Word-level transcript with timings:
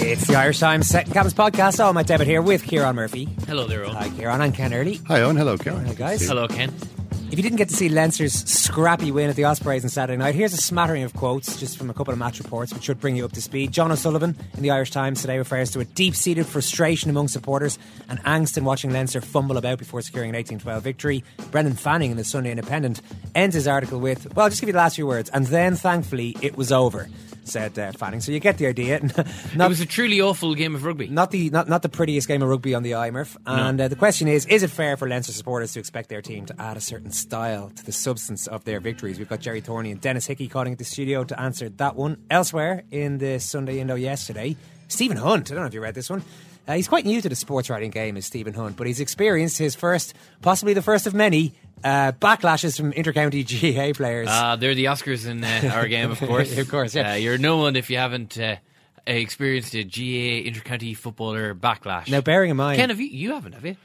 It's 0.00 0.26
the 0.26 0.36
Irish 0.36 0.60
Times 0.60 0.86
Second 0.88 1.12
Captain's 1.12 1.34
Podcast. 1.34 1.84
Oh, 1.84 1.92
my 1.92 2.02
David 2.04 2.26
here 2.28 2.40
with 2.40 2.62
Kieran 2.64 2.94
Murphy. 2.94 3.24
Hello 3.46 3.66
there, 3.66 3.84
Owen. 3.84 3.96
Hi, 3.96 4.08
Kieran. 4.10 4.40
I'm 4.40 4.52
Ken 4.52 4.72
Early. 4.72 4.94
Hi, 5.08 5.20
Owen. 5.22 5.36
Hello, 5.36 5.58
Karen. 5.58 5.84
Hi, 5.86 5.94
guys. 5.94 6.26
Hello, 6.26 6.46
Ken. 6.46 6.72
If 7.30 7.36
you 7.36 7.42
didn't 7.42 7.56
get 7.58 7.68
to 7.68 7.74
see 7.76 7.88
Leinster's 7.88 8.32
scrappy 8.32 9.10
win 9.10 9.28
at 9.28 9.36
the 9.36 9.44
Ospreys 9.44 9.84
on 9.84 9.90
Saturday 9.90 10.16
night, 10.16 10.34
here's 10.34 10.54
a 10.54 10.56
smattering 10.56 11.02
of 11.02 11.12
quotes 11.14 11.58
just 11.58 11.76
from 11.76 11.90
a 11.90 11.94
couple 11.94 12.12
of 12.12 12.18
match 12.18 12.38
reports, 12.38 12.72
which 12.72 12.84
should 12.84 13.00
bring 13.00 13.16
you 13.16 13.24
up 13.24 13.32
to 13.32 13.42
speed. 13.42 13.70
John 13.72 13.92
O'Sullivan 13.92 14.34
in 14.56 14.62
the 14.62 14.70
Irish 14.70 14.92
Times 14.92 15.20
today 15.20 15.36
refers 15.36 15.70
to 15.72 15.80
a 15.80 15.84
deep 15.84 16.14
seated 16.14 16.46
frustration 16.46 17.10
among 17.10 17.28
supporters 17.28 17.78
and 18.08 18.18
angst 18.24 18.56
in 18.56 18.64
watching 18.64 18.92
Leinster 18.92 19.20
fumble 19.20 19.58
about 19.58 19.78
before 19.78 20.00
securing 20.00 20.30
an 20.30 20.36
18 20.36 20.60
12 20.60 20.82
victory. 20.82 21.24
Brendan 21.50 21.74
Fanning 21.74 22.12
in 22.12 22.16
the 22.16 22.24
Sunday 22.24 22.50
Independent 22.50 23.02
ends 23.34 23.54
his 23.54 23.66
article 23.68 23.98
with, 23.98 24.32
Well, 24.34 24.44
I'll 24.44 24.50
just 24.50 24.62
give 24.62 24.68
you 24.68 24.72
the 24.74 24.78
last 24.78 24.94
few 24.94 25.06
words, 25.06 25.28
and 25.30 25.44
then 25.48 25.74
thankfully 25.74 26.34
it 26.40 26.56
was 26.56 26.72
over. 26.72 27.08
Said 27.48 27.78
uh, 27.78 27.92
Fanning, 27.92 28.20
so 28.20 28.30
you 28.30 28.40
get 28.40 28.58
the 28.58 28.66
idea. 28.66 28.96
it 29.02 29.56
was 29.56 29.80
a 29.80 29.86
truly 29.86 30.20
awful 30.20 30.54
game 30.54 30.74
of 30.74 30.84
rugby. 30.84 31.08
Not 31.08 31.30
the 31.30 31.50
not, 31.50 31.68
not 31.68 31.82
the 31.82 31.88
prettiest 31.88 32.28
game 32.28 32.42
of 32.42 32.48
rugby 32.48 32.74
on 32.74 32.82
the 32.82 32.92
Murph. 33.10 33.36
And 33.46 33.80
uh, 33.80 33.88
the 33.88 33.96
question 33.96 34.28
is: 34.28 34.46
Is 34.46 34.62
it 34.62 34.70
fair 34.70 34.96
for 34.96 35.08
Leinster 35.08 35.32
supporters 35.32 35.72
to 35.72 35.80
expect 35.80 36.08
their 36.08 36.22
team 36.22 36.46
to 36.46 36.54
add 36.60 36.76
a 36.76 36.80
certain 36.80 37.10
style 37.10 37.70
to 37.74 37.84
the 37.84 37.92
substance 37.92 38.46
of 38.46 38.64
their 38.64 38.80
victories? 38.80 39.18
We've 39.18 39.28
got 39.28 39.40
Gerry 39.40 39.60
Thornley 39.60 39.90
and 39.90 40.00
Denis 40.00 40.26
Hickie 40.26 40.48
calling 40.48 40.72
at 40.72 40.78
the 40.78 40.84
studio 40.84 41.24
to 41.24 41.40
answer 41.40 41.68
that 41.70 41.96
one. 41.96 42.18
Elsewhere 42.30 42.84
in 42.90 43.18
the 43.18 43.38
Sunday 43.38 43.80
Indo 43.80 43.94
yesterday, 43.94 44.56
Stephen 44.88 45.16
Hunt. 45.16 45.50
I 45.50 45.54
don't 45.54 45.62
know 45.62 45.68
if 45.68 45.74
you 45.74 45.80
read 45.80 45.94
this 45.94 46.10
one. 46.10 46.22
Uh, 46.68 46.74
he's 46.74 46.86
quite 46.86 47.06
new 47.06 47.20
to 47.20 47.28
the 47.28 47.34
sports 47.34 47.70
writing 47.70 47.90
game, 47.90 48.16
is 48.18 48.26
Stephen 48.26 48.52
Hunt, 48.52 48.76
but 48.76 48.86
he's 48.86 49.00
experienced 49.00 49.56
his 49.56 49.74
first, 49.74 50.14
possibly 50.42 50.74
the 50.74 50.82
first 50.82 51.06
of 51.06 51.14
many, 51.14 51.54
uh, 51.82 52.12
backlashes 52.12 52.76
from 52.76 52.92
intercounty 52.92 53.42
GAA 53.76 53.96
players. 53.96 54.28
Uh, 54.28 54.56
they're 54.56 54.74
the 54.74 54.84
Oscars 54.84 55.26
in 55.26 55.42
uh, 55.42 55.72
our 55.74 55.88
game, 55.88 56.10
of 56.10 56.18
course. 56.28 56.56
of 56.58 56.68
course, 56.68 56.94
yeah. 56.94 57.12
Uh, 57.12 57.14
you're 57.14 57.38
no 57.38 57.56
one 57.56 57.74
if 57.74 57.88
you 57.88 57.96
haven't 57.96 58.38
uh, 58.38 58.56
experienced 59.06 59.74
a 59.74 59.82
GAA 59.82 60.46
intercounty 60.50 60.94
footballer 60.94 61.54
backlash. 61.54 62.10
Now, 62.10 62.20
bearing 62.20 62.50
in 62.50 62.58
mind, 62.58 62.78
Ken, 62.78 62.90
have 62.90 63.00
you? 63.00 63.06
You 63.08 63.32
haven't, 63.32 63.54
have 63.54 63.64
you? 63.64 63.76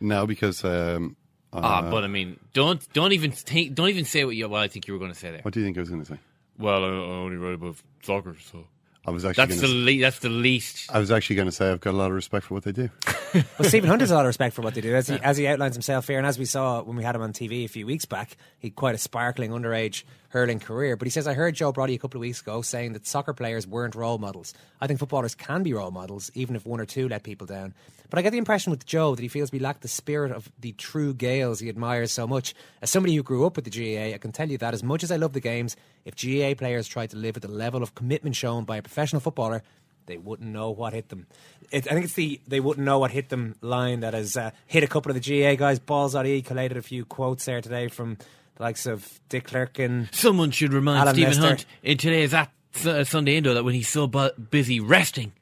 No, 0.00 0.26
because 0.26 0.64
um, 0.64 1.16
Ah, 1.52 1.80
uh, 1.80 1.90
but 1.90 2.04
I 2.04 2.06
mean, 2.06 2.38
don't 2.52 2.80
don't 2.92 3.12
even 3.12 3.32
think, 3.32 3.74
don't 3.74 3.88
even 3.88 4.04
say 4.04 4.24
what 4.24 4.36
you. 4.36 4.48
Well, 4.48 4.62
I 4.62 4.68
think 4.68 4.86
you 4.86 4.94
were 4.94 5.00
going 5.00 5.12
to 5.12 5.18
say 5.18 5.30
there. 5.30 5.40
what 5.42 5.52
do 5.52 5.60
you 5.60 5.66
think 5.66 5.76
I 5.76 5.80
was 5.80 5.90
going 5.90 6.02
to 6.02 6.06
say? 6.14 6.18
Well, 6.58 6.84
I, 6.84 6.88
I 6.88 6.90
only 6.90 7.36
write 7.36 7.54
about 7.54 7.76
soccer, 8.02 8.36
so 8.52 8.66
I 9.06 9.10
was 9.10 9.24
actually 9.24 9.46
that's 9.46 9.60
going 9.60 9.72
the 9.72 9.90
to. 9.90 9.96
le- 9.96 10.00
that's 10.02 10.18
the 10.18 10.28
least. 10.28 10.90
I 10.92 10.98
was 10.98 11.10
actually 11.10 11.36
going 11.36 11.48
to 11.48 11.52
say 11.52 11.70
I've 11.70 11.80
got 11.80 11.92
a 11.92 11.96
lot 11.96 12.10
of 12.10 12.14
respect 12.14 12.46
for 12.46 12.54
what 12.54 12.64
they 12.64 12.72
do. 12.72 12.90
Well, 13.32 13.68
Stephen 13.68 13.88
Hunt 13.88 14.00
has 14.00 14.10
a 14.10 14.14
lot 14.16 14.22
of 14.22 14.26
respect 14.26 14.56
for 14.56 14.62
what 14.62 14.74
they 14.74 14.80
do, 14.80 14.96
as 14.96 15.06
he, 15.06 15.14
as 15.22 15.36
he 15.36 15.46
outlines 15.46 15.76
himself 15.76 16.08
here, 16.08 16.18
and 16.18 16.26
as 16.26 16.36
we 16.36 16.44
saw 16.44 16.82
when 16.82 16.96
we 16.96 17.04
had 17.04 17.14
him 17.14 17.22
on 17.22 17.32
TV 17.32 17.64
a 17.64 17.68
few 17.68 17.86
weeks 17.86 18.04
back, 18.04 18.36
he 18.58 18.68
had 18.68 18.74
quite 18.74 18.96
a 18.96 18.98
sparkling 18.98 19.52
underage 19.52 20.02
hurling 20.30 20.58
career. 20.58 20.96
But 20.96 21.06
he 21.06 21.10
says, 21.10 21.28
I 21.28 21.34
heard 21.34 21.54
Joe 21.54 21.72
Brolly 21.72 21.94
a 21.94 21.98
couple 21.98 22.18
of 22.18 22.22
weeks 22.22 22.40
ago 22.40 22.60
saying 22.60 22.94
that 22.94 23.06
soccer 23.06 23.32
players 23.32 23.68
weren't 23.68 23.94
role 23.94 24.18
models. 24.18 24.52
I 24.80 24.88
think 24.88 24.98
footballers 24.98 25.36
can 25.36 25.62
be 25.62 25.72
role 25.72 25.92
models, 25.92 26.32
even 26.34 26.56
if 26.56 26.66
one 26.66 26.80
or 26.80 26.86
two 26.86 27.08
let 27.08 27.22
people 27.22 27.46
down. 27.46 27.72
But 28.10 28.18
I 28.18 28.22
get 28.22 28.30
the 28.30 28.38
impression 28.38 28.70
with 28.70 28.84
Joe 28.84 29.14
that 29.14 29.22
he 29.22 29.28
feels 29.28 29.52
we 29.52 29.60
lack 29.60 29.80
the 29.80 29.88
spirit 29.88 30.32
of 30.32 30.50
the 30.58 30.72
true 30.72 31.14
Gaels 31.14 31.60
he 31.60 31.68
admires 31.68 32.12
so 32.12 32.26
much. 32.26 32.54
As 32.82 32.90
somebody 32.90 33.14
who 33.14 33.22
grew 33.22 33.46
up 33.46 33.56
with 33.56 33.64
the 33.64 33.70
GAA, 33.70 34.14
I 34.14 34.18
can 34.18 34.32
tell 34.32 34.50
you 34.50 34.58
that 34.58 34.74
as 34.74 34.82
much 34.82 35.04
as 35.04 35.10
I 35.10 35.16
love 35.16 35.32
the 35.32 35.40
games, 35.40 35.76
if 36.04 36.16
GAA 36.16 36.54
players 36.58 36.88
tried 36.88 37.10
to 37.10 37.16
live 37.16 37.36
at 37.36 37.42
the 37.42 37.48
level 37.48 37.82
of 37.82 37.94
commitment 37.94 38.36
shown 38.36 38.64
by 38.64 38.76
a 38.78 38.82
professional 38.82 39.20
footballer, 39.20 39.62
they 40.06 40.18
wouldn't 40.18 40.50
know 40.50 40.70
what 40.70 40.92
hit 40.92 41.08
them. 41.08 41.26
It, 41.70 41.86
I 41.86 41.94
think 41.94 42.04
it's 42.04 42.14
the 42.14 42.40
they 42.48 42.58
wouldn't 42.58 42.84
know 42.84 42.98
what 42.98 43.12
hit 43.12 43.28
them 43.28 43.54
line 43.60 44.00
that 44.00 44.12
has 44.12 44.36
uh, 44.36 44.50
hit 44.66 44.82
a 44.82 44.88
couple 44.88 45.12
of 45.14 45.20
the 45.20 45.42
GAA 45.42 45.54
guys. 45.54 45.78
Balls.ie 45.78 46.42
collated 46.42 46.76
a 46.76 46.82
few 46.82 47.04
quotes 47.04 47.44
there 47.44 47.60
today 47.60 47.86
from 47.86 48.16
the 48.56 48.62
likes 48.62 48.86
of 48.86 49.20
Dick 49.28 49.46
Clerkin. 49.46 50.12
Someone 50.12 50.50
should 50.50 50.72
remind 50.72 50.98
Alan 51.00 51.14
Stephen 51.14 51.34
Lester. 51.34 51.46
Hunt 51.46 51.66
in 51.84 51.96
today's 51.96 52.34
at, 52.34 52.50
uh, 52.84 53.04
Sunday 53.04 53.36
Indo 53.36 53.54
that 53.54 53.62
when 53.62 53.74
he's 53.74 53.88
so 53.88 54.08
bu- 54.08 54.32
busy 54.50 54.80
resting, 54.80 55.32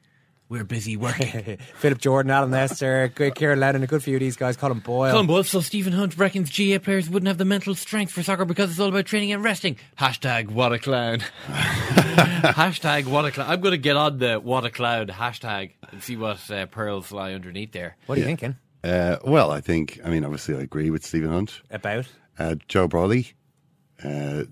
we're 0.49 0.63
busy 0.63 0.97
working. 0.97 1.57
Philip 1.77 1.99
Jordan, 1.99 2.31
Alan 2.31 2.51
Lester, 2.51 3.11
good 3.13 3.35
Kieran 3.35 3.59
Lennon, 3.59 3.83
a 3.83 3.87
good 3.87 4.03
few 4.03 4.15
of 4.15 4.19
these 4.19 4.35
guys. 4.35 4.57
Colin 4.57 4.79
Boyle. 4.79 5.11
Colin 5.11 5.27
Boyle, 5.27 5.43
so 5.43 5.61
Stephen 5.61 5.93
Hunt 5.93 6.17
reckons 6.17 6.49
GAA 6.49 6.79
players 6.79 7.09
wouldn't 7.09 7.27
have 7.27 7.37
the 7.37 7.45
mental 7.45 7.75
strength 7.75 8.11
for 8.11 8.23
soccer 8.23 8.45
because 8.45 8.71
it's 8.71 8.79
all 8.79 8.89
about 8.89 9.05
training 9.05 9.31
and 9.31 9.43
resting. 9.43 9.77
Hashtag 9.97 10.49
what 10.49 10.73
a 10.73 10.79
clown. 10.79 11.19
hashtag 11.47 13.05
what 13.05 13.25
a 13.25 13.31
clown. 13.31 13.49
I'm 13.49 13.61
going 13.61 13.71
to 13.71 13.77
get 13.77 13.95
on 13.95 14.17
the 14.17 14.35
what 14.39 14.65
a 14.65 14.69
clown 14.69 15.07
hashtag 15.07 15.71
and 15.91 16.01
see 16.03 16.15
what 16.15 16.49
uh, 16.51 16.65
pearls 16.65 17.11
lie 17.11 17.33
underneath 17.33 17.71
there. 17.71 17.95
What 18.05 18.17
are 18.17 18.19
you 18.21 18.25
thinking 18.25 18.55
Uh, 18.83 19.17
well, 19.25 19.51
I 19.51 19.61
think, 19.61 19.99
I 20.03 20.09
mean, 20.09 20.23
obviously, 20.23 20.55
I 20.55 20.61
agree 20.61 20.89
with 20.89 21.05
Stephen 21.05 21.29
Hunt. 21.29 21.61
about? 21.69 22.07
Uh, 22.37 22.55
Joe 22.69 22.87
Brolly, 22.87 23.33
uh, 24.03 24.43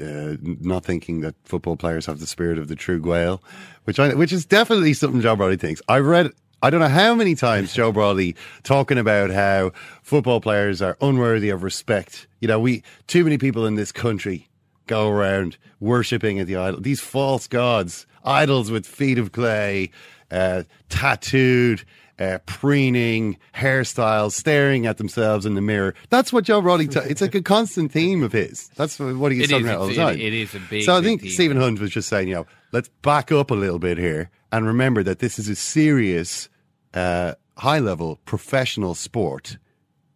uh, 0.00 0.36
not 0.40 0.84
thinking 0.84 1.20
that 1.20 1.34
football 1.44 1.76
players 1.76 2.06
have 2.06 2.20
the 2.20 2.26
spirit 2.26 2.58
of 2.58 2.68
the 2.68 2.76
true 2.76 3.00
Gael, 3.00 3.42
which 3.84 3.98
I, 3.98 4.14
which 4.14 4.32
is 4.32 4.44
definitely 4.44 4.92
something 4.92 5.20
Joe 5.20 5.36
Brolly 5.36 5.58
thinks. 5.58 5.80
I 5.88 5.98
read. 5.98 6.30
I 6.62 6.70
don't 6.70 6.80
know 6.80 6.88
how 6.88 7.14
many 7.14 7.34
times 7.34 7.74
Joe 7.74 7.92
Brolly 7.94 8.36
talking 8.62 8.96
about 8.96 9.30
how 9.30 9.72
football 10.02 10.40
players 10.40 10.80
are 10.80 10.96
unworthy 11.00 11.50
of 11.50 11.62
respect. 11.62 12.26
You 12.40 12.48
know, 12.48 12.60
we 12.60 12.82
too 13.06 13.24
many 13.24 13.38
people 13.38 13.66
in 13.66 13.74
this 13.74 13.92
country 13.92 14.48
go 14.86 15.08
around 15.08 15.56
worshipping 15.80 16.38
at 16.38 16.46
the 16.46 16.56
idol. 16.56 16.80
These 16.80 17.00
false 17.00 17.46
gods, 17.46 18.06
idols 18.24 18.70
with 18.70 18.86
feet 18.86 19.18
of 19.18 19.32
clay, 19.32 19.90
uh, 20.30 20.64
tattooed, 20.88 21.84
uh, 22.18 22.38
preening, 22.46 23.38
hairstyles, 23.54 24.32
staring 24.32 24.86
at 24.86 24.98
themselves 24.98 25.46
in 25.46 25.54
the 25.54 25.60
mirror. 25.60 25.94
That's 26.10 26.32
what 26.32 26.44
Joe 26.44 26.62
Brolly. 26.62 26.90
Ta- 26.90 27.00
it's 27.08 27.20
like 27.20 27.34
a 27.34 27.42
constant 27.42 27.90
theme 27.92 28.22
of 28.22 28.32
his. 28.32 28.68
That's 28.76 28.98
what 28.98 29.32
he's 29.32 29.44
It 29.44 29.50
talking 29.50 29.66
is, 29.66 29.70
about 29.70 29.80
all 29.80 29.86
the 29.88 29.92
it- 29.94 29.96
time. 29.96 30.20
it 30.20 30.32
is 30.32 30.54
a 30.54 30.60
big, 30.60 30.84
So 30.84 30.94
I 30.94 31.00
big 31.00 31.04
think 31.08 31.20
theme. 31.22 31.30
Stephen 31.30 31.56
Hunt 31.56 31.80
was 31.80 31.90
just 31.90 32.08
saying, 32.08 32.28
you 32.28 32.34
know, 32.34 32.46
let's 32.72 32.88
back 33.02 33.32
up 33.32 33.50
a 33.50 33.54
little 33.54 33.78
bit 33.78 33.98
here 33.98 34.30
and 34.52 34.66
remember 34.66 35.02
that 35.02 35.18
this 35.18 35.38
is 35.38 35.48
a 35.48 35.56
serious, 35.56 36.48
uh, 36.94 37.34
high 37.56 37.78
level 37.80 38.20
professional 38.24 38.94
sport, 38.94 39.58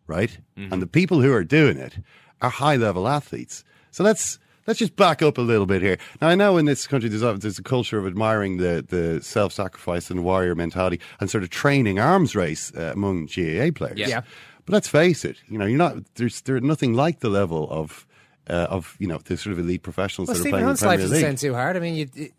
right? 0.07 0.39
Mm-hmm. 0.57 0.73
And 0.73 0.83
the 0.83 0.87
people 0.87 1.21
who 1.21 1.33
are 1.33 1.45
doing 1.45 1.79
it 1.79 1.99
are 2.41 2.51
high 2.51 2.77
level 2.77 3.09
athletes. 3.09 3.65
So 3.91 4.05
let's 4.05 4.39
let's 4.69 4.79
just 4.79 4.95
back 4.95 5.21
up 5.23 5.37
a 5.39 5.41
little 5.41 5.67
bit 5.67 5.83
here. 5.83 5.99
Now 6.21 6.29
I 6.29 6.37
know 6.37 6.57
in 6.59 6.65
this 6.67 6.87
country 6.87 7.09
there's 7.09 7.23
a, 7.23 7.33
there's 7.35 7.59
a 7.59 7.63
culture 7.65 7.99
of 7.99 8.07
admiring 8.07 8.59
the 8.59 8.85
the 8.87 9.21
self 9.23 9.53
sacrifice 9.53 10.09
and 10.13 10.23
warrior 10.23 10.55
mentality 10.55 11.01
and 11.19 11.29
sort 11.29 11.43
of 11.43 11.51
training 11.51 11.99
arms 11.99 12.37
race 12.37 12.73
uh, 12.77 12.93
among 12.95 13.27
GAA 13.27 13.71
players. 13.75 13.99
Yeah. 13.99 14.07
Yeah. 14.09 14.21
But 14.67 14.75
let's 14.75 14.89
face 14.89 15.25
it, 15.25 15.39
you 15.49 15.59
know, 15.59 15.67
you're 15.67 15.79
not 15.79 15.97
there's 16.15 16.43
there's 16.43 16.63
nothing 16.63 16.95
like 16.95 17.19
the 17.21 17.31
level 17.31 17.69
of 17.71 18.07
uh, 18.49 18.67
of 18.71 18.95
you 19.01 19.09
know 19.09 19.19
the 19.25 19.37
sort 19.37 19.53
of 19.55 19.59
elite 19.59 19.83
professionals 19.83 20.29
Well, 20.29 20.35
that 20.35 20.41
are 20.41 20.43
Stephen 20.43 20.51
playing 20.53 20.63
in 20.63 20.67
Hunt's 20.69 20.81
the 20.83 20.87
life 20.87 20.99
Premier 20.99 21.05
doesn't 21.09 21.17
League. 21.17 21.27
sound 21.27 21.39
too 21.39 21.55
hard. 21.55 21.77
I 21.77 21.81
mean, 21.81 21.95
you, 21.97 22.09
it- 22.15 22.33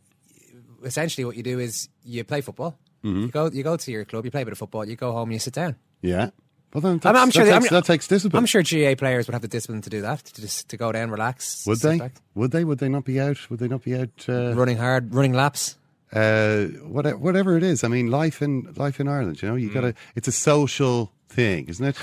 essentially 0.84 1.26
what 1.26 1.36
you 1.36 1.44
do 1.44 1.60
is 1.60 1.90
you 2.06 2.24
play 2.24 2.42
football. 2.42 2.78
Mm-hmm. 3.04 3.22
You 3.24 3.28
go, 3.30 3.50
you 3.52 3.64
go 3.64 3.76
to 3.78 3.92
your 3.92 4.06
club, 4.06 4.26
you 4.26 4.32
play 4.32 4.42
a 4.44 4.46
bit 4.46 4.52
of 4.54 4.58
football, 4.58 4.86
you 4.88 4.96
go 4.96 5.12
home, 5.12 5.30
and 5.30 5.34
you 5.34 5.40
sit 5.40 5.54
down. 5.54 5.76
Yeah. 6.02 6.30
Well, 6.74 6.82
then 6.82 7.00
I'm, 7.04 7.16
I'm 7.16 7.32
sure 7.32 7.46
that, 7.46 7.52
they- 7.52 7.60
takes, 7.60 7.72
I'm- 7.72 7.80
that 7.82 7.86
takes 7.86 8.08
discipline. 8.08 8.38
I'm 8.40 8.46
sure 8.46 8.62
GAA 8.62 8.96
players 8.96 9.28
would 9.28 9.34
have 9.34 9.42
the 9.42 9.48
discipline 9.48 9.82
to 9.82 9.90
do 9.90 10.02
that, 10.02 10.20
to 10.26 10.42
just 10.42 10.70
to 10.70 10.78
go 10.78 10.92
down, 10.92 11.10
relax. 11.10 11.66
Would 11.66 11.80
they? 11.80 11.98
back. 11.98 12.14
Would 12.36 12.52
they? 12.52 12.64
Would 12.64 12.78
they 12.80 12.90
not 12.90 13.06
be 13.06 13.20
out? 13.20 13.50
Would 13.50 13.60
they 13.60 13.68
not 13.68 13.84
be 13.84 13.96
out? 13.96 14.10
Uh, 14.30 14.54
running 14.54 14.78
hard, 14.78 15.14
running 15.14 15.34
laps? 15.34 15.76
uh, 16.14 16.66
whatever, 16.86 17.18
whatever 17.18 17.56
it 17.58 17.64
is. 17.64 17.84
I 17.84 17.88
mean, 17.88 18.08
life 18.12 18.42
in 18.42 18.72
life 18.76 19.00
in 19.00 19.08
Ireland. 19.08 19.42
You 19.42 19.50
know, 19.50 19.56
Mm. 19.56 19.62
you 19.62 19.74
gotta. 19.74 19.94
It's 20.16 20.28
a 20.28 20.32
social 20.32 21.12
thing, 21.30 21.68
isn't 21.68 21.86
it? 21.86 21.96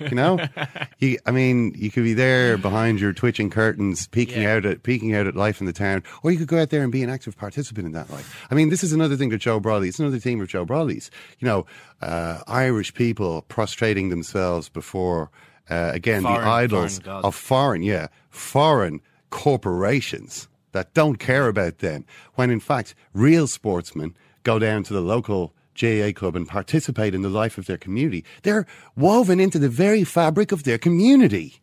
You 0.00 0.14
know, 0.16 0.38
you, 0.98 1.18
I 1.26 1.30
mean, 1.30 1.72
you 1.76 1.90
could 1.90 2.02
be 2.04 2.14
there 2.14 2.56
behind 2.58 3.00
your 3.00 3.12
twitching 3.12 3.50
curtains, 3.50 4.06
peeking 4.08 4.44
out 4.44 4.64
at 4.66 4.82
peeking 4.82 5.14
out 5.14 5.26
at 5.26 5.36
life 5.36 5.60
in 5.60 5.66
the 5.66 5.72
town, 5.72 6.02
or 6.22 6.30
you 6.32 6.38
could 6.38 6.48
go 6.48 6.60
out 6.60 6.70
there 6.70 6.82
and 6.82 6.90
be 6.90 7.02
an 7.02 7.10
active 7.10 7.36
participant 7.36 7.86
in 7.86 7.92
that 7.92 8.10
life. 8.10 8.46
I 8.50 8.54
mean, 8.54 8.70
this 8.70 8.82
is 8.82 8.92
another 8.92 9.16
thing 9.16 9.28
that 9.28 9.38
Joe 9.38 9.60
Brolly. 9.60 9.88
It's 9.88 9.98
another 10.00 10.18
theme 10.18 10.40
of 10.40 10.48
Joe 10.48 10.64
Brolly's. 10.66 11.10
You 11.38 11.46
know, 11.46 11.66
uh, 12.00 12.40
Irish 12.46 12.94
people 12.94 13.42
prostrating 13.42 14.08
themselves 14.08 14.68
before. 14.68 15.30
Uh, 15.70 15.90
again, 15.94 16.22
Foreign- 16.22 16.40
the 16.42 16.46
idols 16.50 16.98
foreign 16.98 17.24
of 17.24 17.34
foreign, 17.34 17.82
yeah, 17.82 18.08
foreign 18.30 19.00
corporations 19.30 20.48
that 20.72 20.92
don't 20.94 21.16
care 21.16 21.46
about 21.48 21.78
them. 21.78 22.04
When 22.34 22.50
in 22.50 22.60
fact, 22.60 22.94
real 23.12 23.46
sportsmen 23.46 24.16
go 24.42 24.58
down 24.58 24.82
to 24.84 24.92
the 24.92 25.00
local 25.00 25.54
GAA 25.78 26.12
club 26.12 26.36
and 26.36 26.46
participate 26.46 27.14
in 27.14 27.22
the 27.22 27.28
life 27.28 27.58
of 27.58 27.66
their 27.66 27.78
community. 27.78 28.24
They're 28.42 28.66
woven 28.96 29.40
into 29.40 29.58
the 29.58 29.68
very 29.68 30.04
fabric 30.04 30.52
of 30.52 30.64
their 30.64 30.78
community. 30.78 31.60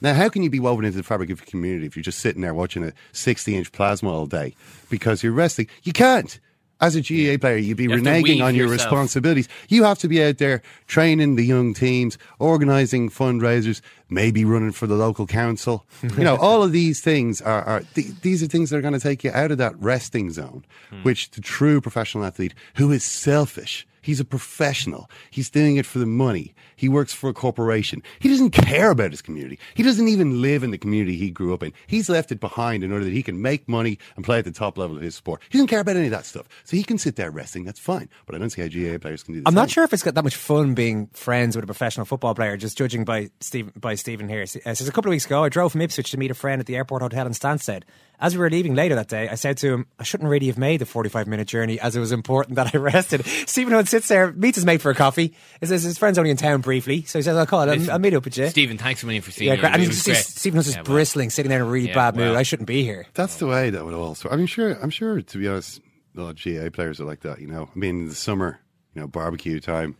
Now, 0.00 0.14
how 0.14 0.28
can 0.28 0.42
you 0.42 0.50
be 0.50 0.58
woven 0.58 0.84
into 0.84 0.96
the 0.96 1.04
fabric 1.04 1.30
of 1.30 1.38
your 1.38 1.46
community 1.46 1.86
if 1.86 1.96
you're 1.96 2.02
just 2.02 2.18
sitting 2.18 2.42
there 2.42 2.54
watching 2.54 2.82
a 2.82 2.92
60 3.12 3.56
inch 3.56 3.70
plasma 3.70 4.12
all 4.12 4.26
day 4.26 4.54
because 4.90 5.22
you're 5.22 5.32
wrestling? 5.32 5.68
You 5.84 5.92
can't. 5.92 6.40
As 6.82 6.96
a 6.96 7.00
GAA 7.00 7.38
player, 7.38 7.56
you'd 7.56 7.76
be 7.76 7.84
You 7.84 7.90
reneging 7.90 8.42
on 8.44 8.54
your 8.56 8.66
yourself. 8.66 8.90
responsibilities. 8.90 9.48
You 9.68 9.84
have 9.84 9.98
to 10.00 10.08
be 10.08 10.22
out 10.22 10.38
there 10.38 10.62
training 10.88 11.36
the 11.36 11.44
young 11.44 11.74
teams, 11.74 12.18
organising 12.40 13.08
fundraisers, 13.08 13.80
maybe 14.10 14.44
running 14.44 14.72
for 14.72 14.86
the 14.88 14.96
local 14.96 15.26
council. 15.26 15.86
you 16.02 16.24
know, 16.24 16.36
all 16.36 16.62
of 16.62 16.72
these 16.72 17.00
things 17.00 17.40
are, 17.40 17.62
are 17.62 17.80
th- 17.94 18.20
these 18.22 18.42
are 18.42 18.46
things 18.48 18.70
that 18.70 18.76
are 18.78 18.82
going 18.82 18.94
to 18.94 19.00
take 19.00 19.22
you 19.22 19.30
out 19.32 19.52
of 19.52 19.58
that 19.58 19.74
resting 19.80 20.30
zone, 20.32 20.64
Hmm. 20.90 21.04
which 21.04 21.30
the 21.30 21.40
true 21.40 21.80
professional 21.80 22.24
athlete 22.24 22.52
who 22.74 22.90
is 22.90 23.04
selfish. 23.04 23.86
He's 24.02 24.20
a 24.20 24.24
professional. 24.24 25.08
He's 25.30 25.48
doing 25.48 25.76
it 25.76 25.86
for 25.86 25.98
the 25.98 26.06
money. 26.06 26.54
He 26.76 26.88
works 26.88 27.14
for 27.14 27.30
a 27.30 27.32
corporation. 27.32 28.02
He 28.18 28.28
doesn't 28.28 28.50
care 28.50 28.90
about 28.90 29.12
his 29.12 29.22
community. 29.22 29.58
He 29.74 29.82
doesn't 29.82 30.08
even 30.08 30.42
live 30.42 30.62
in 30.62 30.72
the 30.72 30.78
community 30.78 31.16
he 31.16 31.30
grew 31.30 31.54
up 31.54 31.62
in. 31.62 31.72
He's 31.86 32.08
left 32.08 32.32
it 32.32 32.40
behind 32.40 32.82
in 32.82 32.92
order 32.92 33.04
that 33.04 33.12
he 33.12 33.22
can 33.22 33.40
make 33.40 33.68
money 33.68 33.98
and 34.16 34.24
play 34.24 34.38
at 34.38 34.44
the 34.44 34.50
top 34.52 34.76
level 34.76 34.96
of 34.96 35.02
his 35.02 35.14
sport. 35.14 35.40
He 35.48 35.58
doesn't 35.58 35.68
care 35.68 35.80
about 35.80 35.96
any 35.96 36.06
of 36.06 36.10
that 36.10 36.26
stuff. 36.26 36.48
So 36.64 36.76
he 36.76 36.82
can 36.82 36.98
sit 36.98 37.16
there 37.16 37.30
resting. 37.30 37.64
That's 37.64 37.78
fine. 37.80 38.08
But 38.26 38.34
I 38.34 38.38
don't 38.38 38.50
see 38.50 38.60
how 38.62 38.68
GAA 38.68 38.98
players 38.98 39.22
can 39.22 39.34
do 39.34 39.40
that. 39.40 39.48
I'm 39.48 39.54
not 39.54 39.70
sure 39.70 39.84
if 39.84 39.92
it's 39.92 40.02
got 40.02 40.14
that 40.14 40.24
much 40.24 40.36
fun 40.36 40.74
being 40.74 41.06
friends 41.12 41.54
with 41.54 41.62
a 41.62 41.66
professional 41.66 42.04
football 42.04 42.34
player, 42.34 42.56
just 42.56 42.76
judging 42.76 43.04
by 43.04 43.30
Steve, 43.40 43.70
by 43.80 43.94
Stephen 43.94 44.28
here. 44.28 44.42
Uh, 44.42 44.74
Says 44.74 44.88
a 44.88 44.92
couple 44.92 45.08
of 45.10 45.12
weeks 45.12 45.26
ago, 45.26 45.44
I 45.44 45.48
drove 45.48 45.72
from 45.72 45.80
Ipswich 45.82 46.10
to 46.10 46.18
meet 46.18 46.30
a 46.30 46.34
friend 46.34 46.58
at 46.60 46.66
the 46.66 46.74
airport 46.76 47.02
hotel 47.02 47.26
in 47.26 47.32
Stansted. 47.32 47.82
As 48.20 48.34
we 48.34 48.40
were 48.40 48.50
leaving 48.50 48.76
later 48.76 48.94
that 48.94 49.08
day, 49.08 49.28
I 49.28 49.34
said 49.34 49.56
to 49.58 49.72
him, 49.72 49.86
I 49.98 50.04
shouldn't 50.04 50.30
really 50.30 50.46
have 50.46 50.56
made 50.58 50.80
the 50.80 50.86
45 50.86 51.26
minute 51.26 51.48
journey 51.48 51.80
as 51.80 51.96
it 51.96 52.00
was 52.00 52.12
important 52.12 52.54
that 52.54 52.72
I 52.72 52.78
rested. 52.96 53.24
Stephen 53.26 53.72
Hunt 53.72 53.88
sits 53.92 54.08
there, 54.08 54.32
meets 54.32 54.56
his 54.56 54.66
mate 54.66 54.80
for 54.80 54.90
a 54.90 54.94
coffee. 54.94 55.34
He 55.60 55.66
says 55.66 55.82
his 55.84 55.96
friend's 55.98 56.18
only 56.18 56.30
in 56.30 56.36
town 56.36 56.60
briefly. 56.60 57.02
So 57.02 57.18
he 57.18 57.22
says, 57.22 57.36
I'll 57.36 57.46
call, 57.46 57.60
I'll, 57.60 57.66
Listen, 57.68 57.90
I'll 57.90 57.98
meet 58.00 58.14
up 58.14 58.24
with 58.24 58.36
you. 58.36 58.48
Stephen, 58.48 58.76
thanks 58.78 59.02
a 59.02 59.06
million 59.06 59.22
for 59.22 59.30
seeing 59.30 59.48
yeah, 59.48 59.54
you. 59.54 59.60
great. 59.60 59.72
And 59.74 59.82
you 59.82 59.88
was 59.88 59.96
just 60.02 60.04
see 60.06 60.12
great. 60.12 60.24
Stephen 60.24 60.56
Hunt's 60.56 60.66
just 60.68 60.76
Yeah, 60.78 60.82
well, 60.82 60.94
bristling, 60.96 61.30
sitting 61.30 61.48
there 61.50 61.60
in 61.60 61.66
a 61.66 61.70
really 61.70 61.88
Yeah, 61.88 61.94
bad 61.94 62.16
mood. 62.16 62.30
well. 62.30 62.36
I 62.36 62.42
shouldn't 62.42 62.66
be 62.66 62.82
here. 62.82 63.06
That's 63.14 63.36
the 63.36 63.46
way 63.46 63.70
that 63.70 63.84
would 63.84 63.94
also. 63.94 64.28
I'm 64.28 64.46
sure. 64.46 64.72
I'm 64.82 64.90
sure. 64.90 65.22
To 65.22 65.38
be 65.38 65.46
honest, 65.46 65.80
a 66.16 66.20
lot 66.20 66.30
of 66.30 66.42
GAA 66.44 66.70
players 66.70 67.00
are 67.00 67.04
like 67.04 67.20
that. 67.20 67.40
You 67.40 67.46
know, 67.46 67.70
I 67.74 67.78
mean, 67.78 68.00
in 68.00 68.08
the 68.08 68.14
summer, 68.14 68.58
you 68.94 69.00
know, 69.00 69.06
barbecue 69.06 69.60
time, 69.60 69.96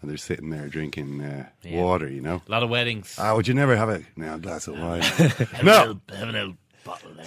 and 0.00 0.10
they're 0.10 0.16
sitting 0.16 0.50
there 0.50 0.68
drinking 0.68 1.20
uh, 1.22 1.46
Yeah. 1.62 1.82
water. 1.82 2.08
You 2.08 2.20
know, 2.20 2.42
A 2.46 2.50
lot 2.50 2.62
of 2.62 2.70
weddings. 2.70 3.16
ah, 3.18 3.34
would 3.36 3.46
you 3.48 3.54
never 3.54 3.76
have 3.76 3.88
a 3.88 4.02
now 4.16 4.36
glass 4.38 4.66
of 4.68 4.78
wine? 4.78 5.00
No, 5.00 5.04
have 5.08 5.62
a 5.62 5.64
little 5.64 6.00
bottle 6.06 6.32
there. 6.32 6.52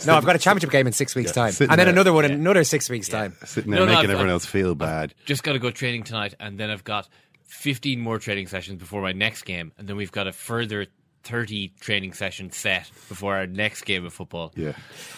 No, 0.06 0.16
I've 0.16 0.26
got 0.26 0.36
a 0.36 0.40
championship 0.40 0.72
game 0.72 0.88
in 0.88 0.94
six 0.94 1.16
weeks' 1.16 1.30
Yeah, 1.32 1.44
time. 1.44 1.52
sitting 1.52 1.72
And 1.72 1.80
then 1.80 1.86
there. 1.88 1.94
another 1.94 2.14
one 2.14 2.26
in 2.26 2.32
another 2.32 2.64
six 2.64 2.90
weeks' 2.90 3.08
time. 3.10 3.36
sitting 3.46 3.72
there 3.72 3.80
No, 3.82 3.86
no, 3.86 3.92
making 3.92 4.06
I've- 4.06 4.14
everyone 4.14 4.26
I've- 4.28 4.34
else 4.34 4.46
feel 4.46 4.76
bad. 4.76 5.14
Just 5.26 5.44
got 5.44 5.54
to 5.54 5.60
go 5.60 5.72
training 5.72 6.04
tonight, 6.04 6.34
and 6.40 6.60
then 6.60 6.70
I've 6.70 6.84
got 6.84 7.08
15 7.48 8.00
more 8.00 8.20
training 8.20 8.48
sessions 8.48 8.80
before 8.80 9.02
my 9.02 9.12
next 9.14 9.44
game, 9.44 9.72
and 9.78 9.88
then 9.88 9.96
we've 9.96 10.12
got 10.12 10.28
a 10.28 10.32
further 10.34 10.88
30 11.24 11.74
training 11.80 12.14
sessions 12.14 12.56
set 12.56 12.90
before 13.10 13.36
our 13.36 13.48
next 13.48 13.84
game 13.84 14.06
of 14.06 14.14
football. 14.14 14.54
Yeah. 14.56 14.70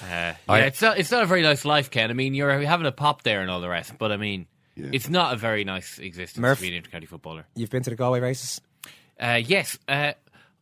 Uh, 0.02 0.06
yeah, 0.08 0.36
I- 0.48 0.60
it's 0.62 0.82
not. 0.82 0.98
It's 0.98 1.12
not 1.12 1.24
a 1.24 1.26
very 1.28 1.42
nice 1.44 1.66
life, 1.66 1.92
Ken. 1.92 2.10
I 2.10 2.14
mean, 2.14 2.34
you're 2.34 2.60
having 2.62 2.88
a 2.88 2.92
pop 2.92 3.24
there 3.24 3.42
and 3.42 3.52
all 3.52 3.62
the 3.62 3.70
rest, 3.70 3.94
but 4.00 4.12
I 4.12 4.18
mean, 4.18 4.48
Yeah. 4.76 4.88
it's 4.94 5.10
not 5.10 5.34
a 5.34 5.38
very 5.38 5.64
nice 5.66 6.00
existence 6.00 6.42
Murph? 6.42 6.60
to 6.60 6.70
be 6.70 6.76
an 6.76 6.82
intercounty 6.84 7.08
footballer. 7.08 7.46
You've 7.56 7.70
been 7.70 7.84
to 7.84 7.90
the 7.90 7.96
Galway 7.96 8.22
races? 8.22 8.62
Uh, 9.20 9.40
yes, 9.46 9.78
uh, 9.88 10.14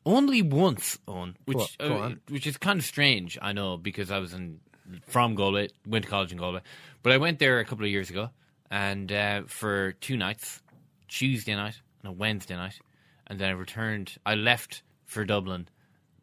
only 0.07 0.41
once, 0.41 0.97
on 1.07 1.35
which 1.45 1.77
Go- 1.77 1.89
go 1.89 1.97
uh, 1.97 2.15
which 2.29 2.47
is 2.47 2.57
kind 2.57 2.79
of 2.79 2.85
strange. 2.85 3.37
I 3.41 3.51
know 3.53 3.77
because 3.77 4.09
I 4.09 4.19
was 4.19 4.33
in 4.33 4.59
from 5.05 5.35
Galway, 5.35 5.69
went 5.85 6.05
to 6.05 6.09
college 6.09 6.31
in 6.31 6.37
Galway, 6.37 6.61
but 7.03 7.11
I 7.11 7.17
went 7.17 7.39
there 7.39 7.59
a 7.59 7.65
couple 7.65 7.85
of 7.85 7.91
years 7.91 8.09
ago, 8.09 8.29
and 8.71 9.11
uh, 9.11 9.41
for 9.47 9.91
two 9.93 10.15
nights, 10.17 10.61
Tuesday 11.09 11.55
night 11.55 11.81
and 12.01 12.09
a 12.09 12.13
Wednesday 12.13 12.55
night, 12.55 12.79
and 13.27 13.37
then 13.37 13.49
I 13.49 13.53
returned. 13.53 14.17
I 14.25 14.35
left 14.35 14.81
for 15.05 15.25
Dublin 15.25 15.67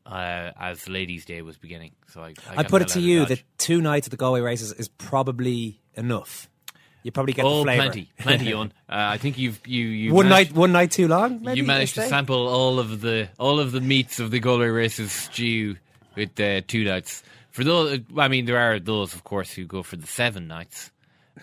uh, 0.06 0.50
as 0.58 0.88
Ladies' 0.88 1.24
Day 1.24 1.42
was 1.42 1.58
beginning. 1.58 1.92
So 2.08 2.22
I, 2.22 2.34
I, 2.50 2.58
I 2.58 2.62
put 2.62 2.82
it 2.82 2.88
to 2.88 2.94
hell 2.94 3.02
out 3.02 3.04
of 3.04 3.08
you 3.08 3.26
that 3.26 3.42
two 3.58 3.80
nights 3.80 4.06
at 4.06 4.10
the 4.10 4.16
Galway 4.16 4.40
races 4.40 4.72
is 4.72 4.88
probably 4.88 5.80
enough. 5.94 6.48
You 7.04 7.12
probably 7.12 7.34
get 7.34 7.42
the 7.42 7.48
oh, 7.48 7.62
flavour. 7.62 7.82
plenty, 7.82 8.08
plenty 8.18 8.52
on. 8.52 8.72
Uh, 8.88 9.14
I 9.14 9.18
think 9.18 9.38
you've 9.38 9.60
you 9.66 9.86
you 9.86 10.12
one 10.14 10.28
managed- 10.28 10.50
night, 10.52 10.58
one 10.58 10.72
night 10.72 10.90
too 10.90 11.06
long. 11.08 11.42
Maybe 11.42 11.58
you 11.58 11.64
managed 11.64 11.94
to 11.96 12.02
sample 12.08 12.46
all 12.48 12.78
of 12.78 13.00
the 13.00 13.28
all 13.38 13.60
of 13.60 13.72
the 13.72 13.80
meats 13.80 14.20
of 14.20 14.30
the 14.30 14.40
Galway 14.40 14.68
races 14.68 15.10
stew 15.12 15.76
with 16.16 16.38
uh, 16.40 16.60
two 16.66 16.84
nights. 16.84 17.22
For 17.50 17.62
those, 17.64 18.00
I 18.16 18.28
mean, 18.28 18.46
there 18.46 18.58
are 18.58 18.78
those, 18.80 19.14
of 19.14 19.22
course, 19.24 19.52
who 19.52 19.64
go 19.64 19.82
for 19.82 19.96
the 19.96 20.06
seven 20.06 20.48
nights. 20.48 20.90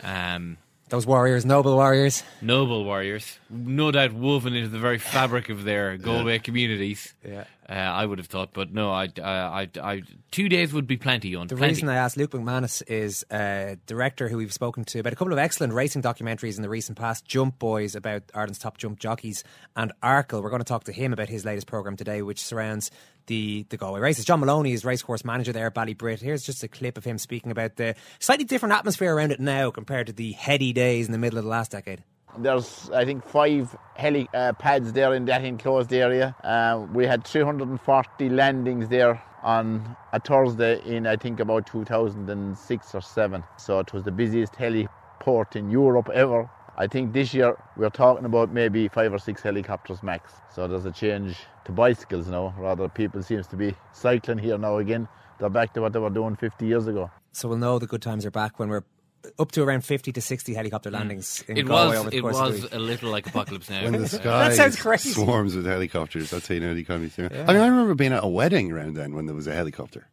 Um, 0.04 0.58
Those 0.90 1.06
warriors, 1.06 1.46
noble 1.46 1.76
warriors. 1.76 2.24
noble 2.42 2.84
warriors, 2.84 3.38
no 3.50 3.92
doubt 3.92 4.12
woven 4.14 4.54
into 4.56 4.70
the 4.70 4.80
very 4.80 4.98
fabric 4.98 5.50
of 5.50 5.64
their 5.64 5.96
Galway 5.98 6.40
communities. 6.40 7.14
Yeah. 7.26 7.46
Uh, 7.70 7.74
I 7.74 8.06
would 8.06 8.18
have 8.18 8.28
thought, 8.28 8.54
but 8.54 8.74
no, 8.74 8.92
I, 8.92 9.08
I, 9.24 9.32
I, 9.32 9.70
I, 9.82 10.02
two 10.32 10.50
days 10.50 10.74
would 10.74 10.88
be 10.88 10.98
plenty 10.98 11.36
on. 11.36 11.48
The 11.48 11.56
plenty. 11.56 11.74
reason 11.74 11.90
I 11.90 11.96
asked 11.96 12.18
Luke 12.18 12.32
McManus 12.32 12.82
is 12.88 13.24
a 13.32 13.78
director 13.86 14.28
who 14.28 14.38
we've 14.38 14.52
spoken 14.52 14.84
to 14.86 15.00
about 15.00 15.14
a 15.14 15.16
couple 15.16 15.32
of 15.32 15.40
excellent 15.40 15.74
racing 15.74 16.02
documentaries 16.02 16.58
in 16.58 16.64
the 16.64 16.70
recent 16.70 16.98
past. 16.98 17.24
Jump 17.24 17.60
Boys 17.60 17.96
about 17.96 18.24
Ireland's 18.34 18.60
top 18.60 18.78
jump 18.78 19.00
jockeys, 19.00 19.44
and 19.76 19.94
Arkle. 20.04 20.42
We're 20.42 20.50
going 20.50 20.62
to 20.62 20.68
talk 20.68 20.86
to 20.86 20.92
him 20.92 21.14
about 21.14 21.30
his 21.30 21.46
latest 21.46 21.68
program 21.68 21.96
today, 21.96 22.22
which 22.22 22.42
surrounds 22.42 22.92
the 23.28 23.66
the 23.70 23.78
Galway 23.78 24.00
races. 24.00 24.26
John 24.26 24.40
Moloney 24.40 24.74
is 24.74 24.84
racecourse 24.84 25.24
manager 25.24 25.54
there 25.54 25.68
at 25.68 25.76
Ballybrit. 25.76 26.20
Here's 26.20 26.44
just 26.44 26.64
a 26.64 26.68
clip 26.68 26.98
of 26.98 27.04
him 27.04 27.18
speaking 27.18 27.52
about 27.52 27.76
the 27.76 27.96
slightly 28.20 28.46
different 28.46 28.74
atmosphere 28.74 29.16
around 29.16 29.32
it 29.32 29.40
now 29.40 29.72
compared 29.72 30.08
to 30.08 30.14
the 30.14 30.32
heady 30.34 30.74
days 30.74 31.06
in 31.06 31.12
the 31.12 31.18
middle 31.18 31.38
of 31.38 31.46
the 31.46 31.52
last 31.52 31.72
decade. 31.72 32.04
There's, 32.38 32.90
I 32.92 33.06
think, 33.06 33.26
five 33.26 33.76
heli 33.96 34.28
uh, 34.34 34.54
pads 34.54 34.94
there 34.94 35.14
in 35.14 35.26
that 35.26 35.44
enclosed 35.44 35.94
area. 35.94 36.36
Uh, 36.44 36.86
we 36.94 37.06
had 37.06 37.26
340 37.26 38.30
landings 38.30 38.88
there 38.90 39.22
on 39.44 39.96
a 40.14 40.20
Thursday 40.20 40.82
in, 40.86 41.08
I 41.08 41.16
think, 41.16 41.40
about 41.40 41.66
2006 41.68 42.96
or 42.96 43.02
7. 43.02 43.44
So 43.58 43.80
it 43.80 43.94
was 43.94 44.04
the 44.04 44.12
busiest 44.12 44.54
heliport 44.54 45.56
in 45.56 45.70
Europe 45.70 46.10
ever. 46.14 46.50
I 46.78 46.88
think 46.88 47.14
this 47.14 47.34
year 47.34 47.58
we're 47.76 47.90
talking 47.90 48.26
about 48.26 48.54
maybe 48.54 48.88
five 48.88 49.14
or 49.14 49.20
six 49.20 49.42
helicopters 49.42 50.02
max. 50.02 50.34
So 50.54 50.68
there's 50.68 50.86
a 50.86 50.92
change 50.92 51.38
to 51.66 51.72
bicycles 51.72 52.28
now. 52.28 52.56
Rather, 52.58 52.88
people 52.88 53.22
seems 53.22 53.46
to 53.48 53.56
be 53.56 53.76
cycling 53.92 54.38
here 54.38 54.58
now 54.58 54.78
again. 54.78 55.08
They're 55.40 55.50
back 55.50 55.74
to 55.74 55.82
what 55.82 55.94
they 55.94 56.00
were 56.00 56.10
doing 56.10 56.36
50 56.36 56.66
years 56.66 56.88
ago. 56.88 57.12
So 57.34 57.50
we'll 57.50 57.58
know 57.58 57.78
the 57.78 57.88
good 57.88 58.02
times 58.02 58.26
are 58.26 58.32
back 58.32 58.58
when 58.58 58.70
we're 58.70 58.84
up 59.40 59.52
to 59.52 59.62
around 59.64 59.82
50 59.86 60.12
to 60.14 60.22
60 60.22 60.54
helicopter 60.54 60.90
landings 60.92 61.44
in 61.48 61.56
Mm. 61.56 61.60
It 61.60 61.64
Galway 61.64 61.90
was, 61.90 62.00
over 62.00 62.10
the 62.10 62.18
it 62.18 62.22
course 62.22 62.38
of 62.38 62.46
the 62.46 62.52
was 62.54 62.62
week. 62.64 62.74
a 62.74 62.80
little 62.80 63.12
like 63.12 63.28
apocalypse 63.28 63.70
now. 63.70 63.84
When 63.84 64.02
the 64.02 64.08
sky 64.10 64.50
that 64.50 64.56
sounds 64.56 64.80
crazy. 64.82 65.12
swarms 65.12 65.56
with 65.56 65.66
helicopters, 65.66 66.30
that's 66.32 66.48
how 66.48 66.54
you 66.56 66.60
know 66.62 66.74
the 66.74 66.82
economy's 66.82 67.16
doing. 67.16 67.32
I 67.32 67.38
mean, 67.54 67.58
I 67.62 67.68
remember 67.68 67.94
being 67.96 68.14
at 68.14 68.24
a 68.24 68.28
wedding 68.28 68.72
around 68.72 68.96
then 68.96 69.14
when 69.16 69.26
there 69.28 69.36
was 69.36 69.48
a 69.48 69.54
helicopter. 69.54 70.08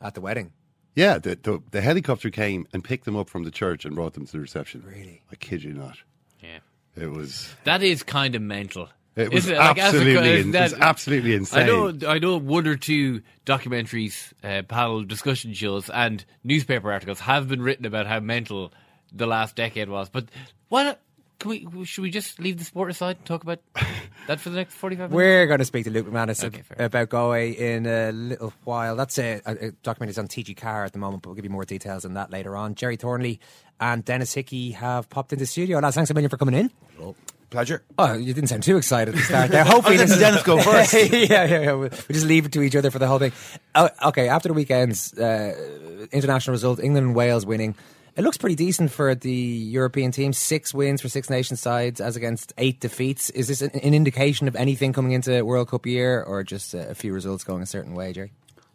At 0.00 0.14
the 0.14 0.20
wedding. 0.20 0.52
Yeah, 0.94 1.18
the, 1.18 1.36
the, 1.42 1.62
the 1.72 1.80
helicopter 1.82 2.30
came 2.30 2.66
and 2.72 2.82
picked 2.82 3.04
them 3.04 3.16
up 3.16 3.28
from 3.28 3.42
the 3.44 3.50
church 3.50 3.84
and 3.84 3.94
brought 3.94 4.14
them 4.14 4.24
to 4.26 4.32
the 4.32 4.40
reception. 4.40 4.82
Really? 4.86 5.22
I 5.30 5.34
kid 5.36 5.62
you 5.62 5.72
not. 5.74 5.98
yeah. 6.42 6.58
It 6.96 7.10
was. 7.10 7.54
That 7.64 7.82
is 7.82 8.02
kind 8.02 8.34
of 8.34 8.40
mental. 8.40 8.88
It 9.16 9.32
was 9.32 9.44
Isn't 9.46 9.56
Like, 9.56 9.78
as 9.78 9.94
a 9.94 9.96
absolutely, 9.96 10.40
in- 10.40 10.50
that- 10.52 10.72
it 10.72 10.72
was 10.74 10.80
absolutely 10.80 11.34
insane. 11.34 11.62
I 11.62 11.66
know, 11.66 11.98
I 12.06 12.18
know 12.18 12.36
one 12.36 12.66
or 12.66 12.76
two 12.76 13.22
documentaries, 13.46 14.32
uh, 14.44 14.62
panel 14.62 15.04
discussion 15.04 15.54
shows, 15.54 15.88
and 15.90 16.24
newspaper 16.44 16.92
articles 16.92 17.20
have 17.20 17.48
been 17.48 17.62
written 17.62 17.86
about 17.86 18.06
how 18.06 18.20
mental 18.20 18.72
the 19.12 19.26
last 19.26 19.56
decade 19.56 19.88
was. 19.88 20.08
But 20.10 20.26
why 20.68 20.84
not? 20.84 21.00
Can 21.38 21.50
we? 21.50 21.84
Should 21.84 22.00
we 22.02 22.10
just 22.10 22.38
leave 22.40 22.56
the 22.58 22.64
sport 22.64 22.90
aside 22.90 23.16
and 23.16 23.24
talk 23.26 23.42
about 23.42 23.60
That 24.26 24.40
for 24.40 24.48
the 24.50 24.56
next 24.56 24.72
forty-five. 24.74 25.10
minutes? 25.10 25.14
We're 25.16 25.46
going 25.46 25.58
to 25.58 25.66
speak 25.66 25.84
to 25.84 25.90
Luke 25.90 26.06
McManus 26.06 26.42
Okay, 26.42 26.62
about 26.78 27.10
Galway 27.10 27.52
in 27.52 27.84
a 27.86 28.10
little 28.10 28.54
while. 28.64 28.96
That's 28.96 29.18
a, 29.18 29.42
a, 29.44 29.66
a 29.68 29.70
document 29.82 30.10
is 30.10 30.18
on 30.18 30.28
TG4 30.28 30.86
at 30.86 30.92
the 30.94 30.98
moment, 30.98 31.22
but 31.22 31.28
we'll 31.30 31.34
give 31.36 31.44
you 31.44 31.50
more 31.50 31.66
details 31.66 32.04
on 32.06 32.14
that 32.14 32.30
later 32.30 32.56
on. 32.56 32.74
Gerry 32.74 32.96
Thornley 32.96 33.38
and 33.78 34.02
Denis 34.02 34.32
Hickie 34.34 34.72
have 34.72 35.10
popped 35.10 35.30
into 35.32 35.42
the 35.42 35.46
studio. 35.46 35.78
Lads, 35.78 35.94
thanks 35.96 36.10
a 36.10 36.14
million 36.14 36.30
for 36.30 36.38
coming 36.38 36.54
in. 36.54 37.14
Pleasure. 37.56 37.82
Oh, 37.96 38.12
you 38.12 38.34
didn't 38.34 38.48
sound 38.50 38.62
too 38.64 38.76
excited 38.76 39.14
to 39.14 39.20
start 39.22 39.50
there. 39.50 39.64
Hopefully, 39.74 39.96
this 39.96 40.10
is- 40.10 40.18
Denis 40.18 40.42
go 40.42 40.60
first. 40.62 40.92
yeah, 41.10 41.10
yeah, 41.10 41.46
yeah. 41.46 41.74
We 41.74 41.88
just 42.10 42.26
leave 42.26 42.44
it 42.44 42.52
to 42.52 42.60
each 42.60 42.76
other 42.76 42.90
for 42.90 42.98
the 42.98 43.06
whole 43.06 43.18
thing. 43.18 43.32
Oh, 43.74 43.88
okay, 44.08 44.28
after 44.28 44.48
the 44.48 44.52
weekend's 44.52 45.18
uh, 45.18 46.06
international 46.12 46.52
result, 46.52 46.80
England 46.80 47.06
and 47.06 47.16
Wales 47.16 47.46
winning. 47.46 47.74
It 48.14 48.24
looks 48.24 48.36
pretty 48.36 48.56
decent 48.56 48.90
for 48.92 49.14
the 49.14 49.30
European 49.32 50.10
team. 50.10 50.34
Six 50.34 50.74
wins 50.74 51.00
for 51.00 51.08
Six 51.08 51.30
Nations 51.30 51.58
sides, 51.58 51.98
as 51.98 52.14
against 52.14 52.52
eight 52.58 52.78
defeats. 52.78 53.30
Is 53.30 53.48
this 53.48 53.62
an, 53.62 53.70
an 53.70 53.94
indication 53.94 54.48
of 54.48 54.54
anything 54.56 54.92
coming 54.92 55.12
into 55.12 55.42
World 55.42 55.68
Cup 55.68 55.86
year, 55.86 56.22
or 56.22 56.42
just 56.44 56.74
a 56.74 56.94
few 56.94 57.14
results 57.14 57.42
going 57.42 57.62
a 57.62 57.66
certain 57.66 57.94
way, 57.94 58.12
Gerry? 58.12 58.32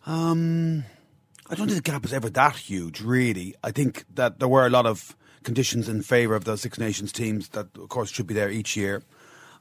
Um, 0.07 0.85
I 1.51 1.53
don't 1.53 1.67
think 1.67 1.83
the 1.83 1.91
gap 1.91 2.01
was 2.01 2.13
ever 2.13 2.31
that 2.31 2.55
huge, 2.55 2.99
really. 3.01 3.53
I 3.63 3.69
think 3.69 4.05
that 4.15 4.39
there 4.39 4.47
were 4.47 4.65
a 4.65 4.71
lot 4.71 4.87
of 4.87 5.15
conditions 5.43 5.89
in 5.89 6.01
favour 6.01 6.35
of 6.35 6.45
those 6.45 6.61
Six 6.61 6.77
Nations 6.77 7.11
teams 7.11 7.49
that, 7.49 7.67
of 7.77 7.89
course, 7.89 8.09
should 8.09 8.27
be 8.27 8.33
there 8.33 8.49
each 8.49 8.75
year. 8.75 9.03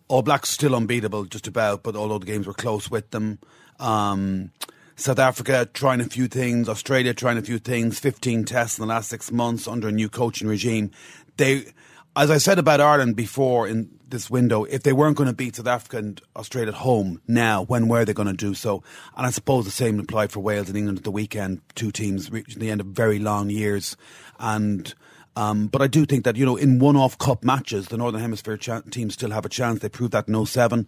All 0.09 0.23
Blacks 0.23 0.51
still 0.51 0.75
unbeatable, 0.75 1.25
just 1.25 1.47
about, 1.47 1.83
but 1.83 1.97
although 1.97 2.19
the 2.19 2.27
games 2.27 2.47
were 2.47 2.55
close 2.55 2.91
with 2.91 3.11
them. 3.11 3.39
Um, 3.79 4.51
South 4.97 5.19
Africa 5.19 5.69
trying 5.73 6.01
a 6.01 6.05
few 6.05 6.29
things, 6.29 6.69
Australia 6.69 7.15
trying 7.15 7.39
a 7.39 7.43
few 7.43 7.59
things, 7.59 7.99
15 7.99 8.45
tests 8.45 8.79
in 8.79 8.83
the 8.83 8.93
last 8.93 9.09
six 9.09 9.33
months 9.33 9.67
under 9.67 9.89
a 9.89 9.93
new 9.93 10.11
coaching 10.11 10.47
regime. 10.47 10.91
They, 11.39 11.73
as 12.15 12.31
I 12.31 12.37
said 12.37 12.59
about 12.59 12.83
Ireland 12.83 13.17
before 13.17 13.67
in 13.67 13.89
this 14.09 14.29
window, 14.29 14.65
if 14.65 14.83
they 14.83 14.93
weren't 14.93 15.17
going 15.17 15.29
to 15.29 15.35
beat 15.35 15.57
South 15.57 15.69
Africa 15.69 15.97
and 15.99 16.21
Australia 16.37 16.69
at 16.69 16.75
home 16.75 17.23
now, 17.27 17.63
when 17.63 17.89
were 17.89 18.05
they 18.05 18.13
going 18.13 18.29
to 18.29 18.35
do 18.35 18.53
so? 18.53 18.83
And 19.17 19.27
I 19.27 19.31
suppose 19.31 19.65
the 19.65 19.71
same 19.71 19.99
applied 19.99 20.33
for 20.33 20.41
Wales 20.41 20.69
and 20.69 20.77
England 20.77 20.99
at 20.99 21.05
the 21.05 21.11
weekend. 21.11 21.63
Two 21.75 21.91
teams 21.91 22.31
reaching 22.31 22.61
the 22.61 22.71
end 22.71 22.83
of 22.83 22.89
very 22.89 23.19
long 23.19 23.49
years. 23.49 23.97
And, 24.39 24.93
um, 25.37 25.69
but 25.69 25.83
I 25.83 25.87
do 25.87 26.05
think 26.05 26.25
that, 26.25 26.37
you 26.37 26.45
know, 26.45 26.57
in 26.57 26.79
one 26.79 26.97
off 26.97 27.19
cup 27.19 27.45
matches, 27.45 27.89
the 27.89 27.97
Northern 27.97 28.21
Hemisphere 28.21 28.57
cha- 28.57 28.83
teams 28.91 29.15
still 29.15 29.31
have 29.31 29.45
a 29.45 29.49
chance. 29.49 29.81
They 29.81 29.89
proved 29.89 30.13
that 30.13 30.29
in 30.29 30.47
07 30.47 30.87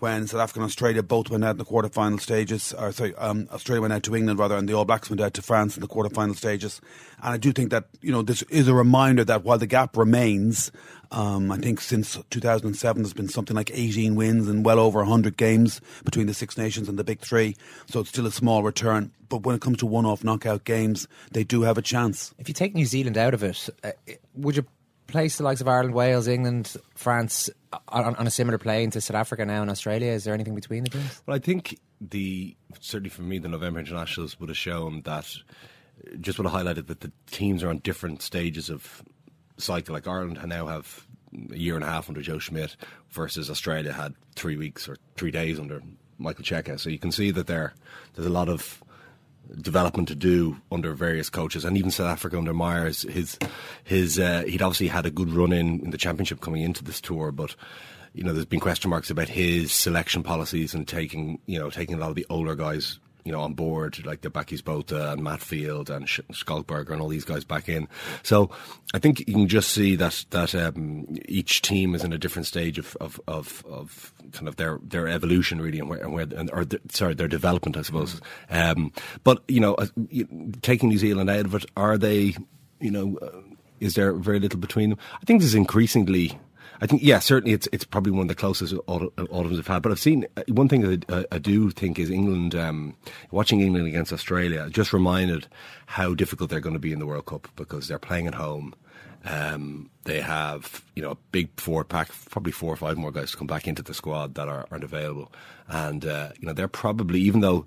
when 0.00 0.26
South 0.26 0.40
Africa 0.40 0.60
and 0.60 0.66
Australia 0.66 1.02
both 1.02 1.30
went 1.30 1.44
out 1.44 1.52
in 1.52 1.58
the 1.58 1.64
quarter-final 1.64 2.18
stages. 2.18 2.72
Or 2.72 2.92
sorry, 2.92 3.14
um, 3.16 3.48
Australia 3.52 3.82
went 3.82 3.92
out 3.92 4.02
to 4.04 4.16
England 4.16 4.38
rather, 4.38 4.56
and 4.56 4.68
the 4.68 4.74
All 4.74 4.84
Blacks 4.84 5.10
went 5.10 5.20
out 5.20 5.34
to 5.34 5.42
France 5.42 5.76
in 5.76 5.80
the 5.80 5.88
quarter-final 5.88 6.34
stages. 6.34 6.80
And 7.22 7.34
I 7.34 7.36
do 7.36 7.52
think 7.52 7.70
that 7.70 7.86
you 8.00 8.12
know 8.12 8.22
this 8.22 8.42
is 8.42 8.68
a 8.68 8.74
reminder 8.74 9.24
that 9.24 9.44
while 9.44 9.58
the 9.58 9.66
gap 9.66 9.96
remains, 9.96 10.70
um, 11.10 11.50
I 11.50 11.56
think 11.56 11.80
since 11.80 12.18
2007 12.30 13.02
there's 13.02 13.12
been 13.12 13.28
something 13.28 13.56
like 13.56 13.70
18 13.72 14.14
wins 14.14 14.48
and 14.48 14.64
well 14.64 14.78
over 14.78 14.98
100 15.00 15.36
games 15.36 15.80
between 16.04 16.26
the 16.26 16.34
Six 16.34 16.56
Nations 16.56 16.88
and 16.88 16.98
the 16.98 17.04
Big 17.04 17.20
Three. 17.20 17.56
So 17.86 18.00
it's 18.00 18.10
still 18.10 18.26
a 18.26 18.32
small 18.32 18.62
return. 18.62 19.12
But 19.28 19.42
when 19.42 19.54
it 19.54 19.60
comes 19.60 19.78
to 19.78 19.86
one-off 19.86 20.24
knockout 20.24 20.64
games, 20.64 21.06
they 21.32 21.44
do 21.44 21.62
have 21.62 21.76
a 21.76 21.82
chance. 21.82 22.32
If 22.38 22.48
you 22.48 22.54
take 22.54 22.74
New 22.74 22.86
Zealand 22.86 23.18
out 23.18 23.34
of 23.34 23.42
it, 23.42 23.68
uh, 23.84 23.90
would 24.34 24.56
you 24.56 24.64
place 25.08 25.38
the 25.38 25.42
likes 25.42 25.60
of 25.60 25.66
Ireland, 25.66 25.94
Wales, 25.94 26.28
England, 26.28 26.76
France 26.94 27.50
uh, 27.72 27.78
on, 27.88 28.14
on 28.14 28.26
a 28.26 28.30
similar 28.30 28.58
plane 28.58 28.90
to 28.92 29.00
South 29.00 29.16
Africa 29.16 29.44
now 29.44 29.62
and 29.62 29.70
Australia? 29.70 30.12
Is 30.12 30.24
there 30.24 30.34
anything 30.34 30.54
between 30.54 30.84
the 30.84 30.90
two? 30.90 31.00
Well, 31.26 31.34
I 31.34 31.40
think 31.40 31.78
the 32.00 32.56
certainly 32.80 33.10
for 33.10 33.22
me, 33.22 33.38
the 33.38 33.48
November 33.48 33.80
internationals 33.80 34.38
would 34.38 34.48
have 34.48 34.58
shown 34.58 35.02
that 35.02 35.26
uh, 35.26 36.16
just 36.20 36.38
would 36.38 36.46
have 36.46 36.54
highlighted 36.54 36.86
that 36.86 37.00
the 37.00 37.10
teams 37.26 37.64
are 37.64 37.70
on 37.70 37.78
different 37.78 38.22
stages 38.22 38.70
of 38.70 39.02
cycle. 39.56 39.94
Like 39.94 40.06
Ireland 40.06 40.38
now 40.46 40.66
have 40.66 41.06
a 41.52 41.56
year 41.56 41.74
and 41.74 41.84
a 41.84 41.88
half 41.88 42.08
under 42.08 42.22
Joe 42.22 42.38
Schmidt 42.38 42.76
versus 43.10 43.50
Australia 43.50 43.92
had 43.92 44.14
three 44.36 44.56
weeks 44.56 44.88
or 44.88 44.96
three 45.16 45.30
days 45.30 45.58
under 45.58 45.82
Michael 46.18 46.44
Cheika. 46.44 46.78
So 46.78 46.90
you 46.90 46.98
can 46.98 47.12
see 47.12 47.30
that 47.32 47.46
there 47.46 47.74
there's 48.14 48.26
a 48.26 48.30
lot 48.30 48.48
of 48.48 48.82
development 49.60 50.08
to 50.08 50.14
do 50.14 50.56
under 50.70 50.92
various 50.92 51.30
coaches, 51.30 51.64
and 51.64 51.76
even 51.76 51.90
South 51.90 52.08
Africa 52.08 52.38
under 52.38 52.54
Myers. 52.54 53.02
His 53.02 53.38
his 53.84 54.18
uh, 54.18 54.44
he'd 54.46 54.62
obviously 54.62 54.88
had 54.88 55.06
a 55.06 55.10
good 55.10 55.30
run 55.30 55.52
in 55.52 55.80
in 55.80 55.90
the 55.90 55.98
championship 55.98 56.40
coming 56.40 56.62
into 56.62 56.84
this 56.84 57.00
tour, 57.00 57.32
but 57.32 57.54
you 58.14 58.22
know 58.22 58.32
there's 58.32 58.46
been 58.46 58.60
question 58.60 58.90
marks 58.90 59.10
about 59.10 59.28
his 59.28 59.72
selection 59.72 60.22
policies 60.22 60.74
and 60.74 60.86
taking 60.86 61.38
you 61.46 61.58
know 61.58 61.70
taking 61.70 61.94
a 61.94 61.98
lot 61.98 62.10
of 62.10 62.16
the 62.16 62.26
older 62.30 62.54
guys. 62.54 62.98
You 63.28 63.34
know, 63.34 63.42
on 63.42 63.52
board 63.52 64.06
like 64.06 64.22
the 64.22 64.30
Bakkies 64.30 64.64
Botha 64.64 65.12
and 65.12 65.20
Matfield 65.20 65.90
and 65.90 66.08
Sch- 66.08 66.20
Schalk 66.32 66.66
Burger 66.66 66.94
and 66.94 67.02
all 67.02 67.08
these 67.08 67.26
guys 67.26 67.44
back 67.44 67.68
in. 67.68 67.86
So 68.22 68.50
I 68.94 68.98
think 68.98 69.20
you 69.20 69.34
can 69.34 69.48
just 69.48 69.70
see 69.70 69.96
that 69.96 70.24
that 70.30 70.54
um, 70.54 71.06
each 71.26 71.60
team 71.60 71.94
is 71.94 72.04
in 72.04 72.14
a 72.14 72.18
different 72.18 72.46
stage 72.46 72.78
of, 72.78 72.96
of, 73.02 73.20
of, 73.28 73.62
of 73.68 74.14
kind 74.32 74.48
of 74.48 74.56
their, 74.56 74.78
their 74.82 75.06
evolution 75.06 75.60
really 75.60 75.78
and 75.78 75.90
where, 75.90 76.00
and 76.00 76.14
where 76.14 76.26
and, 76.34 76.50
or 76.54 76.64
the, 76.64 76.80
sorry 76.88 77.12
their 77.12 77.28
development 77.28 77.76
I 77.76 77.82
suppose. 77.82 78.18
Um, 78.48 78.92
but 79.24 79.42
you 79.46 79.60
know, 79.60 79.76
taking 80.62 80.88
New 80.88 80.98
Zealand 80.98 81.28
out 81.28 81.44
of 81.44 81.54
it, 81.54 81.66
are 81.76 81.98
they? 81.98 82.34
You 82.80 82.90
know, 82.90 83.18
uh, 83.20 83.42
is 83.80 83.94
there 83.94 84.14
very 84.14 84.40
little 84.40 84.58
between 84.58 84.88
them? 84.88 84.98
I 85.20 85.24
think 85.26 85.40
there's 85.40 85.54
increasingly. 85.54 86.38
I 86.80 86.86
think, 86.86 87.02
yeah, 87.02 87.18
certainly 87.18 87.54
it's 87.54 87.68
it's 87.72 87.84
probably 87.84 88.12
one 88.12 88.22
of 88.22 88.28
the 88.28 88.34
closest 88.34 88.74
autumn- 88.86 89.10
autumns 89.30 89.56
have 89.56 89.66
had. 89.66 89.82
But 89.82 89.92
I've 89.92 89.98
seen 89.98 90.26
uh, 90.36 90.42
one 90.48 90.68
thing 90.68 90.82
that 90.82 91.10
I, 91.10 91.36
I 91.36 91.38
do 91.38 91.70
think 91.70 91.98
is 91.98 92.10
England, 92.10 92.54
um, 92.54 92.94
watching 93.30 93.60
England 93.60 93.86
against 93.88 94.12
Australia, 94.12 94.68
just 94.70 94.92
reminded 94.92 95.48
how 95.86 96.14
difficult 96.14 96.50
they're 96.50 96.60
going 96.60 96.74
to 96.74 96.80
be 96.80 96.92
in 96.92 96.98
the 96.98 97.06
World 97.06 97.26
Cup 97.26 97.48
because 97.56 97.88
they're 97.88 97.98
playing 97.98 98.26
at 98.26 98.34
home. 98.34 98.74
Um, 99.24 99.90
they 100.04 100.20
have, 100.20 100.84
you 100.94 101.02
know, 101.02 101.10
a 101.10 101.18
big 101.32 101.50
four 101.56 101.84
pack, 101.84 102.10
probably 102.30 102.52
four 102.52 102.72
or 102.72 102.76
five 102.76 102.96
more 102.96 103.10
guys 103.10 103.32
to 103.32 103.36
come 103.36 103.48
back 103.48 103.66
into 103.66 103.82
the 103.82 103.92
squad 103.92 104.34
that 104.34 104.48
are, 104.48 104.66
aren't 104.70 104.84
available. 104.84 105.32
And, 105.66 106.06
uh, 106.06 106.30
you 106.38 106.46
know, 106.46 106.52
they're 106.52 106.68
probably, 106.68 107.20
even 107.20 107.40
though, 107.40 107.66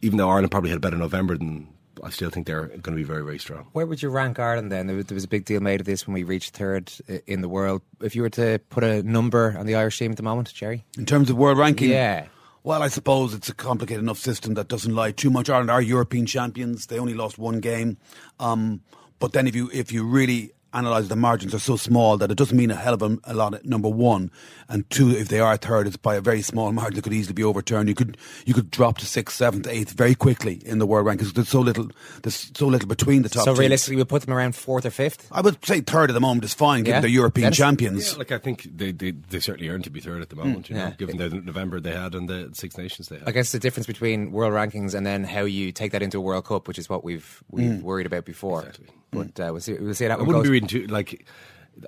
even 0.00 0.16
though 0.16 0.30
Ireland 0.30 0.50
probably 0.50 0.70
had 0.70 0.78
a 0.78 0.80
better 0.80 0.96
November 0.96 1.36
than, 1.36 1.68
I 2.02 2.10
still 2.10 2.30
think 2.30 2.46
they're 2.46 2.66
going 2.66 2.82
to 2.82 2.90
be 2.92 3.02
very, 3.02 3.24
very 3.24 3.38
strong. 3.38 3.68
Where 3.72 3.86
would 3.86 4.02
you 4.02 4.10
rank 4.10 4.38
Ireland 4.38 4.70
then? 4.70 4.86
There 4.86 4.96
was, 4.96 5.06
there 5.06 5.14
was 5.14 5.24
a 5.24 5.28
big 5.28 5.44
deal 5.44 5.60
made 5.60 5.80
of 5.80 5.86
this 5.86 6.06
when 6.06 6.14
we 6.14 6.22
reached 6.22 6.54
third 6.54 6.92
in 7.26 7.40
the 7.40 7.48
world. 7.48 7.82
If 8.00 8.14
you 8.14 8.22
were 8.22 8.30
to 8.30 8.60
put 8.70 8.84
a 8.84 9.02
number 9.02 9.54
on 9.58 9.66
the 9.66 9.74
Irish 9.74 9.98
team 9.98 10.10
at 10.10 10.16
the 10.16 10.22
moment, 10.22 10.52
Gerry? 10.52 10.84
In 10.98 11.06
terms 11.06 11.30
of 11.30 11.36
world 11.36 11.58
ranking? 11.58 11.90
Yeah. 11.90 12.26
Well, 12.62 12.82
I 12.82 12.88
suppose 12.88 13.32
it's 13.32 13.48
a 13.48 13.54
complicated 13.54 14.02
enough 14.02 14.18
system 14.18 14.54
that 14.54 14.66
doesn't 14.66 14.92
lie 14.92 15.12
too 15.12 15.30
much. 15.30 15.48
Ireland 15.48 15.70
are 15.70 15.80
European 15.80 16.26
champions. 16.26 16.86
They 16.86 16.98
only 16.98 17.14
lost 17.14 17.38
one 17.38 17.60
game. 17.60 17.96
Um, 18.40 18.80
but 19.18 19.32
then 19.32 19.46
if 19.46 19.54
you 19.54 19.70
if 19.72 19.92
you 19.92 20.04
really 20.04 20.52
analyse 20.78 21.08
the 21.08 21.16
margins 21.16 21.54
are 21.54 21.58
so 21.58 21.76
small 21.76 22.16
that 22.18 22.30
it 22.30 22.36
doesn't 22.36 22.56
mean 22.56 22.70
a 22.70 22.76
hell 22.76 22.94
of 22.94 23.02
a, 23.02 23.18
a 23.24 23.34
lot 23.34 23.64
number 23.64 23.88
one. 23.88 24.30
And 24.68 24.88
two, 24.90 25.10
if 25.10 25.28
they 25.28 25.38
are 25.40 25.56
third, 25.56 25.86
it's 25.86 25.96
by 25.96 26.16
a 26.16 26.20
very 26.20 26.42
small 26.42 26.72
margin 26.72 26.96
that 26.96 27.02
could 27.02 27.12
easily 27.12 27.34
be 27.34 27.44
overturned. 27.44 27.88
You 27.88 27.94
could 27.94 28.16
you 28.44 28.52
could 28.54 28.70
drop 28.70 28.98
to 28.98 29.06
sixth, 29.06 29.36
seventh, 29.36 29.66
eighth 29.68 29.92
very 29.92 30.14
quickly 30.14 30.60
in 30.66 30.78
the 30.78 30.86
world 30.86 31.06
rankings. 31.06 31.32
There's 31.34 31.48
so 31.48 31.60
little 31.60 31.88
there's 32.22 32.50
so 32.54 32.66
little 32.66 32.88
between 32.88 33.22
the 33.22 33.28
top 33.28 33.44
so 33.44 33.54
realistically, 33.54 33.96
we 33.96 34.04
put 34.04 34.22
them 34.22 34.34
around 34.34 34.54
fourth 34.56 34.84
or 34.84 34.90
fifth? 34.90 35.28
I 35.30 35.40
would 35.40 35.64
say 35.64 35.80
third 35.80 36.10
at 36.10 36.14
the 36.14 36.20
moment 36.20 36.44
is 36.44 36.54
fine, 36.54 36.82
given 36.82 36.96
Yeah? 36.96 37.00
they're 37.00 37.10
European 37.10 37.44
Denis? 37.46 37.58
champions. 37.58 38.12
Yeah, 38.12 38.18
like 38.18 38.32
I 38.32 38.38
think 38.38 38.64
they, 38.76 38.90
they, 38.92 39.12
they 39.12 39.40
certainly 39.40 39.68
earned 39.68 39.84
to 39.84 39.90
be 39.90 40.00
third 40.00 40.20
at 40.22 40.30
the 40.30 40.36
moment, 40.36 40.68
you 40.68 40.74
know, 40.76 40.86
yeah. 40.86 40.90
given 40.90 41.16
the 41.16 41.28
November 41.30 41.78
they 41.80 41.92
had 41.94 42.14
and 42.14 42.28
the 42.28 42.50
Six 42.52 42.76
Nations 42.76 43.08
they 43.08 43.18
had. 43.18 43.28
I 43.28 43.30
guess 43.30 43.52
the 43.52 43.58
difference 43.60 43.86
between 43.86 44.32
world 44.32 44.52
rankings 44.52 44.94
and 44.94 45.06
then 45.06 45.24
how 45.24 45.42
you 45.42 45.70
take 45.72 45.92
that 45.92 46.02
into 46.02 46.18
a 46.18 46.20
World 46.20 46.44
Cup, 46.44 46.66
which 46.68 46.78
is 46.78 46.88
what 46.88 47.04
we've 47.04 47.42
we've 47.50 47.66
Mm. 47.70 47.82
worried 47.82 48.06
about 48.06 48.24
before. 48.24 48.72
But 49.10 49.38
uh, 49.40 49.50
we'll 49.52 49.60
see. 49.60 49.74
We'll 49.74 49.94
see 49.94 50.04
how 50.04 50.14
I 50.14 50.16
that 50.16 50.18
one 50.18 50.26
wouldn't 50.28 50.44
goes. 50.44 50.50
be 50.50 50.52
reading 50.52 50.68
too 50.68 50.86
like. 50.86 51.26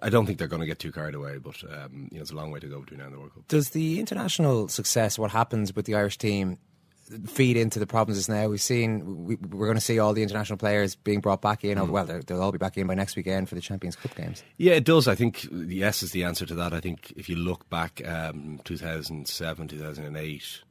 I 0.03 0.11
don't 0.11 0.27
think 0.27 0.39
they're 0.39 0.49
going 0.49 0.61
to 0.61 0.67
get 0.67 0.79
too 0.79 0.93
carried 0.93 1.15
away, 1.15 1.39
but 1.39 1.63
um, 1.65 2.09
you 2.11 2.19
know, 2.19 2.23
it's 2.23 2.31
a 2.31 2.35
long 2.35 2.51
way 2.51 2.61
to 2.61 2.67
go 2.67 2.81
between 2.81 3.01
now 3.01 3.07
and 3.07 3.15
the 3.15 3.19
World 3.19 3.33
Cup. 3.35 3.49
Does 3.49 3.71
the 3.71 3.99
international 4.01 4.69
success, 4.69 5.19
what 5.19 5.31
happens 5.31 5.75
with 5.75 5.87
the 5.87 5.95
Irish 5.95 6.19
team, 6.19 6.59
feed 7.27 7.57
into 7.57 7.79
the 7.79 7.87
problems 7.87 8.19
is 8.19 8.29
now? 8.29 8.49
We've 8.49 8.61
seen 8.61 9.25
we, 9.25 9.37
we're 9.37 9.67
going 9.67 9.79
to 9.79 9.83
see 9.85 9.99
all 9.99 10.13
the 10.13 10.23
international 10.23 10.59
players 10.59 10.95
being 10.95 11.21
brought 11.21 11.41
back 11.41 11.65
in. 11.65 11.79
Mm. 11.79 11.89
Well, 11.89 12.05
they'll, 12.05 12.21
they'll 12.21 12.43
all 12.43 12.53
be 12.53 12.59
back 12.59 12.77
in 12.77 12.87
by 12.87 12.95
next 12.95 13.17
weekend 13.17 13.49
for 13.49 13.55
the 13.55 13.63
Champions 13.63 13.97
Cup 13.97 14.15
games. 14.15 14.43
Yeah, 14.59 14.75
it 14.75 14.85
does. 14.85 15.09
I 15.09 15.15
think 15.15 15.47
yes 15.51 16.03
is 16.03 16.13
the 16.13 16.25
answer 16.25 16.45
to 16.45 16.55
that. 16.57 16.75
I 16.75 16.81
think 16.81 17.13
if 17.17 17.31
you 17.31 17.37
look 17.37 17.69
back, 17.71 18.07
um, 18.07 18.61
2007, 18.65 19.69
2008, 19.69 20.63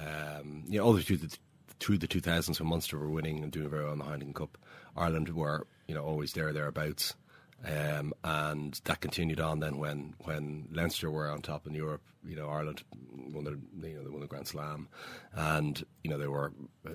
um, 0.00 0.64
you 0.66 0.78
know, 0.78 0.84
all 0.86 0.92
the 0.94 1.02
through 1.02 1.18
the 1.18 1.36
through 1.78 1.98
the 1.98 2.08
2000s 2.08 2.58
when 2.58 2.70
Munster 2.70 2.98
were 2.98 3.10
winning 3.10 3.42
and 3.42 3.52
doing 3.52 3.68
very 3.68 3.84
well 3.84 3.92
in 3.92 3.98
the 3.98 4.04
Heineken 4.06 4.34
Cup, 4.34 4.56
Ireland 4.96 5.28
were 5.28 5.66
you 5.88 5.94
know 5.94 6.04
always 6.04 6.32
there 6.32 6.52
thereabouts. 6.52 7.14
Um, 7.64 8.12
and 8.22 8.78
that 8.84 9.00
continued 9.00 9.40
on 9.40 9.60
then 9.60 9.78
when, 9.78 10.14
when 10.24 10.68
Leinster 10.72 11.10
were 11.10 11.30
on 11.30 11.40
top 11.40 11.66
in 11.66 11.74
Europe. 11.74 12.02
You 12.24 12.36
know, 12.36 12.48
Ireland 12.48 12.82
won 13.12 13.44
the 13.44 13.58
you 13.86 13.94
know 13.94 14.02
they 14.02 14.10
won 14.10 14.20
the 14.20 14.26
Grand 14.26 14.48
Slam, 14.48 14.88
and 15.32 15.84
you 16.02 16.10
know 16.10 16.18
they 16.18 16.26
were. 16.26 16.52
Uh, 16.84 16.90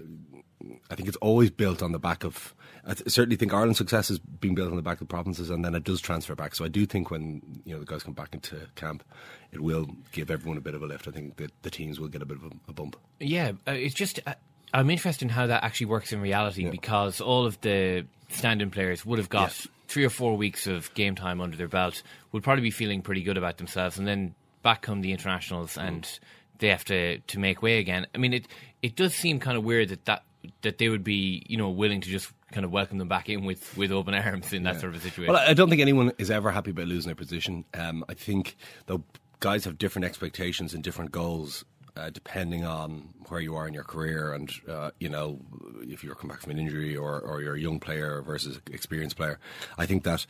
I 0.90 0.96
think 0.96 1.08
it's 1.08 1.18
always 1.18 1.50
built 1.50 1.82
on 1.82 1.94
the 1.94 2.00
back 2.00 2.26
of. 2.26 2.54
I 2.86 2.94
th- 2.94 3.10
certainly 3.10 3.38
think 3.38 3.54
Ireland's 3.54 3.78
success 3.78 4.10
has 4.10 4.20
been 4.20 4.56
built 4.56 4.70
on 4.70 4.76
the 4.76 4.82
back 4.82 4.96
of 4.96 5.08
the 5.08 5.14
provinces, 5.14 5.50
and 5.50 5.64
then 5.64 5.74
it 5.74 5.86
does 5.86 6.02
transfer 6.02 6.36
back. 6.36 6.54
So 6.54 6.66
I 6.66 6.68
do 6.68 6.86
think 6.86 7.12
when 7.12 7.42
you 7.64 7.74
know 7.74 7.80
the 7.80 7.86
guys 7.86 8.04
come 8.04 8.14
back 8.14 8.34
into 8.34 8.58
camp, 8.76 9.06
it 9.54 9.62
will 9.62 9.88
give 10.12 10.30
everyone 10.30 10.58
a 10.58 10.62
bit 10.62 10.76
of 10.76 10.84
a 10.84 10.86
lift. 10.86 11.08
I 11.08 11.12
think 11.12 11.38
that 11.38 11.52
the 11.62 11.70
teams 11.70 11.98
will 11.98 12.10
get 12.10 12.22
a 12.22 12.26
bit 12.26 12.38
of 12.38 12.44
a, 12.44 12.52
a 12.68 12.74
bump. 12.74 12.98
Yeah, 13.22 13.54
uh, 13.66 13.72
it's 13.72 13.96
just 13.96 14.20
uh, 14.28 14.34
I'm 14.74 14.90
interested 14.90 15.26
in 15.26 15.30
how 15.30 15.48
that 15.48 15.64
actually 15.64 15.88
works 15.88 16.14
in 16.14 16.22
reality 16.22 16.70
because 16.70 17.20
all 17.20 17.46
of 17.46 17.60
the 17.62 18.06
stand-in 18.30 18.72
players 18.72 19.06
would 19.06 19.20
have 19.20 19.30
got 19.30 19.66
three 19.88 20.06
or 20.06 20.10
four 20.10 20.38
weeks 20.38 20.68
of 20.68 20.94
game 20.94 21.16
time 21.16 21.42
under 21.42 21.58
their 21.58 21.68
belt, 21.68 22.02
would 22.32 22.44
probably 22.44 22.62
be 22.62 22.72
feeling 22.72 23.02
pretty 23.02 23.22
good 23.22 23.38
about 23.38 23.58
themselves, 23.58 23.98
and 23.98 24.08
then 24.08 24.34
back 24.64 24.82
come 24.82 25.02
the 25.02 25.12
internationals 25.12 25.78
and 25.78 26.20
they 26.60 26.70
have 26.70 26.86
to, 26.86 27.18
to 27.20 27.40
make 27.40 27.62
way 27.62 27.80
again. 27.80 28.08
I 28.16 28.18
mean, 28.18 28.34
it 28.34 28.48
it 28.82 28.96
does 28.96 29.14
seem 29.14 29.40
kind 29.40 29.58
of 29.58 29.64
weird 29.64 29.90
that, 29.90 30.06
that 30.06 30.24
that 30.62 30.78
they 30.78 30.90
would 30.90 31.04
be 31.04 31.44
you 31.48 31.58
know 31.58 31.70
willing 31.70 32.02
to 32.02 32.10
just 32.10 32.32
kind 32.52 32.66
of 32.66 32.72
welcome 32.72 32.98
them 32.98 33.08
back 33.08 33.30
in 33.30 33.46
with, 33.46 33.78
with 33.78 33.92
open 33.92 34.14
arms 34.14 34.54
in 34.54 34.64
that 34.64 34.80
sort 34.80 34.94
of 34.94 35.00
a 35.00 35.04
situation. 35.04 35.34
Well, 35.34 35.44
I 35.46 35.54
don't 35.54 35.70
think 35.70 35.82
anyone 35.82 36.12
is 36.18 36.30
ever 36.30 36.52
happy 36.52 36.72
about 36.72 36.88
losing 36.88 37.10
their 37.10 37.16
position. 37.16 37.66
Um, 37.74 38.04
I 38.10 38.14
think 38.14 38.58
though 38.88 39.04
guys 39.40 39.66
have 39.66 39.78
different 39.78 40.06
expectations 40.06 40.74
and 40.74 40.84
different 40.84 41.12
goals. 41.12 41.66
Uh, 41.94 42.10
depending 42.10 42.64
on 42.64 43.10
where 43.28 43.42
you 43.42 43.54
are 43.54 43.68
in 43.68 43.74
your 43.74 43.84
career, 43.84 44.32
and 44.32 44.50
uh, 44.70 44.92
you 45.02 45.10
know, 45.10 45.40
if 45.82 46.06
you're 46.06 46.16
coming 46.16 46.34
back 46.34 46.42
from 46.42 46.52
an 46.52 46.60
injury 46.60 46.96
or, 46.96 47.20
or 47.20 47.42
you're 47.42 47.56
a 47.56 47.60
young 47.60 47.82
player 47.82 48.22
versus 48.22 48.62
experienced 48.72 49.18
player, 49.18 49.40
I 49.78 49.86
think 49.86 50.06
that 50.06 50.26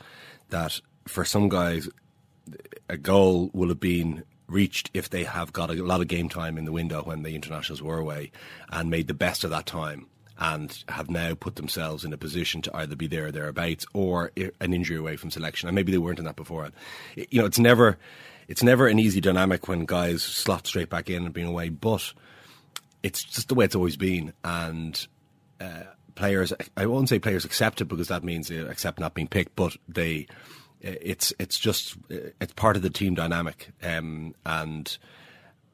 that 0.48 0.80
for 1.06 1.24
some 1.24 1.48
guys, 1.48 1.88
a 2.88 2.96
goal 2.96 3.48
will 3.52 3.68
have 3.68 3.78
been 3.78 4.24
reached 4.48 4.90
if 4.92 5.08
they 5.10 5.24
have 5.24 5.52
got 5.52 5.70
a 5.70 5.74
lot 5.74 6.00
of 6.00 6.08
game 6.08 6.28
time 6.28 6.58
in 6.58 6.64
the 6.64 6.72
window 6.72 7.02
when 7.02 7.22
the 7.22 7.34
internationals 7.34 7.80
were 7.80 7.98
away 7.98 8.32
and 8.70 8.90
made 8.90 9.06
the 9.06 9.14
best 9.14 9.44
of 9.44 9.50
that 9.50 9.66
time 9.66 10.06
and 10.38 10.82
have 10.88 11.10
now 11.10 11.34
put 11.34 11.56
themselves 11.56 12.04
in 12.04 12.12
a 12.12 12.16
position 12.16 12.60
to 12.62 12.76
either 12.76 12.96
be 12.96 13.06
there 13.06 13.26
or 13.26 13.32
thereabouts 13.32 13.86
or 13.92 14.32
an 14.36 14.72
injury 14.72 14.96
away 14.96 15.16
from 15.16 15.30
selection. 15.30 15.68
And 15.68 15.74
maybe 15.74 15.92
they 15.92 15.98
weren't 15.98 16.18
in 16.18 16.24
that 16.24 16.36
before 16.36 16.70
you 17.14 17.40
know 17.40 17.46
it's 17.46 17.58
never 17.58 17.98
it's 18.52 18.62
never 18.62 18.86
an 18.86 18.98
easy 18.98 19.20
dynamic 19.20 19.66
when 19.66 19.84
guys 19.84 20.22
slot 20.22 20.66
straight 20.66 20.90
back 20.90 21.10
in 21.10 21.24
and 21.24 21.34
being 21.34 21.48
away 21.48 21.68
but 21.68 22.12
it's 23.02 23.24
just 23.24 23.48
the 23.48 23.54
way 23.54 23.64
it's 23.64 23.74
always 23.74 23.96
been 23.96 24.32
and 24.44 25.06
uh, 25.60 25.82
players 26.14 26.52
I 26.76 26.86
won't 26.86 27.08
say 27.08 27.18
players 27.18 27.44
accept 27.44 27.80
it 27.80 27.86
because 27.86 28.08
that 28.08 28.22
means 28.22 28.48
they 28.48 28.58
accept 28.58 29.00
not 29.00 29.14
being 29.14 29.28
picked 29.28 29.56
but 29.56 29.76
they 29.88 30.28
it's 30.82 31.32
it's 31.38 31.58
just 31.58 31.96
it's 32.10 32.52
part 32.54 32.76
of 32.76 32.82
the 32.82 32.90
team 32.90 33.14
dynamic, 33.14 33.70
um, 33.82 34.34
and 34.44 34.98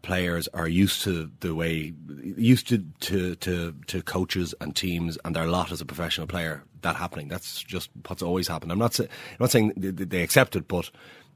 players 0.03 0.49
are 0.49 0.69
used 0.69 1.03
to 1.03 1.31
the 1.41 1.55
way 1.55 1.95
used 2.37 2.69
to, 2.69 2.85
to 3.01 3.35
to 3.37 3.75
to 3.87 4.03
coaches 4.03 4.55
and 4.61 4.77
teams 4.77 5.19
and 5.25 5.35
their 5.35 5.47
lot 5.47 5.73
as 5.73 5.81
a 5.81 5.87
professional 5.87 6.27
player 6.27 6.63
that 6.83 6.97
happening. 6.97 7.29
That's 7.29 7.63
just 7.63 7.91
what's 8.07 8.23
always 8.23 8.49
happened. 8.49 8.71
I'm 8.71 8.79
not 8.79 8.95
say, 8.95 9.05
I'm 9.05 9.37
not 9.41 9.51
saying 9.51 9.73
they 9.77 10.23
accept 10.23 10.57
it, 10.57 10.69
but 10.69 10.91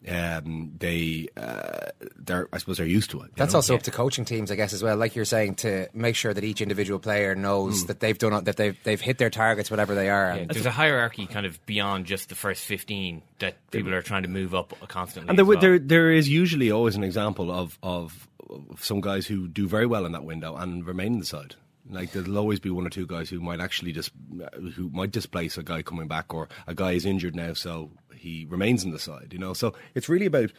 um, 0.09 0.73
they 0.79 1.29
uh, 1.37 1.91
they're 2.17 2.49
I 2.53 2.59
suppose 2.59 2.79
they're 2.79 2.87
used 2.87 3.11
to 3.11 3.21
it. 3.23 3.31
That's 3.37 3.53
know? 3.53 3.59
also 3.59 3.75
yeah. 3.75 3.79
up 3.79 3.83
to 3.85 3.91
coaching 3.91 4.25
teams, 4.25 4.51
I 4.51 4.57
guess, 4.57 4.73
as 4.73 4.83
well. 4.83 4.97
Like 4.97 5.15
you're 5.15 5.25
saying, 5.25 5.57
to 5.57 5.89
make 5.93 6.17
sure 6.17 6.35
that 6.35 6.43
each 6.43 6.61
individual 6.61 6.99
player 6.99 7.35
knows 7.35 7.85
mm. 7.85 7.87
that 7.87 8.01
they've 8.01 8.19
done 8.19 8.45
that 8.45 8.57
they've 8.57 8.77
they've 8.83 9.01
hit 9.01 9.19
their 9.19 9.31
targets, 9.31 9.71
whatever 9.71 9.95
they 9.95 10.11
are. 10.11 10.37
Yeah, 10.37 10.45
there's 10.49 10.67
a 10.67 10.71
hierarchy 10.71 11.27
kind 11.27 11.47
of 11.47 11.65
beyond 11.67 12.07
just 12.07 12.29
the 12.29 12.35
first 12.35 12.65
15 12.65 13.23
that 13.39 13.57
people 13.71 13.95
are 13.95 14.03
trying 14.03 14.23
to 14.23 14.29
move 14.29 14.55
up 14.55 14.75
constantly. 14.89 15.29
And 15.29 15.39
there, 15.39 15.45
well. 15.45 15.61
there 15.61 15.79
there 15.79 16.11
is 16.11 16.29
usually 16.29 16.71
always 16.71 16.97
an 16.97 17.05
example 17.05 17.53
of 17.53 17.79
of 17.83 18.29
some 18.79 19.01
guys 19.01 19.27
who 19.27 19.49
do 19.49 19.69
very 19.69 19.87
well 19.87 20.05
in 20.05 20.13
that 20.13 20.25
window 20.25 20.57
and 20.57 20.87
remain 20.87 21.15
in 21.15 21.19
the 21.21 21.27
side. 21.27 21.55
Like 21.89 22.13
there'll 22.13 22.39
always 22.39 22.61
be 22.61 22.71
one 22.71 22.87
or 22.87 22.91
two 22.91 23.07
guys 23.07 23.29
who 23.29 23.41
might 23.41 23.61
actually 23.61 23.93
just 23.93 24.13
who 24.75 24.89
might 24.91 25.11
displace 25.11 25.59
a 25.59 25.63
guy 25.63 25.83
coming 25.83 26.09
back, 26.09 26.33
or 26.33 26.49
a 26.67 26.75
guy 26.75 26.93
is 26.93 27.07
injured 27.07 27.37
now, 27.37 27.55
so 27.55 27.91
he 28.23 28.47
remains 28.49 28.85
in 28.85 28.93
the 28.93 28.99
side. 28.99 29.31
You 29.33 29.38
know, 29.38 29.52
so 29.52 29.75
it's 29.95 30.09
really 30.09 30.26
about 30.26 30.52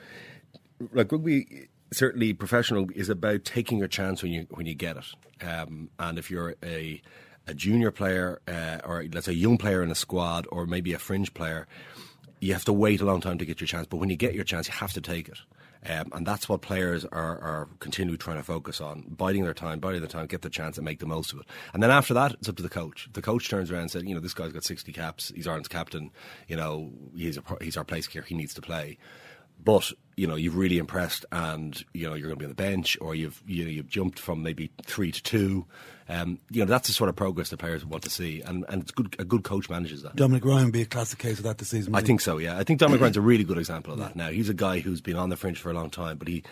like 0.92 1.12
rugby. 1.12 1.70
Certainly, 1.92 2.34
professional 2.34 2.88
is 2.96 3.10
about 3.10 3.46
taking 3.46 3.78
your 3.78 3.88
chance 3.88 4.24
when 4.24 4.32
you 4.32 4.48
when 4.52 4.66
you 4.66 4.74
get 4.74 4.98
it. 4.98 5.46
Um, 5.46 5.90
and 6.00 6.18
if 6.18 6.30
you're 6.30 6.56
a 6.64 7.02
a 7.48 7.54
junior 7.54 7.92
player, 7.92 8.42
uh, 8.48 8.80
or 8.86 9.06
let's 9.14 9.26
say 9.26 9.32
a 9.32 9.36
young 9.36 9.58
player 9.58 9.84
in 9.84 9.92
a 9.92 9.96
squad, 9.96 10.48
or 10.52 10.66
maybe 10.66 10.94
a 10.94 11.00
fringe 11.00 11.34
player, 11.34 11.68
you 12.40 12.54
have 12.54 12.66
to 12.66 12.74
wait 12.74 13.02
a 13.02 13.06
long 13.06 13.22
time 13.22 13.38
to 13.38 13.46
get 13.46 13.62
your 13.62 13.68
chance. 13.68 13.88
But 13.88 13.98
when 13.98 14.10
you 14.10 14.16
get 14.16 14.34
your 14.34 14.44
chance, 14.44 14.68
you 14.68 14.74
have 14.74 14.94
to 14.94 15.02
take 15.02 15.28
it. 15.30 15.40
Um, 15.86 16.10
and 16.14 16.26
that's 16.26 16.48
what 16.48 16.62
players 16.62 17.04
are, 17.06 17.40
are 17.40 17.70
continually 17.80 18.18
trying 18.18 18.38
to 18.38 18.44
focus 18.44 18.80
on, 18.80 19.04
biding 19.10 19.44
their 19.44 19.54
time, 19.54 19.80
biding 19.80 20.00
their 20.00 20.10
time, 20.10 20.28
get 20.28 20.42
the 20.42 20.50
chance 20.50 20.78
and 20.78 20.86
make 20.86 21.00
the 21.00 21.06
most 21.06 21.34
of 21.34 21.40
it. 21.40 21.46
And 21.74 21.84
then 21.84 21.92
after 21.92 22.14
that, 22.14 22.34
it's 22.34 22.48
up 22.48 22.56
to 22.58 22.64
the 22.64 22.70
coach. 22.70 23.10
The 23.12 23.22
coach 23.22 23.50
turns 23.50 23.70
around 23.70 23.82
and 23.82 23.92
says, 23.92 24.04
you 24.04 24.16
know, 24.16 24.22
this 24.22 24.34
guy's 24.34 24.54
got 24.54 24.64
60 24.64 24.92
caps, 24.94 25.32
he's 25.36 25.48
Ireland's 25.48 25.68
captain, 25.68 26.12
you 26.48 26.56
know, 26.56 26.92
he's, 27.16 27.38
a, 27.38 27.44
he's 27.62 27.76
our 27.76 27.84
place 27.84 28.08
here, 28.08 28.22
he 28.22 28.36
needs 28.36 28.54
to 28.54 28.62
play. 28.62 28.98
But 29.62 29.92
you 30.16 30.28
know 30.28 30.36
you've 30.36 30.56
really 30.56 30.78
impressed, 30.78 31.26
and 31.32 31.84
you 31.94 32.08
know 32.08 32.14
you're 32.14 32.28
going 32.28 32.38
to 32.38 32.40
be 32.40 32.46
on 32.46 32.50
the 32.50 32.56
bench, 32.56 32.98
or 33.02 33.16
you've 33.16 33.42
you 33.48 33.64
know 33.64 33.70
you've 33.70 33.90
jumped 33.90 34.20
from 34.20 34.44
maybe 34.44 34.72
three 34.86 35.12
to 35.12 35.24
two. 35.24 35.66
Um, 36.10 36.40
you 36.50 36.60
know 36.60 36.70
that's 36.70 36.88
the 36.88 36.94
sort 36.94 37.10
of 37.10 37.16
progress 37.16 37.50
the 37.50 37.58
players 37.58 37.86
want 37.86 38.04
to 38.04 38.10
see, 38.10 38.42
and, 38.42 38.66
and 38.70 38.84
it's 38.84 38.92
good. 38.92 39.16
A 39.20 39.26
good 39.26 39.44
coach 39.44 39.70
manages 39.70 40.04
that. 40.04 40.16
Dominic 40.16 40.46
Ryan 40.46 40.66
would 40.66 40.74
be 40.74 40.82
a 40.82 40.86
classic 40.86 41.20
case 41.20 41.38
of 41.38 41.44
that 41.46 41.58
this 41.58 41.70
season. 41.70 41.96
I 41.96 42.02
think 42.02 42.22
so. 42.22 42.38
Yeah, 42.38 42.58
I 42.58 42.64
think 42.64 42.80
Dominic 42.80 43.02
Ryan's 43.02 43.18
a 43.18 43.22
really 43.34 43.44
good 43.44 43.58
example 43.58 43.94
of 43.94 44.00
that. 44.00 44.16
Now 44.16 44.30
he's 44.30 44.50
a 44.50 44.54
guy 44.54 44.80
who's 44.80 45.02
been 45.02 45.16
on 45.16 45.30
the 45.30 45.38
fringe 45.38 45.60
for 45.60 45.72
a 45.72 45.74
long 45.74 45.90
time, 45.90 46.18
but 46.18 46.28
he 46.28 46.44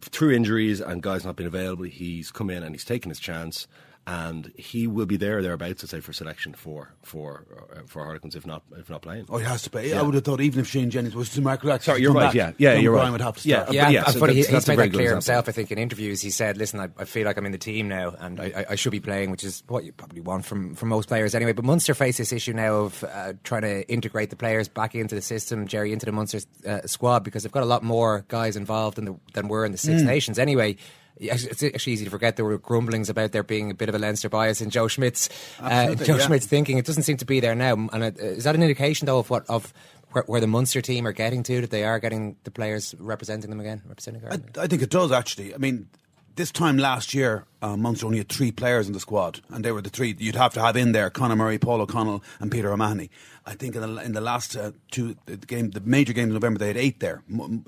through 0.00 0.32
injuries 0.32 0.80
and 0.80 1.02
guys 1.02 1.24
not 1.24 1.36
being 1.36 1.48
available, 1.48 1.84
he's 1.84 2.30
come 2.30 2.50
in 2.50 2.62
and 2.62 2.74
he's 2.74 2.84
taken 2.84 3.10
his 3.10 3.18
chance 3.18 3.66
and 4.06 4.52
he 4.56 4.86
will 4.88 5.06
be 5.06 5.16
there 5.16 5.40
thereabouts 5.42 5.80
to 5.80 5.86
say 5.86 6.00
for 6.00 6.12
selection 6.12 6.54
for 6.54 6.92
for 7.02 7.46
uh, 7.72 7.82
for 7.86 8.02
Harlequins 8.02 8.34
if 8.34 8.44
not 8.44 8.62
if 8.76 8.90
not 8.90 9.00
playing. 9.02 9.26
Oh, 9.28 9.38
he 9.38 9.44
has 9.44 9.62
to 9.62 9.70
play. 9.70 9.90
Yeah. 9.90 10.00
I 10.00 10.02
would 10.02 10.14
have 10.14 10.24
thought 10.24 10.40
even 10.40 10.60
if 10.60 10.66
Shane 10.66 10.90
Jennings 10.90 11.14
was 11.14 11.30
to 11.30 11.40
Mark 11.40 11.62
Lax, 11.62 11.84
sorry, 11.84 12.02
you're 12.02 12.12
right. 12.12 12.26
Back, 12.26 12.34
yeah, 12.34 12.52
yeah, 12.58 12.74
you're 12.74 12.92
Brian 12.92 13.06
right. 13.06 13.12
Would 13.12 13.20
have 13.20 13.36
to 13.36 13.40
start. 13.40 13.72
Yeah, 13.72 13.90
yeah, 13.90 13.90
yeah. 13.90 14.04
so 14.06 14.18
he, 14.18 14.26
that's, 14.26 14.34
he's 14.34 14.48
that's 14.48 14.68
made 14.68 14.78
that 14.78 14.90
clear 14.90 15.14
example. 15.14 15.14
himself. 15.14 15.48
I 15.48 15.52
think 15.52 15.70
in 15.70 15.78
interviews 15.78 16.20
he 16.20 16.30
said, 16.30 16.56
"Listen, 16.56 16.80
I, 16.80 16.88
I 16.98 17.04
feel 17.04 17.26
like 17.26 17.36
I'm 17.36 17.46
in 17.46 17.52
the 17.52 17.58
team 17.58 17.88
now, 17.88 18.14
and 18.18 18.40
I, 18.40 18.44
I, 18.56 18.66
I, 18.70 18.74
should 18.74 18.92
be 18.92 19.00
playing," 19.00 19.30
which 19.30 19.44
is 19.44 19.62
what 19.68 19.84
you 19.84 19.92
probably 19.92 20.20
want 20.20 20.44
from 20.46 20.74
from 20.74 20.88
most 20.88 21.08
players 21.08 21.34
anyway. 21.34 21.52
But 21.52 21.64
Munster 21.64 21.94
face 21.94 22.18
this 22.18 22.32
issue 22.32 22.54
now 22.54 22.74
of 22.74 23.04
uh, 23.04 23.34
trying 23.44 23.62
to 23.62 23.88
integrate 23.88 24.30
the 24.30 24.36
players 24.36 24.66
back 24.66 24.96
into 24.96 25.14
the 25.14 25.22
system, 25.22 25.68
Gerry, 25.68 25.92
into 25.92 26.06
the 26.06 26.12
Munster 26.12 26.40
uh, 26.66 26.80
squad 26.86 27.20
because 27.20 27.44
they've 27.44 27.52
got 27.52 27.62
a 27.62 27.66
lot 27.66 27.84
more 27.84 28.24
guys 28.26 28.56
involved 28.56 28.96
the, 28.96 29.16
than 29.34 29.46
were 29.46 29.64
in 29.64 29.70
the 29.70 29.78
Six 29.78 30.02
Mm. 30.02 30.06
Nations 30.06 30.38
anyway 30.38 30.76
it's 31.22 31.62
actually 31.62 31.92
easy 31.92 32.04
to 32.04 32.10
forget 32.10 32.36
there 32.36 32.44
were 32.44 32.58
grumblings 32.58 33.08
about 33.08 33.32
there 33.32 33.42
being 33.42 33.70
a 33.70 33.74
bit 33.74 33.88
of 33.88 33.94
a 33.94 33.98
Leinster 33.98 34.28
bias 34.28 34.60
in 34.60 34.70
Joe 34.70 34.88
Schmidt's 34.88 35.28
uh, 35.60 35.94
Joe 35.94 36.16
yeah. 36.16 36.26
Schmidt's 36.26 36.46
thinking. 36.46 36.78
It 36.78 36.86
doesn't 36.86 37.04
seem 37.04 37.16
to 37.18 37.24
be 37.24 37.40
there 37.40 37.54
now. 37.54 37.88
And 37.92 38.04
it, 38.04 38.18
is 38.18 38.44
that 38.44 38.54
an 38.54 38.62
indication 38.62 39.06
though 39.06 39.18
of 39.18 39.30
what 39.30 39.48
of 39.48 39.72
where, 40.12 40.24
where 40.26 40.40
the 40.40 40.46
Munster 40.46 40.80
team 40.80 41.06
are 41.06 41.12
getting 41.12 41.42
to? 41.44 41.60
That 41.60 41.70
they 41.70 41.84
are 41.84 41.98
getting 41.98 42.36
the 42.44 42.50
players 42.50 42.94
representing 42.98 43.50
them 43.50 43.60
again, 43.60 43.82
representing 43.86 44.22
I, 44.24 44.26
Ireland. 44.26 44.58
I 44.58 44.66
think 44.66 44.82
it 44.82 44.90
does 44.90 45.12
actually. 45.12 45.54
I 45.54 45.58
mean, 45.58 45.88
this 46.36 46.50
time 46.50 46.78
last 46.78 47.14
year, 47.14 47.44
uh, 47.60 47.76
Munster 47.76 48.06
only 48.06 48.18
had 48.18 48.28
three 48.28 48.50
players 48.50 48.86
in 48.86 48.92
the 48.92 49.00
squad, 49.00 49.40
and 49.48 49.64
they 49.64 49.72
were 49.72 49.82
the 49.82 49.90
three 49.90 50.14
you'd 50.18 50.36
have 50.36 50.54
to 50.54 50.60
have 50.60 50.76
in 50.76 50.92
there: 50.92 51.10
Conor 51.10 51.36
Murray, 51.36 51.58
Paul 51.58 51.80
O'Connell, 51.80 52.22
and 52.40 52.50
Peter 52.50 52.72
O'Mahony. 52.72 53.10
I 53.44 53.54
think 53.54 53.74
in 53.74 53.82
the, 53.82 54.02
in 54.02 54.12
the 54.12 54.20
last 54.20 54.56
uh, 54.56 54.72
two 54.90 55.16
the 55.26 55.36
game, 55.36 55.70
the 55.70 55.80
major 55.80 56.12
game 56.12 56.28
in 56.28 56.34
November, 56.34 56.58
they 56.58 56.68
had 56.68 56.76
eight 56.76 57.00
there. 57.00 57.22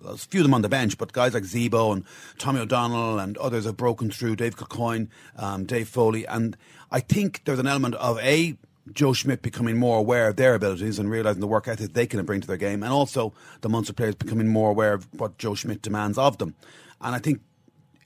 A 0.06 0.16
few 0.16 0.40
of 0.40 0.44
them 0.44 0.54
on 0.54 0.62
the 0.62 0.68
bench, 0.68 0.98
but 0.98 1.12
guys 1.12 1.34
like 1.34 1.44
Zebo 1.44 1.92
and 1.92 2.04
Tommy 2.38 2.60
O'Donnell 2.60 3.18
and 3.18 3.36
others 3.38 3.64
have 3.64 3.76
broken 3.76 4.10
through. 4.10 4.36
Dave 4.36 4.56
Kilcoyne, 4.56 5.08
um, 5.36 5.64
Dave 5.64 5.88
Foley, 5.88 6.26
and 6.26 6.56
I 6.90 7.00
think 7.00 7.42
there's 7.44 7.58
an 7.58 7.66
element 7.66 7.94
of 7.96 8.18
a 8.20 8.56
Joe 8.92 9.12
Schmidt 9.12 9.42
becoming 9.42 9.78
more 9.78 9.98
aware 9.98 10.28
of 10.28 10.36
their 10.36 10.54
abilities 10.54 10.98
and 10.98 11.10
realizing 11.10 11.40
the 11.40 11.46
work 11.46 11.68
ethic 11.68 11.94
they 11.94 12.06
can 12.06 12.24
bring 12.24 12.40
to 12.40 12.46
their 12.46 12.56
game, 12.56 12.82
and 12.82 12.92
also 12.92 13.32
the 13.62 13.68
Munster 13.68 13.92
players 13.92 14.14
becoming 14.14 14.48
more 14.48 14.70
aware 14.70 14.92
of 14.92 15.08
what 15.12 15.38
Joe 15.38 15.54
Schmidt 15.54 15.82
demands 15.82 16.18
of 16.18 16.38
them. 16.38 16.54
And 17.00 17.14
I 17.14 17.18
think 17.18 17.40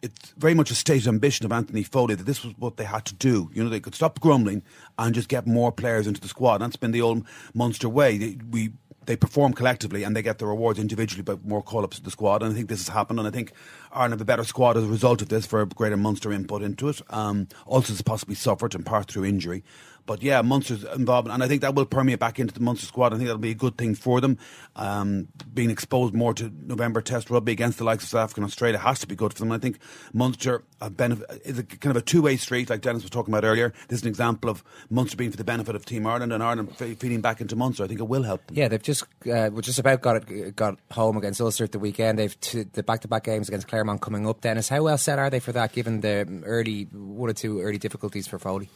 it's 0.03 0.31
very 0.37 0.55
much 0.55 0.71
a 0.71 0.75
stated 0.75 1.09
ambition 1.09 1.45
of 1.45 1.53
Anthony 1.53 1.83
Foley 1.83 2.15
that 2.15 2.25
this 2.25 2.45
was 2.45 2.55
what 2.59 2.77
they 2.77 2.85
had 2.85 3.05
to 3.07 3.15
do. 3.15 3.51
You 3.53 3.65
know, 3.65 3.71
they 3.71 3.81
could 3.81 3.95
stop 3.95 4.21
grumbling 4.21 4.63
and 4.99 5.15
just 5.15 5.29
get 5.29 5.47
more 5.47 5.73
players 5.73 6.07
into 6.07 6.21
the 6.21 6.29
squad. 6.29 6.57
And 6.57 6.65
That's 6.65 6.77
been 6.77 6.93
the 6.93 7.03
old 7.03 7.25
Munster 7.55 7.89
way. 7.89 8.19
They, 8.19 8.39
we 8.51 8.73
they 9.07 9.17
perform 9.17 9.55
collectively 9.55 10.03
and 10.05 10.15
they 10.15 10.21
get 10.21 10.37
the 10.37 10.45
rewards 10.45 10.79
individually 10.79 11.23
by 11.23 11.37
more 11.43 11.63
call 11.63 11.83
ups 11.83 11.97
to 11.97 12.03
the 12.03 12.11
squad. 12.11 12.43
And 12.43 12.53
I 12.53 12.55
think 12.55 12.69
this 12.69 12.87
has 12.87 12.95
happened. 12.95 13.19
And 13.19 13.27
I 13.27 13.31
think 13.31 13.53
Ireland 13.91 14.13
have 14.13 14.21
a 14.21 14.27
better 14.27 14.45
squad 14.45 14.77
as 14.77 14.85
a 14.85 14.89
result 14.89 15.23
of 15.23 15.31
this 15.31 15.47
for 15.47 15.63
a 15.63 15.67
greater 15.67 15.97
Munster 15.97 16.31
input 16.31 16.61
into 16.61 16.91
it. 16.91 17.01
Um, 17.09 17.49
also, 17.65 17.95
has 17.95 18.03
possibly 18.03 18.35
suffered 18.35 18.75
in 18.75 18.83
part 18.83 19.11
through 19.11 19.25
injury. 19.25 19.65
But 20.09 20.23
yeah, 20.23 20.40
Munster's 20.40 20.85
involved, 20.85 21.29
and 21.29 21.44
I 21.44 21.49
think 21.49 21.61
that 21.61 21.75
will 21.75 21.85
permeate 21.85 22.18
back 22.18 22.40
into 22.40 22.55
the 22.55 22.61
Munster 22.61 22.87
squad. 22.87 23.12
I 23.12 23.16
think 23.16 23.27
that'll 23.27 23.38
be 23.38 23.51
a 23.51 23.55
good 23.55 23.77
thing 23.77 23.94
for 23.94 24.23
them. 24.23 24.38
Um, 24.75 25.29
being 25.53 25.71
exposed 25.71 26.14
more 26.14 26.33
to 26.33 26.51
November 26.62 27.03
Test 27.03 27.29
rugby 27.29 27.53
against 27.53 27.77
the 27.77 27.85
likes 27.85 28.05
of 28.05 28.09
South 28.09 28.23
Africa 28.25 28.40
and 28.40 28.47
Australia 28.47 28.79
has 28.79 29.01
to 29.01 29.07
be 29.07 29.14
good 29.14 29.35
for 29.35 29.40
them. 29.40 29.53
I 29.53 29.59
think 29.59 29.79
Munster 30.14 30.64
benefit, 30.92 31.42
is 31.44 31.59
a 31.59 31.62
kind 31.62 31.94
of 31.94 32.01
a 32.03 32.05
two 32.05 32.23
way 32.23 32.38
street, 32.38 32.71
like 32.71 32.81
Denis 32.81 33.03
was 33.03 33.11
talking 33.11 33.35
about 33.35 33.44
earlier. 33.44 33.75
This 33.88 33.99
is 33.99 34.03
an 34.05 34.09
example 34.09 34.49
of 34.49 34.64
Munster 34.88 35.18
being 35.18 35.31
for 35.31 35.37
the 35.37 35.44
benefit 35.44 35.77
of 35.77 35.85
Team 35.85 36.07
Ireland 36.07 36.33
and 36.33 36.42
Ireland 36.42 36.75
fe- 36.77 36.94
feeding 36.94 37.21
back 37.21 37.42
into 37.42 37.55
Munster. 37.55 37.85
I 37.85 37.87
think 37.87 38.01
it 38.01 38.09
will 38.09 38.23
help 38.23 38.47
them. 38.47 38.57
Yeah, 38.57 38.68
they've 38.68 38.83
just 38.83 39.05
uh, 39.31 39.51
just 39.61 39.79
about 39.79 40.01
got 40.01 40.31
it, 40.31 40.57
got 40.57 40.79
home 40.90 41.18
against 41.18 41.40
Ulster 41.40 41.64
at 41.64 41.73
the 41.73 41.79
weekend. 41.79 42.18
They've 42.18 42.40
t- 42.40 42.64
the 42.73 42.83
back 42.83 43.01
to 43.03 43.09
back 43.09 43.25
games 43.25 43.49
against 43.49 43.68
Clermont 43.68 44.01
coming 44.01 44.27
up. 44.27 44.40
Denis, 44.40 44.71
how 44.71 44.83
well 44.83 44.97
set 44.97 45.18
are 45.18 45.29
they 45.29 45.40
for 45.40 45.53
that? 45.53 45.73
Given 45.73 46.01
the 46.01 46.42
early 46.44 46.85
one 46.85 47.29
or 47.29 47.35
two 47.35 47.61
early 47.61 47.79
difficulties 47.79 48.27
for 48.27 48.38
Foley. 48.38 48.71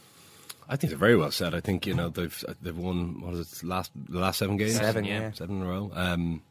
I 0.68 0.76
think 0.76 0.90
they're 0.90 0.98
very 0.98 1.16
well 1.16 1.30
set. 1.30 1.54
I 1.54 1.60
think 1.60 1.86
you 1.86 1.94
know 1.94 2.08
they've 2.08 2.44
they've 2.60 2.76
won 2.76 3.20
what 3.20 3.34
is 3.34 3.52
it 3.52 3.66
last 3.66 3.90
the 3.94 4.18
last 4.18 4.38
seven 4.38 4.56
games 4.56 4.76
Seven, 4.76 5.04
yeah. 5.04 5.32
seven 5.32 5.60
in 5.60 5.66
a 5.66 5.68
row. 5.68 5.90
Um, 5.94 6.42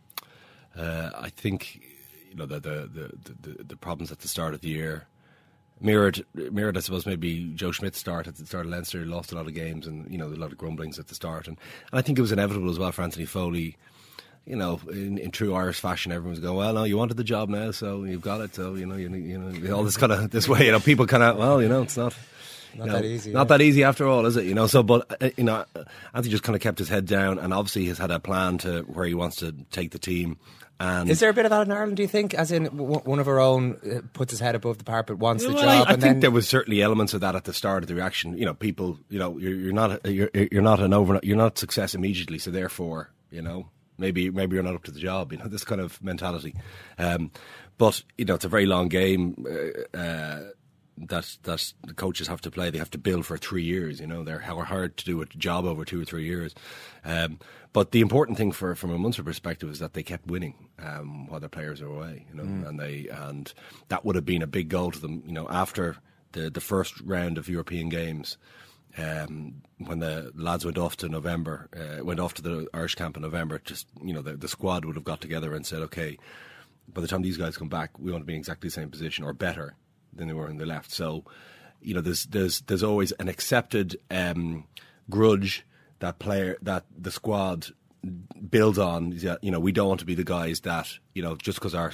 uh, 0.78 1.12
I 1.17 1.30
think 1.30 1.82
you 2.30 2.36
know 2.36 2.45
the 2.45 2.60
the, 2.60 2.89
the 2.93 3.36
the 3.41 3.63
the 3.63 3.76
problems 3.76 4.12
at 4.12 4.19
the 4.19 4.28
start 4.28 4.54
of 4.54 4.62
the 4.62 4.69
year 4.69 5.08
mirrored 5.80 6.24
mirrored 6.34 6.78
I 6.78 6.82
suppose 6.82 7.06
maybe 7.06 7.52
Joe 7.56 7.71
Schmidt's 7.71 7.97
start 7.97 8.28
at 8.28 8.36
the 8.36 8.45
start 8.45 8.65
of 8.65 8.71
Leinster 8.71 9.06
lost 9.06 9.32
a 9.32 9.36
lot 9.36 9.47
of 9.47 9.54
games 9.54 9.88
and 9.88 10.10
you 10.12 10.17
know 10.17 10.28
a 10.28 10.36
lot 10.36 10.52
of 10.52 10.58
grumblings 10.58 11.00
at 11.00 11.08
the 11.08 11.15
start 11.15 11.47
and, 11.47 11.58
and 11.91 12.00
I 12.00 12.02
think 12.02 12.19
it 12.19 12.21
was 12.21 12.32
inevitable 12.32 12.69
as 12.69 12.78
well 12.78 12.91
for 12.91 13.02
Anthony 13.02 13.26
Foley 13.26 13.78
you 14.45 14.56
know, 14.56 14.80
in, 14.89 15.17
in 15.17 15.32
true 15.32 15.54
Irish 15.54 15.80
fashion, 15.80 16.12
everyone's 16.12 16.39
going, 16.39 16.56
well, 16.56 16.74
no, 16.74 16.84
you 16.84 16.97
wanted 16.97 17.17
the 17.17 17.24
job 17.24 17.50
now, 17.50 17.71
so 17.71 18.04
you've 18.04 18.21
got 18.21 18.41
it. 18.41 18.56
So 18.56 18.74
you 18.74 18.86
know, 18.86 18.95
you, 18.95 19.10
you 19.10 19.38
know, 19.38 19.76
all 19.76 19.84
this 19.84 19.97
kind 19.97 20.12
of 20.12 20.32
this 20.32 20.47
way. 20.47 20.65
You 20.65 20.71
know, 20.71 20.80
people 20.80 21.06
kind 21.06 21.24
of, 21.24 21.38
well, 21.38 21.62
you 21.62 21.69
know, 21.69 21.84
it's 21.84 21.97
not. 21.97 22.15
Not 22.76 22.86
you 22.86 22.92
know, 22.92 22.98
that 23.00 23.06
easy, 23.06 23.32
Not 23.32 23.40
yeah. 23.40 23.58
that 23.58 23.62
easy 23.62 23.84
after 23.84 24.08
all, 24.08 24.26
is 24.26 24.38
it? 24.38 24.46
You 24.46 24.54
know. 24.54 24.68
So, 24.68 24.84
but 24.84 25.22
uh, 25.22 25.30
you 25.38 25.44
know, 25.44 25.66
Anthony 26.14 26.32
just 26.32 26.44
kind 26.44 26.56
of 26.56 26.62
kept 26.62 26.80
his 26.80 26.90
head 26.90 27.06
down, 27.06 27.40
and 27.40 27.54
obviously 27.54 27.86
has 27.86 27.98
had 27.98 28.12
a 28.12 28.20
plan 28.20 28.58
to 28.60 28.82
where 28.84 29.06
he 29.06 29.14
wants 29.14 29.38
to 29.38 29.54
take 29.72 29.92
the 29.92 30.00
team. 30.00 30.38
And 30.80 31.12
Is 31.12 31.20
there 31.20 31.30
a 31.30 31.34
bit 31.34 31.46
of 31.46 31.52
that 31.52 31.68
in 31.68 31.72
Ireland? 31.72 31.98
Do 31.98 32.02
you 32.02 32.08
think, 32.08 32.34
as 32.34 32.52
in 32.52 32.64
w- 32.64 33.02
one 33.02 33.20
of 33.20 33.28
our 33.28 33.40
own 33.40 33.78
uh, 33.86 34.02
puts 34.14 34.32
his 34.32 34.40
head 34.40 34.56
above 34.56 34.80
the 34.80 34.84
parapet, 34.84 35.20
wants 35.20 35.46
the 35.46 35.52
job, 35.52 35.64
I, 35.64 35.82
I 35.82 35.86
think 35.90 36.00
then 36.02 36.20
there 36.22 36.32
was 36.32 36.48
certainly 36.48 36.82
elements 36.82 37.14
of 37.14 37.22
that 37.22 37.36
at 37.36 37.44
the 37.44 37.54
start 37.54 37.84
of 37.84 37.88
the 37.88 37.94
reaction. 37.94 38.36
You 38.36 38.46
know, 38.46 38.56
people, 38.56 38.98
you 39.08 39.20
know, 39.20 39.38
you're, 39.38 39.54
you're 39.54 39.74
not 39.74 40.04
you're 40.08 40.32
you're 40.34 40.64
not 40.64 40.80
an 40.80 40.92
over 40.92 41.20
you're 41.22 41.38
not 41.38 41.60
success 41.60 41.94
immediately, 41.94 42.40
so 42.40 42.50
therefore, 42.50 43.12
you 43.30 43.44
know, 43.44 43.68
maybe 44.00 44.32
maybe 44.32 44.56
you're 44.56 44.64
not 44.64 44.74
up 44.74 44.84
to 44.86 44.92
the 44.92 45.00
job. 45.00 45.32
You 45.32 45.38
know, 45.38 45.46
this 45.50 45.64
kind 45.64 45.82
of 45.82 46.02
mentality. 46.04 46.56
Um, 46.98 47.30
but 47.78 48.02
you 48.18 48.26
know, 48.26 48.34
it's 48.34 48.46
a 48.46 48.50
very 48.50 48.66
long 48.66 48.88
game. 48.88 49.46
Uh, 49.48 49.98
uh, 49.98 50.40
that 50.98 51.38
that 51.44 51.74
the 51.86 51.94
coaches 51.94 52.28
have 52.28 52.42
to 52.42 52.52
play. 52.52 52.70
They 52.70 52.78
have 52.78 52.92
to 52.92 52.98
build 52.98 53.26
for 53.26 53.38
three 53.38 53.64
years. 53.64 54.00
You 54.00 54.08
know, 54.08 54.24
they're 54.24 54.40
how 54.40 54.60
hard 54.62 54.98
to 54.98 55.06
do 55.06 55.22
a 55.22 55.26
job 55.26 55.66
over 55.66 55.84
two 55.86 56.02
or 56.02 56.06
three 56.06 56.26
years. 56.26 56.54
Um, 57.06 57.40
but 57.74 57.92
the 57.92 58.02
important 58.02 58.38
thing 58.38 58.52
for 58.52 58.76
from 58.76 58.92
a 58.92 58.98
Munster 58.98 59.24
perspective 59.24 59.70
is 59.72 59.80
that 59.80 59.94
they 59.94 60.04
kept 60.04 60.28
winning 60.28 60.68
um, 60.80 61.28
while 61.28 61.40
their 61.40 61.50
players 61.50 61.82
were 61.82 61.88
away. 61.88 62.26
You 62.30 62.36
know, 62.38 62.44
Mm. 62.44 62.68
and 62.68 62.80
they 62.80 63.08
and 63.08 63.52
that 63.88 64.04
would 64.06 64.16
have 64.16 64.26
been 64.26 64.42
a 64.42 64.48
big 64.48 64.70
goal 64.70 64.92
to 64.92 65.00
them. 65.00 65.24
You 65.26 65.34
know, 65.34 65.48
after 65.50 65.98
the 66.34 66.50
the 66.50 66.62
first 66.62 67.00
round 67.02 67.38
of 67.38 67.50
European 67.50 67.90
games. 67.90 68.38
Um, 68.98 69.62
when 69.78 70.00
the 70.00 70.34
lads 70.36 70.66
went 70.66 70.78
off 70.78 70.98
to 70.98 71.08
November, 71.08 71.70
uh, 71.74 72.04
went 72.04 72.20
off 72.20 72.34
to 72.34 72.42
the 72.42 72.68
Irish 72.74 72.96
camp 72.96 73.16
in 73.16 73.22
November, 73.22 73.62
just 73.64 73.88
you 74.04 74.14
know 74.14 74.22
the, 74.22 74.36
the 74.36 74.50
squad 74.50 74.84
would 74.84 74.96
have 74.96 75.06
got 75.06 75.22
together 75.22 75.54
and 75.54 75.66
said, 75.66 75.80
okay, 75.84 76.18
by 76.94 77.00
the 77.00 77.08
time 77.08 77.22
these 77.22 77.38
guys 77.38 77.56
come 77.56 77.70
back, 77.70 77.98
we 77.98 78.12
want 78.12 78.22
to 78.22 78.26
be 78.26 78.34
in 78.34 78.40
exactly 78.40 78.68
the 78.68 78.74
same 78.74 78.90
position 78.90 79.24
or 79.24 79.32
better 79.32 79.76
than 80.13 80.28
they 80.28 80.34
were 80.34 80.47
when 80.47 80.58
they 80.58 80.65
left. 80.65 80.91
So, 80.91 81.24
you 81.82 81.93
know, 81.93 82.02
there's 82.02 82.26
there's 82.26 82.62
there's 82.62 82.84
always 82.84 83.12
an 83.13 83.28
accepted 83.28 83.97
um, 84.10 84.65
grudge 85.10 85.65
that 86.00 86.19
player 86.19 86.58
that 86.62 86.86
the 86.97 87.12
squad 87.12 87.67
builds 88.50 88.78
on. 88.78 89.17
You 89.41 89.52
know, 89.52 89.60
we 89.60 89.71
don't 89.71 89.88
want 89.88 90.00
to 90.00 90.06
be 90.06 90.15
the 90.15 90.24
guys 90.24 90.62
that 90.62 90.97
you 91.13 91.21
know 91.21 91.36
just 91.36 91.60
because 91.60 91.76
our 91.76 91.91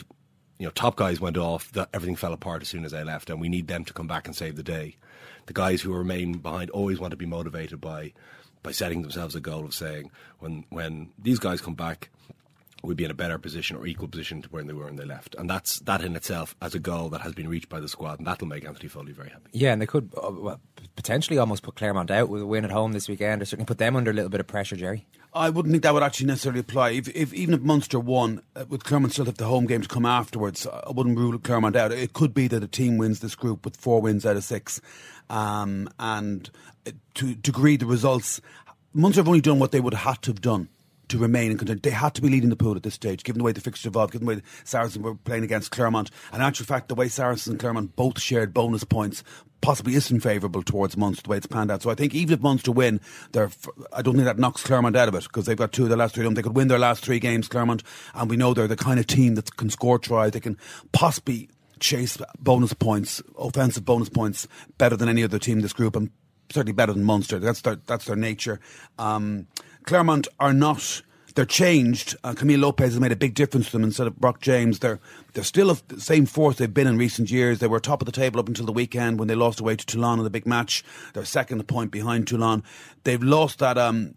you 0.59 0.65
know 0.65 0.71
top 0.71 0.95
guys 0.95 1.19
went 1.19 1.37
off, 1.37 1.71
that 1.73 1.89
everything 1.93 2.15
fell 2.15 2.33
apart 2.33 2.61
as 2.61 2.69
soon 2.69 2.85
as 2.85 2.91
they 2.91 3.03
left, 3.03 3.29
and 3.29 3.39
we 3.39 3.49
need 3.49 3.67
them 3.67 3.85
to 3.85 3.93
come 3.93 4.07
back 4.07 4.27
and 4.27 4.35
save 4.35 4.55
the 4.55 4.63
day. 4.63 4.97
The 5.45 5.53
guys 5.53 5.81
who 5.81 5.93
remain 5.93 6.39
behind 6.39 6.69
always 6.71 6.99
want 6.99 7.11
to 7.11 7.17
be 7.17 7.25
motivated 7.25 7.79
by 7.79 8.13
by 8.63 8.71
setting 8.71 9.01
themselves 9.01 9.35
a 9.35 9.39
goal 9.39 9.65
of 9.65 9.73
saying 9.73 10.11
when 10.39 10.65
when 10.69 11.09
these 11.17 11.39
guys 11.39 11.61
come 11.61 11.75
back 11.75 12.09
we'd 12.83 12.97
be 12.97 13.05
in 13.05 13.11
a 13.11 13.15
better 13.15 13.37
position 13.37 13.75
or 13.75 13.85
equal 13.85 14.07
position 14.07 14.41
to 14.41 14.49
where 14.49 14.63
they 14.63 14.73
were 14.73 14.85
when 14.85 14.95
they 14.95 15.05
left. 15.05 15.35
And 15.35 15.49
that's 15.49 15.79
that 15.81 16.01
in 16.01 16.15
itself 16.15 16.55
as 16.61 16.75
a 16.75 16.79
goal 16.79 17.09
that 17.09 17.21
has 17.21 17.33
been 17.33 17.49
reached 17.49 17.69
by 17.69 17.79
the 17.79 17.87
squad, 17.87 18.19
and 18.19 18.27
that'll 18.27 18.47
make 18.47 18.65
Anthony 18.65 18.87
Foley 18.87 19.11
very 19.11 19.29
happy. 19.29 19.49
yeah, 19.51 19.73
and 19.73 19.81
they 19.81 19.85
could 19.85 20.11
uh, 20.21 20.31
well, 20.31 20.59
potentially 20.95 21.37
almost 21.37 21.63
put 21.63 21.75
Clermont 21.75 22.11
out 22.11 22.29
with 22.29 22.41
a 22.41 22.45
win 22.45 22.65
at 22.65 22.71
home 22.71 22.93
this 22.93 23.09
weekend, 23.09 23.41
or 23.41 23.45
certainly 23.45 23.65
put 23.65 23.77
them 23.77 23.95
under 23.95 24.11
a 24.11 24.13
little 24.13 24.29
bit 24.29 24.39
of 24.39 24.47
pressure, 24.47 24.75
Gerry. 24.75 25.05
I 25.33 25.49
wouldn't 25.49 25.71
think 25.71 25.83
that 25.83 25.93
would 25.93 26.03
actually 26.03 26.27
necessarily 26.27 26.61
apply. 26.61 26.91
If, 26.91 27.09
if 27.09 27.33
even 27.33 27.53
if 27.53 27.61
Munster 27.61 27.99
won, 27.99 28.41
uh, 28.55 28.65
with 28.67 28.83
Clermont 28.83 29.13
still 29.13 29.25
have 29.25 29.37
the 29.37 29.45
home 29.45 29.65
games 29.65 29.87
come 29.87 30.05
afterwards, 30.05 30.65
I 30.65 30.91
wouldn't 30.91 31.17
rule 31.17 31.37
Clermont 31.37 31.75
out. 31.75 31.91
It 31.91 32.13
could 32.13 32.33
be 32.33 32.47
that 32.47 32.63
a 32.63 32.67
team 32.67 32.97
wins 32.97 33.19
this 33.19 33.35
group 33.35 33.65
with 33.65 33.75
four 33.77 34.01
wins 34.01 34.25
out 34.25 34.37
of 34.37 34.43
six, 34.43 34.81
um, 35.29 35.89
and 35.99 36.49
uh, 36.85 36.91
to 37.15 37.35
degree 37.35 37.77
the 37.77 37.85
results, 37.85 38.41
Munster 38.93 39.19
have 39.19 39.27
only 39.27 39.41
done 39.41 39.59
what 39.59 39.71
they 39.71 39.79
would 39.79 39.93
have 39.93 40.15
had 40.15 40.21
to 40.23 40.31
have 40.31 40.41
done 40.41 40.69
to 41.09 41.17
remain 41.17 41.51
in 41.51 41.57
contention. 41.57 41.81
They 41.83 41.91
had 41.91 42.13
to 42.15 42.21
be 42.21 42.29
leading 42.29 42.49
the 42.49 42.55
pool 42.55 42.75
at 42.75 42.83
this 42.83 42.93
stage, 42.93 43.23
given 43.23 43.39
the 43.39 43.43
way 43.43 43.51
the 43.51 43.61
fixture 43.61 43.89
evolved, 43.89 44.13
given 44.13 44.27
the 44.27 44.35
way 44.35 44.41
Saracens 44.63 45.03
were 45.03 45.15
playing 45.15 45.43
against 45.43 45.71
Clermont. 45.71 46.11
And 46.31 46.43
actual 46.43 46.65
fact, 46.65 46.89
the 46.89 46.95
way 46.95 47.07
Saracens 47.07 47.47
and 47.47 47.59
Clermont 47.59 47.95
both 47.95 48.19
shared 48.19 48.53
bonus 48.53 48.83
points 48.83 49.23
possibly 49.61 49.95
isn't 49.95 50.19
favourable 50.19 50.61
towards 50.61 50.97
Munster 50.97 51.23
the 51.23 51.29
way 51.29 51.37
it's 51.37 51.47
panned 51.47 51.71
out. 51.71 51.81
So 51.81 51.89
I 51.89 51.95
think 51.95 52.13
even 52.13 52.33
if 52.33 52.41
Munster 52.41 52.71
win, 52.71 53.01
they're, 53.31 53.49
I 53.91 54.01
don't 54.01 54.15
think 54.15 54.25
that 54.25 54.37
knocks 54.37 54.63
Clermont 54.63 54.95
out 54.95 55.07
of 55.07 55.15
it 55.15 55.23
because 55.23 55.45
they've 55.45 55.57
got 55.57 55.71
two 55.71 55.83
of 55.83 55.89
their 55.89 55.97
last 55.97 56.15
three. 56.15 56.27
They 56.27 56.41
could 56.41 56.55
win 56.55 56.67
their 56.67 56.79
last 56.79 57.03
three 57.03 57.19
games, 57.19 57.47
Clermont, 57.47 57.83
and 58.13 58.29
we 58.29 58.37
know 58.37 58.53
they're 58.53 58.67
the 58.67 58.75
kind 58.75 58.99
of 58.99 59.07
team 59.07 59.35
that 59.35 59.55
can 59.57 59.69
score 59.69 59.99
tries. 59.99 60.31
They 60.31 60.39
can 60.39 60.57
possibly 60.91 61.49
chase 61.79 62.17
bonus 62.39 62.73
points, 62.73 63.21
offensive 63.37 63.85
bonus 63.85 64.09
points, 64.09 64.47
better 64.77 64.95
than 64.95 65.09
any 65.09 65.23
other 65.23 65.39
team 65.39 65.57
in 65.57 65.61
this 65.63 65.73
group, 65.73 65.95
and 65.95 66.11
certainly 66.49 66.73
better 66.73 66.93
than 66.93 67.03
Munster. 67.03 67.39
That's 67.39 67.61
their 67.61 67.77
that's 67.85 68.05
their 68.05 68.15
nature. 68.15 68.59
Um, 68.97 69.47
Clermont 69.87 70.27
are 70.37 70.53
not. 70.53 71.01
They're 71.35 71.45
changed. 71.45 72.17
Uh, 72.21 72.33
Camille 72.33 72.59
Lopez 72.59 72.93
has 72.93 72.99
made 72.99 73.13
a 73.13 73.15
big 73.15 73.35
difference 73.35 73.67
to 73.67 73.71
them 73.71 73.85
instead 73.85 74.05
of 74.05 74.19
Brock 74.19 74.41
James. 74.41 74.79
They're 74.79 74.99
they're 75.33 75.45
still 75.45 75.69
of 75.69 75.87
the 75.87 76.01
same 76.01 76.25
force 76.25 76.57
they've 76.57 76.73
been 76.73 76.87
in 76.87 76.97
recent 76.97 77.31
years. 77.31 77.59
They 77.59 77.67
were 77.67 77.79
top 77.79 78.01
of 78.01 78.05
the 78.05 78.11
table 78.11 78.39
up 78.39 78.49
until 78.49 78.65
the 78.65 78.73
weekend 78.73 79.17
when 79.17 79.29
they 79.29 79.35
lost 79.35 79.61
away 79.61 79.77
to 79.77 79.85
Toulon 79.85 80.19
in 80.19 80.25
the 80.25 80.29
big 80.29 80.45
match. 80.45 80.83
They're 81.13 81.23
second 81.23 81.65
point 81.67 81.91
behind 81.91 82.27
Toulon. 82.27 82.63
They've 83.05 83.21
lost 83.21 83.59
that 83.59 83.77
um, 83.77 84.15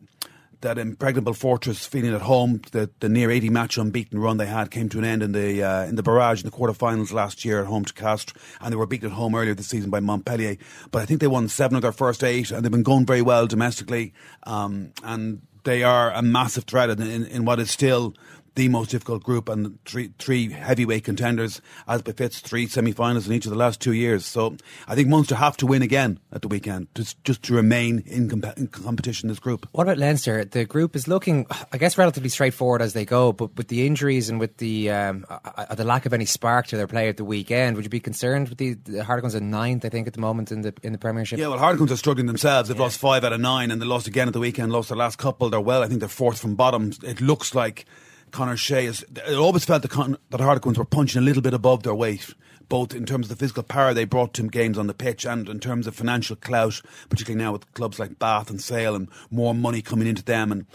that 0.60 0.78
impregnable 0.78 1.32
fortress 1.32 1.86
feeling 1.86 2.14
at 2.14 2.22
home. 2.22 2.60
The, 2.72 2.90
the 3.00 3.08
near 3.08 3.30
80 3.30 3.50
match 3.50 3.78
unbeaten 3.78 4.18
run 4.18 4.36
they 4.36 4.46
had 4.46 4.70
came 4.70 4.88
to 4.90 4.98
an 4.98 5.04
end 5.04 5.22
in 5.22 5.32
the 5.32 5.62
uh, 5.62 5.84
in 5.84 5.96
the 5.96 6.02
barrage 6.02 6.42
in 6.42 6.50
the 6.50 6.56
quarterfinals 6.56 7.12
last 7.12 7.44
year 7.44 7.60
at 7.60 7.66
home 7.66 7.84
to 7.84 7.94
Castres, 7.94 8.34
and 8.60 8.72
they 8.72 8.76
were 8.76 8.86
beaten 8.86 9.10
at 9.10 9.14
home 9.14 9.34
earlier 9.34 9.54
this 9.54 9.68
season 9.68 9.90
by 9.90 10.00
Montpellier. 10.00 10.56
But 10.90 11.02
I 11.02 11.06
think 11.06 11.20
they 11.20 11.26
won 11.26 11.48
seven 11.48 11.76
of 11.76 11.82
their 11.82 11.92
first 11.92 12.24
eight, 12.24 12.50
and 12.50 12.64
they've 12.64 12.72
been 12.72 12.82
going 12.82 13.06
very 13.06 13.22
well 13.22 13.46
domestically. 13.46 14.12
Um, 14.44 14.92
and 15.02 15.42
they 15.64 15.82
are 15.82 16.10
a 16.12 16.22
massive 16.22 16.64
threat 16.64 16.90
in, 16.90 17.00
in, 17.26 17.44
what 17.44 17.60
is 17.60 17.70
still 17.70 18.14
the 18.54 18.68
most 18.68 18.90
difficult 18.90 19.22
group 19.22 19.48
and 19.48 19.78
three 19.84 20.12
three 20.18 20.50
heavyweight 20.50 21.04
contenders 21.04 21.60
as 21.86 22.02
befits 22.02 22.40
three 22.40 22.66
semi-finals 22.66 23.26
in 23.26 23.32
each 23.32 23.46
of 23.46 23.50
the 23.50 23.58
last 23.58 23.80
two 23.80 23.92
years. 23.92 24.24
So 24.24 24.56
I 24.88 24.94
think 24.94 25.08
Munster 25.08 25.34
have 25.36 25.56
to 25.58 25.66
win 25.66 25.82
again 25.82 26.18
at 26.32 26.42
the 26.42 26.48
weekend 26.48 26.88
just 26.94 27.22
just 27.24 27.42
to 27.44 27.54
remain 27.54 28.02
in, 28.06 28.28
comp- 28.28 28.58
in 28.58 28.68
competition 28.68 29.28
in 29.28 29.32
this 29.32 29.38
group. 29.38 29.68
What 29.72 29.84
about 29.84 29.98
Leinster? 29.98 30.44
The 30.44 30.64
group 30.64 30.96
is 30.96 31.06
looking, 31.06 31.46
I 31.72 31.78
guess, 31.78 31.96
relatively 31.96 32.28
straightforward 32.28 32.82
as 32.82 32.92
they 32.92 33.04
go, 33.04 33.32
but 33.32 33.56
with 33.56 33.68
the 33.68 33.86
injuries 33.86 34.28
and 34.28 34.40
with 34.40 34.56
the 34.58 34.90
um, 34.90 35.24
uh, 35.28 35.74
the 35.74 35.84
lack 35.84 36.06
of 36.06 36.12
any 36.12 36.24
spark 36.24 36.66
to 36.68 36.76
their 36.76 36.86
play 36.86 37.08
at 37.08 37.16
the 37.16 37.24
weekend, 37.24 37.76
would 37.76 37.84
you 37.84 37.90
be 37.90 38.00
concerned 38.00 38.48
with 38.48 38.58
the, 38.58 38.74
the 38.74 39.04
Harlequins 39.04 39.34
at 39.34 39.42
ninth? 39.42 39.84
I 39.84 39.88
think 39.88 40.06
at 40.06 40.14
the 40.14 40.20
moment 40.20 40.50
in 40.52 40.62
the 40.62 40.74
in 40.82 40.92
the 40.92 40.98
Premiership. 40.98 41.38
Yeah, 41.38 41.48
well, 41.48 41.58
Harlequins 41.58 41.92
are 41.92 41.96
struggling 41.96 42.26
themselves. 42.26 42.68
They've 42.68 42.78
lost 42.78 42.98
five 42.98 43.24
out 43.24 43.32
of 43.32 43.40
nine, 43.40 43.70
and 43.70 43.80
they 43.80 43.86
lost 43.86 44.06
again 44.06 44.26
at 44.26 44.34
the 44.34 44.40
weekend. 44.40 44.72
Lost 44.72 44.88
their 44.88 44.98
last 44.98 45.18
couple. 45.18 45.50
They're 45.50 45.60
well. 45.60 45.82
I 45.82 45.88
think 45.88 46.00
they're 46.00 46.08
fourth 46.08 46.40
from 46.40 46.56
bottom. 46.56 46.92
It 47.02 47.20
looks 47.20 47.54
like 47.54 47.86
Conor 48.30 48.52
O'Shea 48.52 48.86
is. 48.86 49.04
It 49.14 49.34
always 49.34 49.64
felt 49.64 49.82
that, 49.82 49.90
Con, 49.90 50.16
that 50.30 50.40
Harlequins 50.40 50.78
were 50.78 50.84
punching 50.84 51.20
a 51.20 51.24
little 51.24 51.42
bit 51.42 51.54
above 51.54 51.82
their 51.82 51.94
weight, 51.94 52.34
both 52.68 52.94
in 52.94 53.06
terms 53.06 53.26
of 53.26 53.30
the 53.30 53.42
physical 53.42 53.62
power 53.62 53.92
they 53.92 54.04
brought 54.04 54.34
to 54.34 54.42
games 54.44 54.78
on 54.78 54.86
the 54.86 54.94
pitch, 54.94 55.24
and 55.24 55.48
in 55.48 55.60
terms 55.60 55.86
of 55.86 55.94
financial 55.94 56.36
clout, 56.36 56.80
particularly 57.08 57.42
now 57.42 57.52
with 57.52 57.72
clubs 57.74 57.98
like 57.98 58.18
Bath 58.18 58.50
and 58.50 58.60
Sale 58.60 58.94
and 58.94 59.08
more 59.30 59.54
money 59.54 59.82
coming 59.82 60.06
into 60.06 60.22
them 60.22 60.52
and. 60.52 60.66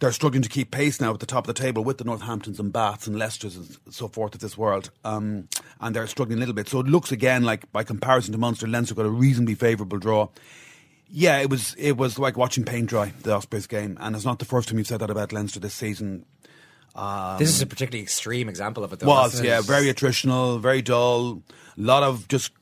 They're 0.00 0.10
struggling 0.10 0.42
to 0.42 0.48
keep 0.48 0.72
pace 0.72 1.00
now 1.00 1.14
at 1.14 1.20
the 1.20 1.24
top 1.24 1.48
of 1.48 1.54
the 1.54 1.62
table 1.62 1.84
with 1.84 1.98
the 1.98 2.04
Northamptons 2.04 2.58
and 2.58 2.72
Baths 2.72 3.06
and 3.06 3.14
Leicesters 3.16 3.56
and 3.56 3.94
so 3.94 4.08
forth 4.08 4.34
of 4.34 4.40
this 4.40 4.58
world. 4.58 4.90
Um, 5.04 5.48
and 5.80 5.94
they're 5.94 6.08
struggling 6.08 6.38
a 6.38 6.40
little 6.40 6.52
bit. 6.52 6.68
So 6.68 6.80
it 6.80 6.86
looks 6.86 7.12
again 7.12 7.44
like, 7.44 7.70
by 7.72 7.84
comparison 7.84 8.32
to 8.32 8.38
Munster, 8.38 8.66
Leinster 8.66 8.96
got 8.96 9.06
a 9.06 9.10
reasonably 9.10 9.54
favourable 9.54 9.98
draw. 9.98 10.28
Yeah, 11.08 11.38
it 11.38 11.48
was 11.48 11.74
it 11.78 11.96
was 11.96 12.18
like 12.18 12.36
watching 12.36 12.64
paint 12.64 12.88
dry 12.88 13.12
the 13.22 13.34
Ospreys 13.34 13.68
game, 13.68 13.96
and 14.00 14.16
it's 14.16 14.24
not 14.24 14.40
the 14.40 14.44
first 14.44 14.68
time 14.68 14.78
you've 14.78 14.88
said 14.88 14.98
that 15.00 15.10
about 15.10 15.32
Leinster 15.32 15.60
this 15.60 15.74
season. 15.74 16.26
Um, 16.94 17.38
this 17.38 17.48
is 17.48 17.60
a 17.60 17.66
particularly 17.66 18.02
extreme 18.02 18.48
example 18.48 18.84
of 18.84 18.92
it. 18.92 19.00
Though, 19.00 19.06
was 19.06 19.32
wasn't 19.32 19.46
it? 19.46 19.48
yeah, 19.48 19.60
very 19.60 19.86
attritional, 19.86 20.60
very 20.60 20.82
dull. 20.82 21.42
A 21.76 21.80
lot 21.80 22.02
of 22.02 22.28
just 22.28 22.52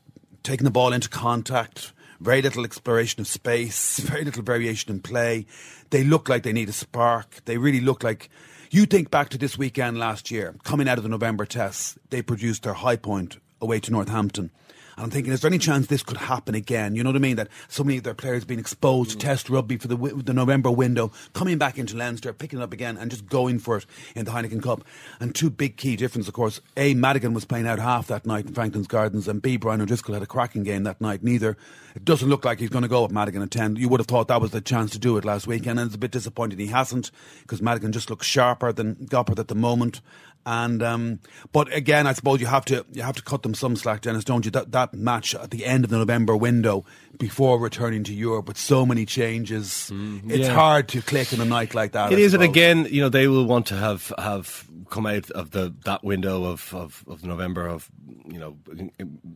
taking 0.43 0.65
the 0.65 0.71
ball 0.71 0.93
into 0.93 1.09
contact. 1.09 1.93
Very 2.21 2.41
little 2.41 2.65
exploration 2.65 3.21
of 3.21 3.27
space. 3.27 3.99
Very 3.99 4.25
little 4.25 4.45
variation 4.45 4.93
in 4.93 5.01
play. 5.01 5.45
They 5.91 6.05
look 6.05 6.29
like 6.29 6.45
they 6.45 6.53
need 6.53 6.69
a 6.69 6.73
spark. 6.73 7.45
They 7.47 7.59
really 7.59 7.81
look 7.81 8.05
like. 8.05 8.31
You 8.71 8.87
think 8.87 9.11
back 9.11 9.29
to 9.31 9.39
this 9.39 9.59
weekend 9.59 9.99
last 9.99 10.31
year, 10.31 10.55
coming 10.63 10.89
out 10.89 10.99
of 10.99 11.03
the 11.03 11.11
November 11.11 11.45
tests, 11.45 11.99
they 12.11 12.23
produced 12.23 12.63
their 12.63 12.75
high 12.75 12.95
point 12.95 13.39
away 13.61 13.81
to 13.81 13.91
Northampton. 13.91 14.53
And 14.97 15.05
I'm 15.05 15.11
thinking, 15.11 15.33
is 15.33 15.41
there 15.41 15.49
any 15.49 15.59
chance 15.59 15.87
this 15.87 16.03
could 16.03 16.17
happen 16.17 16.55
again? 16.55 16.95
You 16.95 17.03
know 17.03 17.11
what 17.11 17.17
I 17.17 17.21
mean? 17.21 17.37
That 17.37 17.49
so 17.69 17.85
many 17.85 17.99
of 17.99 18.05
their 18.05 18.15
players 18.15 18.45
being 18.45 18.61
exposed 18.61 19.11
to 19.11 19.17
mm. 19.17 19.21
test 19.21 19.49
rugby 19.49 19.77
for 19.77 19.89
the 19.89 19.97
the 19.97 20.35
November 20.35 20.71
window, 20.71 21.13
coming 21.33 21.59
back 21.59 21.79
into 21.79 21.97
Leinster, 21.97 22.33
picking 22.33 22.59
it 22.59 22.63
up 22.63 22.73
again, 22.73 22.97
and 22.97 23.11
just 23.11 23.27
going 23.27 23.59
for 23.59 23.79
it 23.79 23.87
in 24.15 24.25
the 24.25 24.31
Heineken 24.31 24.63
Cup. 24.63 24.85
And 25.21 25.35
two 25.35 25.51
big 25.51 25.77
key 25.77 25.97
differences, 25.97 26.29
of 26.29 26.35
course. 26.35 26.61
A, 26.77 26.95
Madigan 26.95 27.35
was 27.35 27.45
playing 27.45 27.67
out 27.67 27.79
half 27.79 28.07
that 28.09 28.27
night 28.27 28.47
in 28.47 28.55
Franklin's 28.55 28.87
Gardens, 28.87 29.29
and 29.29 29.41
B, 29.41 29.57
Brian 29.57 29.81
O'Driscoll 29.81 30.15
had 30.15 30.23
a 30.23 30.27
cracking 30.27 30.63
game 30.63 30.85
that 30.85 31.01
night. 31.01 31.23
Neither. 31.23 31.57
It 31.95 32.07
doesn't 32.07 32.29
look 32.29 32.45
like 32.45 32.59
he's 32.59 32.71
going 32.71 32.83
to 32.83 32.89
go 32.89 33.03
with 33.03 33.13
Madigan 33.13 33.43
at 33.43 33.51
10. 33.51 33.77
You 33.77 33.89
would 33.91 34.01
have 34.01 34.07
thought 34.07 34.29
that 34.29 34.41
was 34.41 34.51
the 34.51 34.63
chance 34.63 34.93
to 34.93 34.99
do 34.99 35.19
it 35.19 35.27
last 35.27 35.47
weekend, 35.47 35.79
and 35.79 35.89
it's 35.89 35.95
a 35.95 35.99
bit 35.99 36.11
disappointing 36.11 36.59
he 36.59 36.69
hasn't, 36.69 37.11
because 37.43 37.61
Madigan 37.61 37.93
just 37.93 38.09
looks 38.09 38.27
sharper 38.27 38.73
than 38.73 38.95
Gopperth 38.95 39.39
at 39.39 39.49
the 39.49 39.55
moment. 39.55 40.01
And 40.45 40.83
um, 40.83 41.21
but 41.53 41.73
again, 41.73 42.07
I 42.07 42.13
suppose 42.15 42.41
you 42.41 42.47
have 42.47 42.65
to 42.67 42.85
you 42.93 43.03
have 43.03 43.15
to 43.17 43.23
cut 43.23 43.43
them 43.43 43.55
some 43.55 43.77
slack, 43.77 44.01
Denis, 44.01 44.25
don't 44.25 44.45
you? 44.45 44.51
That 44.51 44.73
that 44.73 44.93
match 44.93 45.35
at 45.35 45.51
the 45.51 45.65
end 45.65 45.85
of 45.85 45.91
the 45.91 45.99
November 45.99 46.37
window 46.37 46.85
before 47.19 47.59
returning 47.61 48.03
to 48.05 48.13
Europe 48.13 48.49
with 48.49 48.59
so 48.59 48.85
many 48.85 49.07
changes, 49.07 49.91
it's 50.27 50.49
Yeah. 50.49 50.55
hard 50.55 50.89
to 50.89 51.03
click 51.03 51.33
in 51.33 51.41
a 51.41 51.45
night 51.45 51.75
like 51.75 51.93
that. 51.93 52.13
It 52.13 52.19
I 52.19 52.23
is, 52.23 52.35
and 52.35 52.43
again, 52.43 52.89
you 52.91 53.01
know, 53.01 53.09
they 53.09 53.29
will 53.29 53.45
want 53.47 53.67
to 53.67 53.77
have 53.77 54.13
have 54.19 54.67
come 54.91 55.07
out 55.07 55.31
of 55.31 55.53
the 55.53 55.73
that 55.85 56.03
window 56.03 56.45
of 56.45 56.75
of, 56.75 57.05
of 57.07 57.25
November 57.25 57.67
of 57.69 57.89
you 58.27 58.39
know 58.41 58.57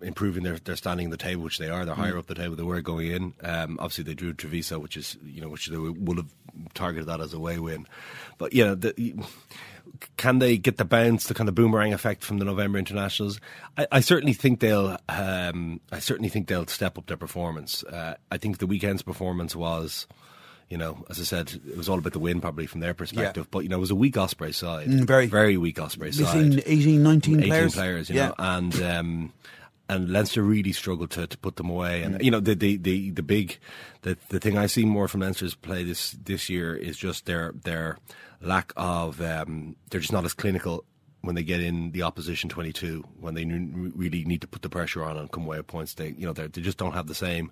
improving 0.02 0.42
their, 0.42 0.56
their 0.58 0.76
standing 0.76 1.04
in 1.04 1.10
the 1.10 1.16
table, 1.16 1.42
which 1.44 1.58
they 1.58 1.70
are. 1.70 1.84
They're 1.84 1.94
higher 1.94 2.14
Mm. 2.14 2.18
up 2.18 2.26
the 2.26 2.34
table. 2.34 2.56
They 2.56 2.62
were 2.62 2.80
going 2.82 3.06
in. 3.12 3.34
Um, 3.42 3.76
obviously, 3.78 4.04
they 4.04 4.14
drew 4.14 4.32
Treviso, 4.32 4.78
which 4.80 4.96
is 4.96 5.16
you 5.24 5.40
know 5.40 5.48
which 5.48 5.68
they 5.68 5.76
would 5.76 6.16
have 6.16 6.32
targeted 6.74 7.06
that 7.06 7.20
as 7.20 7.32
a 7.32 7.38
way 7.38 7.58
win. 7.60 7.86
But 8.38 8.52
yeah, 8.54 8.74
the, 8.74 9.14
can 10.16 10.38
they 10.38 10.56
get 10.58 10.76
the 10.76 10.84
bounce, 10.84 11.26
the 11.26 11.34
kind 11.34 11.48
of 11.48 11.54
boomerang 11.54 11.92
effect 11.92 12.22
from 12.24 12.38
the 12.38 12.44
November 12.44 12.78
internationals? 12.78 13.40
I, 13.76 13.86
I 13.92 14.00
certainly 14.00 14.32
think 14.32 14.60
they'll. 14.60 14.96
Um, 15.08 15.80
I 15.92 15.98
certainly 15.98 16.28
think 16.28 16.48
they'll 16.48 16.66
step 16.66 16.98
up 16.98 17.06
their 17.06 17.16
performance. 17.16 17.84
Uh, 17.84 18.14
I 18.30 18.38
think 18.38 18.58
the 18.58 18.66
weekend's 18.66 19.02
performance 19.02 19.54
was. 19.56 20.06
You 20.68 20.76
know, 20.78 21.04
as 21.08 21.20
I 21.20 21.22
said, 21.22 21.52
it 21.68 21.76
was 21.76 21.88
all 21.88 21.98
about 21.98 22.12
the 22.12 22.18
win, 22.18 22.40
probably 22.40 22.66
from 22.66 22.80
their 22.80 22.92
perspective. 22.92 23.46
But 23.52 23.60
you 23.60 23.68
know, 23.68 23.76
it 23.76 23.80
was 23.80 23.92
a 23.92 23.94
weak 23.94 24.16
Osprey 24.16 24.50
side, 24.52 24.88
Mm, 24.88 25.06
very. 25.06 25.26
very 25.26 25.56
weak 25.56 25.78
Osprey 25.80 26.10
side. 26.10 26.60
18, 26.66 27.04
19 27.04 27.40
18 27.44 27.70
players. 27.70 28.10
you 28.10 28.16
Yeah. 28.16 28.26
know, 28.28 28.34
and 28.38 28.82
um, 28.82 29.32
and 29.88 30.10
Leinster 30.10 30.42
really 30.42 30.72
struggled 30.72 31.12
to, 31.12 31.28
to 31.28 31.38
put 31.38 31.54
them 31.54 31.70
away. 31.70 32.02
And 32.02 32.16
Mm. 32.16 32.24
you 32.24 32.30
know, 32.32 32.40
the 32.40 32.56
the 32.56 32.76
the, 32.78 33.10
the 33.12 33.22
big 33.22 33.58
the 34.02 34.18
the 34.30 34.40
thing 34.40 34.58
I 34.58 34.66
see 34.66 34.84
more 34.84 35.06
from 35.06 35.20
Leinster's 35.20 35.54
play 35.54 35.84
this 35.84 36.16
this 36.24 36.48
year 36.50 36.74
is 36.74 36.96
just 36.96 37.26
their 37.26 37.52
their 37.62 37.98
lack 38.40 38.72
of 38.76 39.20
um, 39.20 39.76
they're 39.90 40.00
just 40.00 40.12
not 40.12 40.24
as 40.24 40.34
clinical 40.34 40.84
when 41.22 41.34
they 41.34 41.42
get 41.42 41.60
in 41.60 41.90
the 41.92 42.02
opposition 42.02 42.48
22 42.48 43.02
when 43.18 43.34
they 43.34 43.42
n- 43.42 43.92
really 43.96 44.24
need 44.24 44.40
to 44.40 44.46
put 44.46 44.62
the 44.62 44.68
pressure 44.68 45.02
on 45.04 45.16
and 45.16 45.32
come 45.32 45.44
away 45.44 45.56
with 45.56 45.66
points 45.66 45.94
they 45.94 46.08
you 46.16 46.24
know 46.26 46.32
they're- 46.32 46.48
just 46.48 46.78
don't 46.78 46.92
have 46.92 47.06
the 47.08 47.14
same 47.14 47.50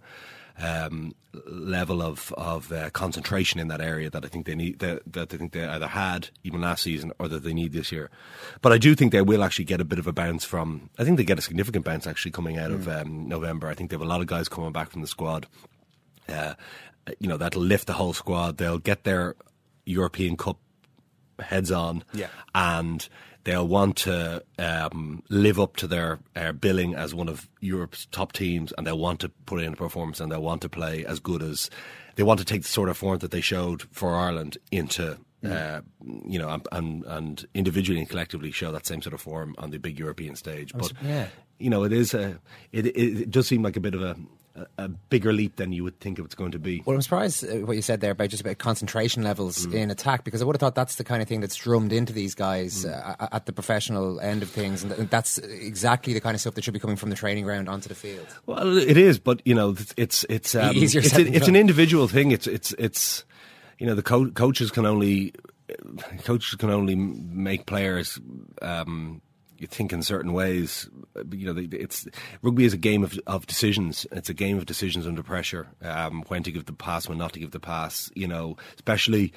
um, 0.63 1.13
level 1.49 2.01
of 2.01 2.33
of 2.37 2.71
uh, 2.71 2.89
concentration 2.91 3.59
in 3.59 3.67
that 3.67 3.81
area 3.81 4.09
that 4.09 4.25
I 4.25 4.29
think 4.29 4.47
they 4.47 4.55
need 4.55 4.79
that, 4.79 5.03
that 5.13 5.35
I 5.35 5.37
think 5.37 5.51
they 5.53 5.65
either 5.65 5.89
had 5.89 6.29
even 6.45 6.61
last 6.61 6.85
season 6.85 7.11
or 7.19 7.27
that 7.27 7.43
they 7.43 7.53
need 7.53 7.73
this 7.73 7.91
year. 7.91 8.09
But 8.63 8.71
I 8.73 8.79
do 8.79 8.95
think 8.95 9.11
they 9.11 9.21
will 9.23 9.43
actually 9.43 9.65
get 9.65 9.81
a 9.81 9.85
bit 9.85 9.99
of 9.99 10.07
a 10.07 10.13
bounce 10.13 10.45
from. 10.45 10.91
I 10.97 11.03
think 11.03 11.17
they 11.17 11.25
get 11.25 11.41
a 11.41 11.43
significant 11.43 11.85
bounce 11.85 12.07
actually 12.07 12.31
coming 12.31 12.57
out 12.57 12.71
of 12.71 12.87
um, 12.87 13.27
November. 13.29 13.67
I 13.67 13.75
think 13.75 13.91
they 13.91 13.95
have 13.95 14.01
a 14.03 14.05
lot 14.09 14.21
of 14.21 14.29
guys 14.29 14.49
coming 14.49 14.71
back 14.71 14.91
from 14.91 15.01
the 15.01 15.09
squad. 15.09 15.49
Uh, 16.29 16.55
you 17.19 17.27
know 17.29 17.37
that'll 17.37 17.61
lift 17.61 17.89
the 17.89 17.95
whole 17.95 18.13
squad. 18.13 18.57
They'll 18.59 18.79
get 18.79 19.03
their 19.03 19.35
European 19.87 20.37
Cup 20.37 20.59
heads 21.41 21.71
on, 21.71 22.05
Yeah. 22.13 22.29
and 22.55 23.09
they'll 23.45 23.69
want 23.69 23.97
to 23.99 24.43
um, 24.59 25.23
live 25.29 25.61
up 25.61 25.77
to 25.77 25.87
their 25.87 26.19
uh, 26.35 26.53
billing 26.53 26.95
as 26.95 27.15
one 27.15 27.29
of 27.29 27.49
Europe's 27.61 28.07
top 28.07 28.33
teams, 28.33 28.73
and 28.77 28.87
they'll 28.87 28.99
want 28.99 29.21
to 29.21 29.29
put 29.47 29.63
in 29.63 29.73
a 29.73 29.77
performance, 29.77 30.21
and 30.21 30.33
they'll 30.33 30.43
want 30.43 30.63
to 30.63 30.69
play 30.69 31.05
as 31.05 31.21
good 31.21 31.43
as 31.43 31.71
they 32.17 32.23
want 32.23 32.39
to 32.39 32.45
take 32.47 32.63
the 32.63 32.69
sort 32.69 32.89
of 32.89 32.97
form 32.97 33.19
that 33.19 33.31
they 33.31 33.41
showed 33.41 33.83
for 33.93 34.15
Ireland 34.15 34.59
into. 34.71 35.19
Uh, 35.45 35.83
you 36.27 36.39
know, 36.39 36.49
and, 36.49 36.67
and 36.73 37.05
and 37.05 37.47
individually 37.53 38.01
and 38.01 38.09
collectively 38.09 38.51
show 38.51 38.73
that 38.73 38.87
same 38.87 39.03
sort 39.03 39.13
of 39.13 39.21
form 39.21 39.55
on 39.59 39.69
the 39.69 39.77
big 39.77 39.99
European 39.99 40.37
stage. 40.37 40.73
But 40.73 40.95
yeah. 41.05 41.27
you 41.59 41.69
know, 41.69 41.85
it 41.85 41.93
is 41.93 42.15
a 42.15 42.39
it, 42.73 42.87
it, 42.87 43.21
it 43.21 43.31
does 43.31 43.47
seem 43.47 43.63
like 43.63 43.77
a 43.77 43.81
bit 43.81 43.95
of 43.95 44.03
a, 44.03 44.17
a 44.79 44.89
bigger 44.89 45.33
leap 45.33 45.57
than 45.57 45.73
you 45.73 45.83
would 45.83 45.99
think 45.99 46.19
it's 46.19 46.35
going 46.35 46.53
to 46.53 46.59
be. 46.61 46.81
Well, 46.87 46.95
I'm 46.95 47.03
surprised 47.03 47.45
uh, 47.45 47.67
what 47.67 47.75
you 47.75 47.83
said 47.83 48.01
there 48.01 48.13
about 48.13 48.29
just 48.31 48.41
about 48.41 48.59
concentration 48.59 49.23
levels 49.25 49.67
Mm. 49.67 49.75
in 49.75 49.91
attack 49.91 50.23
because 50.25 50.41
I 50.43 50.45
would 50.45 50.55
have 50.55 50.61
thought 50.61 50.75
that's 50.77 50.95
the 50.95 51.03
kind 51.05 51.21
of 51.23 51.27
thing 51.29 51.41
that's 51.41 51.57
drummed 51.57 51.93
into 51.93 52.13
these 52.13 52.35
guys 52.37 52.85
Mm. 52.85 53.17
uh, 53.21 53.29
at 53.33 53.47
the 53.47 53.53
professional 53.53 54.21
end 54.21 54.43
of 54.43 54.51
things, 54.51 54.85
and 54.85 54.93
that's 55.11 55.39
exactly 55.39 56.13
the 56.13 56.21
kind 56.21 56.35
of 56.37 56.41
stuff 56.41 56.55
that 56.55 56.63
should 56.65 56.75
be 56.75 56.81
coming 56.81 56.97
from 56.97 57.11
the 57.11 57.17
training 57.17 57.45
ground 57.45 57.69
onto 57.69 57.89
the 57.89 57.95
field. 57.97 58.27
Well, 58.47 58.77
it 58.79 58.97
is, 58.97 59.19
but 59.19 59.41
you 59.45 59.55
know, 59.55 59.71
it's 59.71 59.95
it's 59.97 60.25
it's 60.29 60.55
um, 60.55 60.73
it's, 60.77 60.95
it's 60.95 61.49
an 61.49 61.57
individual 61.57 62.07
thing. 62.07 62.31
It's 62.31 62.47
it's 62.47 62.73
it's 62.79 63.25
you 63.79 63.87
know 63.87 63.95
the 63.97 64.03
co- 64.05 64.31
coaches 64.31 64.71
can 64.71 64.87
only 64.87 65.33
coaches 66.25 66.55
can 66.57 66.71
only 66.71 66.95
make 66.95 67.67
players 67.67 68.21
um, 68.63 69.21
you 69.65 69.69
think 69.69 69.93
in 69.93 70.03
certain 70.03 70.35
ways. 70.35 70.89
You 71.33 71.53
know, 71.53 71.67
it's 71.73 72.07
rugby 72.43 72.65
is 72.65 72.75
a 72.75 72.79
game 72.79 73.03
of 73.03 73.19
of 73.27 73.47
decisions. 73.47 74.07
It's 74.13 74.29
a 74.29 74.35
game 74.35 74.59
of 74.59 74.67
decisions 74.67 75.07
under 75.07 75.23
pressure. 75.23 75.69
Um, 75.81 76.23
when 76.29 76.43
to 76.43 76.53
give 76.53 76.67
the 76.67 76.73
pass, 76.75 77.09
when 77.09 77.19
not 77.19 77.33
to 77.33 77.41
give 77.41 77.51
the 77.51 77.61
pass. 77.61 78.11
You 78.15 78.29
know, 78.29 78.57
especially 78.75 79.33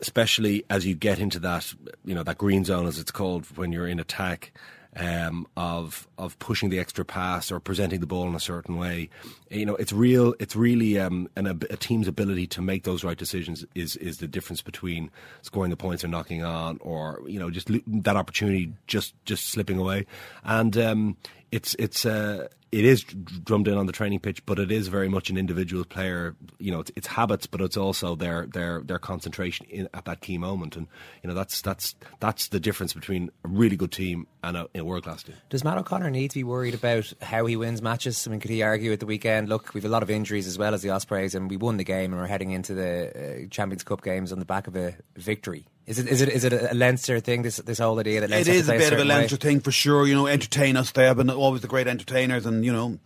especially 0.00 0.64
as 0.68 0.84
you 0.84 0.94
get 0.94 1.20
into 1.20 1.38
that, 1.38 1.72
you 2.04 2.14
know, 2.14 2.24
that 2.24 2.38
green 2.38 2.64
zone 2.64 2.86
as 2.86 2.98
it's 2.98 3.12
called 3.12 3.46
when 3.56 3.70
you're 3.70 3.86
in 3.86 4.00
attack. 4.00 4.52
Um, 4.94 5.46
of 5.56 6.06
of 6.18 6.38
pushing 6.38 6.68
the 6.68 6.78
extra 6.78 7.02
pass 7.02 7.50
or 7.50 7.60
presenting 7.60 8.00
the 8.00 8.06
ball 8.06 8.28
in 8.28 8.34
a 8.34 8.40
certain 8.40 8.76
way, 8.76 9.08
you 9.50 9.64
know, 9.64 9.74
it's 9.76 9.90
real. 9.90 10.34
It's 10.38 10.54
really 10.54 10.98
um, 10.98 11.30
an, 11.34 11.46
a 11.46 11.76
team's 11.76 12.08
ability 12.08 12.46
to 12.48 12.60
make 12.60 12.82
those 12.84 13.02
right 13.02 13.16
decisions 13.16 13.64
is 13.74 13.96
is 13.96 14.18
the 14.18 14.28
difference 14.28 14.60
between 14.60 15.10
scoring 15.40 15.70
the 15.70 15.78
points 15.78 16.04
or 16.04 16.08
knocking 16.08 16.44
on, 16.44 16.76
or 16.82 17.22
you 17.26 17.38
know, 17.38 17.48
just 17.48 17.70
that 17.86 18.16
opportunity 18.16 18.70
just 18.86 19.14
just 19.24 19.48
slipping 19.48 19.78
away. 19.78 20.04
And 20.44 20.76
um, 20.76 21.16
it's 21.52 21.76
it's 21.78 22.06
uh, 22.06 22.48
it 22.72 22.86
is 22.86 23.04
drummed 23.04 23.68
in 23.68 23.76
on 23.76 23.84
the 23.84 23.92
training 23.92 24.20
pitch, 24.20 24.44
but 24.46 24.58
it 24.58 24.72
is 24.72 24.88
very 24.88 25.08
much 25.08 25.28
an 25.28 25.36
individual 25.36 25.84
player. 25.84 26.34
You 26.58 26.72
know, 26.72 26.80
it's, 26.80 26.90
it's 26.96 27.06
habits, 27.06 27.46
but 27.46 27.60
it's 27.60 27.76
also 27.76 28.16
their 28.16 28.46
their 28.46 28.80
their 28.80 28.98
concentration 28.98 29.66
in, 29.66 29.88
at 29.92 30.06
that 30.06 30.22
key 30.22 30.38
moment, 30.38 30.74
and 30.76 30.88
you 31.22 31.28
know 31.28 31.34
that's 31.34 31.60
that's 31.60 31.94
that's 32.20 32.48
the 32.48 32.58
difference 32.58 32.94
between 32.94 33.30
a 33.44 33.48
really 33.48 33.76
good 33.76 33.92
team 33.92 34.26
and 34.42 34.56
a, 34.56 34.68
a 34.74 34.82
world 34.82 35.04
class 35.04 35.22
team. 35.22 35.36
Does 35.50 35.62
Matt 35.62 35.76
O'Connor 35.76 36.10
need 36.10 36.30
to 36.30 36.38
be 36.38 36.44
worried 36.44 36.74
about 36.74 37.12
how 37.20 37.44
he 37.44 37.54
wins 37.54 37.82
matches? 37.82 38.26
I 38.26 38.30
mean, 38.30 38.40
could 38.40 38.50
he 38.50 38.62
argue 38.62 38.90
at 38.92 39.00
the 39.00 39.06
weekend? 39.06 39.50
Look, 39.50 39.74
we've 39.74 39.84
a 39.84 39.90
lot 39.90 40.02
of 40.02 40.10
injuries 40.10 40.46
as 40.46 40.56
well 40.56 40.72
as 40.72 40.80
the 40.80 40.90
Ospreys, 40.90 41.34
and 41.34 41.50
we 41.50 41.58
won 41.58 41.76
the 41.76 41.84
game, 41.84 42.12
and 42.12 42.20
we're 42.20 42.26
heading 42.26 42.52
into 42.52 42.72
the 42.72 43.44
uh, 43.44 43.48
Champions 43.50 43.84
Cup 43.84 44.02
games 44.02 44.32
on 44.32 44.38
the 44.38 44.46
back 44.46 44.66
of 44.66 44.74
a 44.74 44.96
victory. 45.16 45.66
Is 45.86 45.98
it 45.98 46.06
is 46.06 46.20
it 46.20 46.28
is 46.28 46.44
it 46.44 46.52
a 46.52 46.74
Leinster 46.74 47.18
thing? 47.18 47.42
This 47.42 47.56
this 47.56 47.78
whole 47.78 47.98
idea 47.98 48.20
that 48.20 48.30
It 48.30 48.34
Leinster 48.34 48.52
have 48.52 48.60
is 48.60 48.68
a 48.68 48.72
bit 48.72 48.80
of 48.80 48.82
a 48.82 48.84
certain 48.90 49.08
way? 49.08 49.14
Leinster 49.14 49.36
thing 49.36 49.60
for 49.60 49.72
sure. 49.72 50.06
You 50.06 50.14
know, 50.14 50.26
entertain 50.26 50.76
us. 50.76 50.92
They 50.92 51.04
have 51.04 51.16
been 51.16 51.30
always 51.30 51.60
the 51.62 51.68
great 51.68 51.88
entertainers, 51.88 52.46
and 52.46 52.64
you 52.64 52.72
know, 52.72 52.98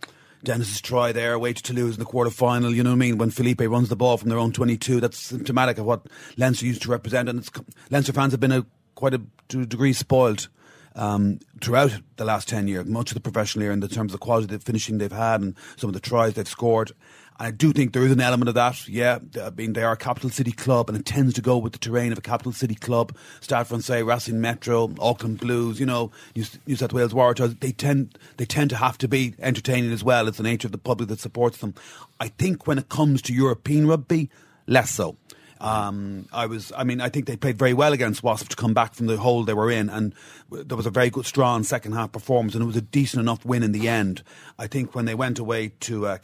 Denis's 0.43 0.79
try 0.79 1.11
there, 1.11 1.39
waited 1.39 1.63
to 1.65 1.73
Toulouse 1.73 1.95
in 1.95 1.99
the 1.99 2.05
quarter 2.05 2.29
final. 2.29 2.71
You 2.73 2.83
know 2.83 2.91
what 2.91 2.97
I 2.97 2.99
mean? 2.99 3.17
When 3.17 3.31
Felipe 3.31 3.61
runs 3.61 3.89
the 3.89 3.95
ball 3.95 4.17
from 4.17 4.29
their 4.29 4.37
own 4.37 4.51
twenty-two, 4.51 4.99
that's 4.99 5.17
symptomatic 5.17 5.79
of 5.79 5.85
what 5.85 6.05
Leinster 6.37 6.67
used 6.67 6.83
to 6.83 6.91
represent. 6.91 7.29
And 7.29 7.39
it's, 7.39 7.49
Leinster 7.89 8.13
fans 8.13 8.33
have 8.33 8.39
been 8.39 8.51
a, 8.51 8.65
quite 8.93 9.15
a 9.15 9.21
to 9.49 9.61
a 9.61 9.65
degree 9.65 9.93
spoiled. 9.93 10.47
Um, 10.95 11.37
throughout 11.61 11.91
the 12.15 12.25
last 12.25 12.47
10 12.47 12.67
years, 12.67 12.87
much 12.87 13.11
of 13.11 13.13
the 13.13 13.19
professional 13.19 13.65
era 13.65 13.73
in 13.73 13.81
the 13.81 13.87
terms 13.87 14.11
of 14.15 14.19
the 14.19 14.25
quality 14.25 14.45
of 14.45 14.61
the 14.61 14.65
finishing 14.65 14.97
they've 14.97 15.11
had 15.11 15.41
and 15.41 15.55
some 15.75 15.91
of 15.91 15.93
the 15.93 15.99
tries 15.99 16.33
they've 16.33 16.47
scored. 16.47 16.91
I 17.39 17.51
do 17.51 17.71
think 17.71 17.93
there 17.93 18.03
is 18.03 18.11
an 18.11 18.21
element 18.21 18.49
of 18.49 18.55
that. 18.55 18.87
Yeah, 18.87 19.19
I 19.41 19.51
mean 19.51 19.73
they 19.73 19.83
are 19.83 19.93
a 19.93 19.97
capital 19.97 20.29
city 20.29 20.51
club, 20.51 20.89
and 20.89 20.97
it 20.97 21.05
tends 21.05 21.33
to 21.35 21.41
go 21.41 21.57
with 21.57 21.73
the 21.73 21.79
terrain 21.79 22.11
of 22.11 22.17
a 22.17 22.21
capital 22.21 22.51
city 22.51 22.75
club. 22.75 23.15
Stade 23.41 23.67
Francais, 23.67 24.03
Racing 24.03 24.41
Metro, 24.41 24.91
Auckland 24.99 25.39
Blues. 25.39 25.79
You 25.79 25.85
know, 25.85 26.11
New, 26.35 26.45
New 26.65 26.75
South 26.75 26.93
Wales 26.93 27.13
Warriors. 27.13 27.55
They 27.55 27.71
tend 27.71 28.17
they 28.37 28.45
tend 28.45 28.69
to 28.71 28.75
have 28.77 28.97
to 28.99 29.07
be 29.07 29.35
entertaining 29.39 29.91
as 29.91 30.03
well. 30.03 30.27
It's 30.27 30.37
the 30.37 30.43
nature 30.43 30.67
of 30.67 30.71
the 30.71 30.77
public 30.77 31.09
that 31.09 31.19
supports 31.19 31.59
them. 31.59 31.75
I 32.19 32.29
think 32.29 32.65
when 32.65 32.77
it 32.77 32.89
comes 32.89 33.21
to 33.23 33.33
European 33.33 33.87
rugby, 33.87 34.29
less 34.65 34.91
so. 34.91 35.17
Um, 35.59 36.27
I 36.31 36.45
was, 36.45 36.71
I 36.77 36.83
mean, 36.83 37.01
I 37.01 37.09
think 37.09 37.25
they 37.25 37.35
played 37.35 37.57
very 37.57 37.73
well 37.73 37.93
against 37.93 38.21
Wasp 38.23 38.49
to 38.49 38.55
come 38.55 38.73
back 38.73 38.93
from 38.93 39.07
the 39.07 39.17
hole 39.17 39.43
they 39.43 39.53
were 39.53 39.71
in, 39.71 39.89
and 39.89 40.13
there 40.51 40.77
was 40.77 40.85
a 40.85 40.91
very 40.91 41.09
good, 41.09 41.25
strong 41.25 41.63
second 41.63 41.93
half 41.93 42.11
performance, 42.11 42.53
and 42.53 42.63
it 42.63 42.67
was 42.67 42.75
a 42.75 42.81
decent 42.81 43.21
enough 43.21 43.43
win 43.43 43.63
in 43.63 43.71
the 43.71 43.87
end. 43.87 44.21
I 44.59 44.67
think 44.67 44.93
when 44.93 45.05
they 45.05 45.15
went 45.15 45.39
away 45.39 45.69
to 45.81 46.07
uh, 46.07 46.17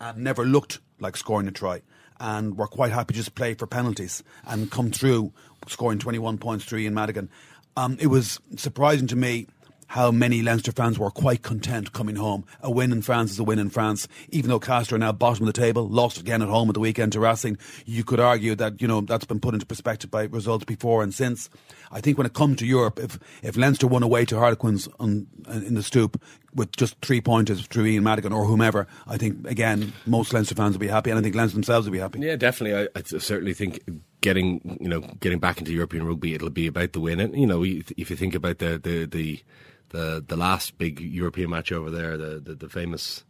and 0.00 0.18
never 0.18 0.44
looked 0.44 0.80
like 1.00 1.16
scoring 1.16 1.48
a 1.48 1.52
try, 1.52 1.82
and 2.20 2.56
were 2.56 2.66
quite 2.66 2.92
happy 2.92 3.14
to 3.14 3.18
just 3.18 3.34
play 3.34 3.54
for 3.54 3.66
penalties 3.66 4.22
and 4.46 4.70
come 4.70 4.90
through 4.90 5.32
scoring 5.66 5.98
21 5.98 6.38
points 6.38 6.64
three 6.64 6.86
in 6.86 6.94
Madigan. 6.94 7.28
Um, 7.76 7.96
it 8.00 8.08
was 8.08 8.40
surprising 8.56 9.06
to 9.08 9.16
me 9.16 9.46
how 9.88 10.10
many 10.10 10.42
Leinster 10.42 10.70
fans 10.70 10.98
were 10.98 11.10
quite 11.10 11.42
content 11.42 11.92
coming 11.92 12.16
home. 12.16 12.44
A 12.60 12.70
win 12.70 12.92
in 12.92 13.00
France 13.00 13.30
is 13.32 13.38
a 13.38 13.44
win 13.44 13.58
in 13.58 13.70
France. 13.70 14.06
Even 14.28 14.50
though 14.50 14.60
Castres 14.60 14.96
are 14.96 14.98
now 14.98 15.12
bottom 15.12 15.48
of 15.48 15.52
the 15.52 15.58
table, 15.58 15.88
lost 15.88 16.18
again 16.18 16.42
at 16.42 16.48
home 16.48 16.68
at 16.68 16.74
the 16.74 16.80
weekend 16.80 17.12
to 17.12 17.20
Racing, 17.20 17.56
you 17.86 18.04
could 18.04 18.20
argue 18.20 18.54
that, 18.56 18.82
you 18.82 18.86
know, 18.86 19.00
that's 19.00 19.24
been 19.24 19.40
put 19.40 19.54
into 19.54 19.64
perspective 19.64 20.10
by 20.10 20.24
results 20.24 20.66
before 20.66 21.02
and 21.02 21.14
since. 21.14 21.48
I 21.90 22.00
think 22.00 22.18
when 22.18 22.26
it 22.26 22.34
comes 22.34 22.56
to 22.58 22.66
Europe, 22.66 22.98
if, 22.98 23.18
if 23.42 23.56
Leinster 23.56 23.86
won 23.86 24.02
away 24.02 24.24
to 24.26 24.38
Harlequins 24.38 24.88
on, 25.00 25.26
uh, 25.48 25.52
in 25.52 25.74
the 25.74 25.82
stoop 25.82 26.20
with 26.54 26.72
just 26.76 27.00
three 27.00 27.20
pointers 27.20 27.66
through 27.66 27.86
Ian 27.86 28.04
Madigan 28.04 28.32
or 28.32 28.44
whomever, 28.44 28.86
I 29.06 29.16
think, 29.16 29.46
again, 29.46 29.92
most 30.06 30.32
Leinster 30.32 30.54
fans 30.54 30.74
will 30.74 30.80
be 30.80 30.88
happy, 30.88 31.10
and 31.10 31.18
I 31.18 31.22
think 31.22 31.34
Leinster 31.34 31.56
themselves 31.56 31.86
will 31.86 31.92
be 31.92 31.98
happy. 31.98 32.20
Yeah, 32.20 32.36
definitely. 32.36 32.88
I, 32.94 32.98
I 32.98 33.18
certainly 33.18 33.54
think 33.54 33.80
getting 34.20 34.78
you 34.80 34.88
know 34.88 35.00
getting 35.20 35.38
back 35.38 35.58
into 35.58 35.72
European 35.72 36.06
rugby, 36.06 36.34
it'll 36.34 36.50
be 36.50 36.66
about 36.66 36.92
the 36.92 37.00
win. 37.00 37.20
And 37.20 37.34
you 37.38 37.46
know, 37.46 37.64
if 37.64 38.10
you 38.10 38.16
think 38.16 38.34
about 38.34 38.58
the 38.58 38.78
the 38.78 39.06
the 39.06 39.42
the, 39.90 40.24
the 40.26 40.36
last 40.36 40.76
big 40.76 41.00
European 41.00 41.50
match 41.50 41.72
over 41.72 41.90
there, 41.90 42.16
the 42.16 42.40
the, 42.40 42.54
the 42.54 42.68
famous 42.68 43.24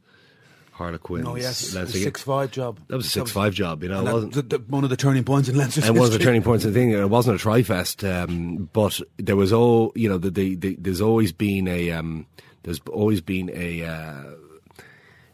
Harlequins. 0.78 1.26
Oh 1.26 1.36
yes, 1.36 1.74
Leinster. 1.74 1.98
six 1.98 2.22
five 2.22 2.50
job. 2.52 2.78
That 2.88 2.96
was 2.96 3.06
a 3.06 3.10
six 3.10 3.30
five 3.30 3.52
job, 3.52 3.82
you 3.82 3.88
know. 3.88 4.00
It 4.00 4.04
that- 4.04 4.14
wasn't, 4.14 4.32
the- 4.34 4.42
the- 4.42 4.58
one 4.68 4.84
of 4.84 4.90
the 4.90 4.96
turning 4.96 5.24
points 5.24 5.48
in 5.48 5.56
Leinster's 5.56 5.88
and 5.88 5.96
one 5.98 6.06
of 6.06 6.12
the 6.12 6.18
turning 6.18 6.42
points 6.42 6.64
in 6.64 6.72
the 6.72 6.78
thing. 6.78 6.90
It 6.92 7.10
wasn't 7.10 7.36
a 7.36 7.38
trifest, 7.38 8.04
um, 8.04 8.68
but 8.72 9.00
there 9.18 9.36
was 9.36 9.52
all 9.52 9.92
you 9.94 10.08
know. 10.08 10.18
The, 10.18 10.30
the, 10.30 10.54
the, 10.54 10.76
there's 10.78 11.00
always 11.00 11.32
been 11.32 11.68
a 11.68 11.90
um, 11.90 12.26
there's 12.62 12.80
always 12.90 13.20
been 13.20 13.50
a 13.52 13.84
uh, 13.84 14.22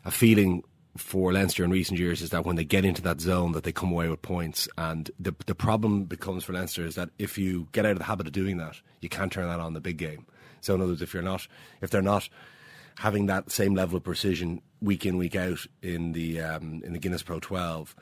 a 0.04 0.10
feeling 0.10 0.62
for 0.96 1.32
Leinster 1.32 1.64
in 1.64 1.70
recent 1.70 1.98
years 1.98 2.22
is 2.22 2.30
that 2.30 2.44
when 2.46 2.54
they 2.56 2.64
get 2.64 2.84
into 2.84 3.02
that 3.02 3.20
zone 3.20 3.50
that 3.52 3.64
they 3.64 3.72
come 3.72 3.90
away 3.90 4.08
with 4.08 4.22
points 4.22 4.68
and 4.78 5.10
the 5.18 5.34
the 5.46 5.54
problem 5.54 6.04
becomes 6.04 6.44
for 6.44 6.52
Leinster 6.52 6.84
is 6.86 6.94
that 6.94 7.10
if 7.18 7.36
you 7.36 7.66
get 7.72 7.84
out 7.84 7.92
of 7.92 7.98
the 7.98 8.04
habit 8.04 8.28
of 8.28 8.32
doing 8.32 8.58
that 8.58 8.76
you 9.00 9.08
can't 9.08 9.32
turn 9.32 9.48
that 9.48 9.58
on 9.58 9.74
the 9.74 9.80
big 9.80 9.96
game 9.96 10.24
so 10.60 10.72
in 10.76 10.80
other 10.80 10.90
words 10.92 11.02
if 11.02 11.12
you're 11.12 11.20
not 11.20 11.48
if 11.82 11.90
they're 11.90 12.00
not 12.00 12.28
having 12.98 13.26
that 13.26 13.50
same 13.50 13.74
level 13.74 13.96
of 13.96 14.04
precision 14.04 14.62
week 14.80 15.06
in 15.06 15.16
week 15.16 15.36
out 15.36 15.66
in 15.82 16.12
the 16.12 16.40
um, 16.40 16.82
in 16.84 16.92
the 16.92 16.98
Guinness 16.98 17.22
Pro 17.22 17.40
12 17.40 17.94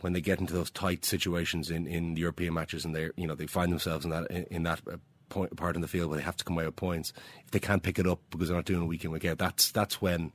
when 0.00 0.12
they 0.12 0.20
get 0.20 0.40
into 0.40 0.52
those 0.52 0.70
tight 0.70 1.04
situations 1.04 1.70
in, 1.70 1.86
in 1.86 2.16
European 2.16 2.54
matches 2.54 2.84
and 2.84 2.94
they 2.94 3.10
you 3.16 3.26
know 3.26 3.34
they 3.34 3.46
find 3.46 3.70
themselves 3.72 4.04
in 4.04 4.10
that 4.10 4.30
in, 4.30 4.44
in 4.50 4.62
that 4.64 4.80
uh, 4.90 4.96
point, 5.28 5.56
part 5.56 5.76
in 5.76 5.82
the 5.82 5.88
field 5.88 6.10
where 6.10 6.18
they 6.18 6.24
have 6.24 6.36
to 6.36 6.44
come 6.44 6.56
away 6.56 6.66
with 6.66 6.76
points. 6.76 7.12
If 7.44 7.50
they 7.52 7.60
can't 7.60 7.82
pick 7.82 7.98
it 7.98 8.06
up 8.06 8.20
because 8.30 8.48
they're 8.48 8.56
not 8.56 8.64
doing 8.64 8.82
it 8.82 8.86
week 8.86 9.04
in 9.04 9.10
week 9.10 9.24
out 9.24 9.38
that's 9.38 9.70
that's 9.70 10.00
when 10.00 10.32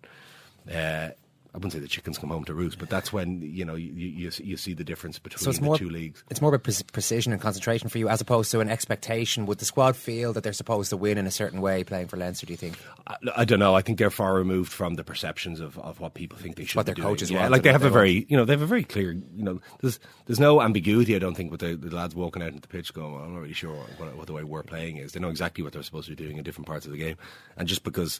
uh, 0.73 1.09
I 1.57 1.59
wouldn't 1.59 1.73
say 1.73 1.79
the 1.79 1.87
chickens 1.87 2.19
come 2.19 2.29
home 2.29 2.43
to 2.43 2.53
roost, 2.53 2.77
but 2.77 2.87
that's 2.87 3.11
when 3.11 3.41
you 3.41 3.65
know 3.65 3.73
you 3.73 3.91
you, 3.91 4.31
you 4.43 4.57
see 4.57 4.75
the 4.75 4.83
difference 4.83 5.17
between 5.17 5.39
So 5.39 5.51
the 5.51 5.65
more 5.65 5.75
two 5.75 5.89
leagues. 5.89 6.23
It's 6.29 6.39
more 6.39 6.53
about 6.53 6.61
pre- 6.61 6.75
precision 6.93 7.33
and 7.33 7.41
concentration 7.41 7.89
for 7.89 7.97
you, 7.97 8.09
as 8.09 8.21
opposed 8.21 8.51
to 8.51 8.59
an 8.59 8.69
expectation. 8.69 9.47
Would 9.47 9.57
the 9.57 9.65
squad 9.65 9.95
feel 9.95 10.33
that 10.33 10.43
they're 10.43 10.53
supposed 10.53 10.91
to 10.91 10.97
win 10.97 11.17
in 11.17 11.25
a 11.25 11.31
certain 11.31 11.59
way 11.59 11.83
playing 11.83 12.09
for 12.09 12.17
Leinster? 12.17 12.45
Do 12.45 12.53
you 12.53 12.57
think? 12.57 12.77
I, 13.07 13.15
I 13.37 13.45
don't 13.45 13.57
know. 13.57 13.73
I 13.73 13.81
think 13.81 13.97
they're 13.97 14.11
far 14.11 14.35
removed 14.35 14.71
from 14.71 14.93
the 14.93 15.03
perceptions 15.03 15.59
of, 15.59 15.79
of 15.79 15.99
what 15.99 16.13
people 16.13 16.37
think 16.37 16.57
they 16.57 16.65
should. 16.65 16.75
What 16.75 16.85
be 16.85 16.91
their 16.91 16.95
doing. 16.95 17.07
coaches 17.07 17.31
yeah, 17.31 17.39
want 17.39 17.51
like 17.53 17.63
they 17.63 17.71
have 17.71 17.81
what 17.81 17.87
a 17.87 17.89
they 17.89 17.93
very, 17.95 18.25
you 18.29 18.37
know, 18.37 18.45
they 18.45 18.53
have 18.53 18.61
a 18.61 18.67
very 18.67 18.83
clear, 18.83 19.13
you 19.13 19.43
know, 19.43 19.59
there's 19.81 19.99
there's 20.27 20.39
no 20.39 20.61
ambiguity. 20.61 21.15
I 21.15 21.19
don't 21.19 21.33
think 21.33 21.49
with 21.49 21.61
the, 21.61 21.75
the 21.75 21.89
lads 21.89 22.13
walking 22.13 22.43
out 22.43 22.49
into 22.49 22.61
the 22.61 22.67
pitch 22.67 22.93
going, 22.93 23.15
well, 23.15 23.23
I'm 23.23 23.33
not 23.33 23.41
really 23.41 23.53
sure 23.53 23.73
what, 23.97 24.15
what 24.15 24.27
the 24.27 24.33
way 24.33 24.43
we're 24.43 24.61
playing 24.61 24.97
is. 24.97 25.13
They 25.13 25.19
know 25.19 25.29
exactly 25.29 25.63
what 25.63 25.73
they're 25.73 25.81
supposed 25.81 26.07
to 26.07 26.15
be 26.15 26.23
doing 26.23 26.37
in 26.37 26.43
different 26.43 26.67
parts 26.67 26.85
of 26.85 26.91
the 26.91 26.99
game, 26.99 27.17
and 27.57 27.67
just 27.67 27.83
because 27.83 28.19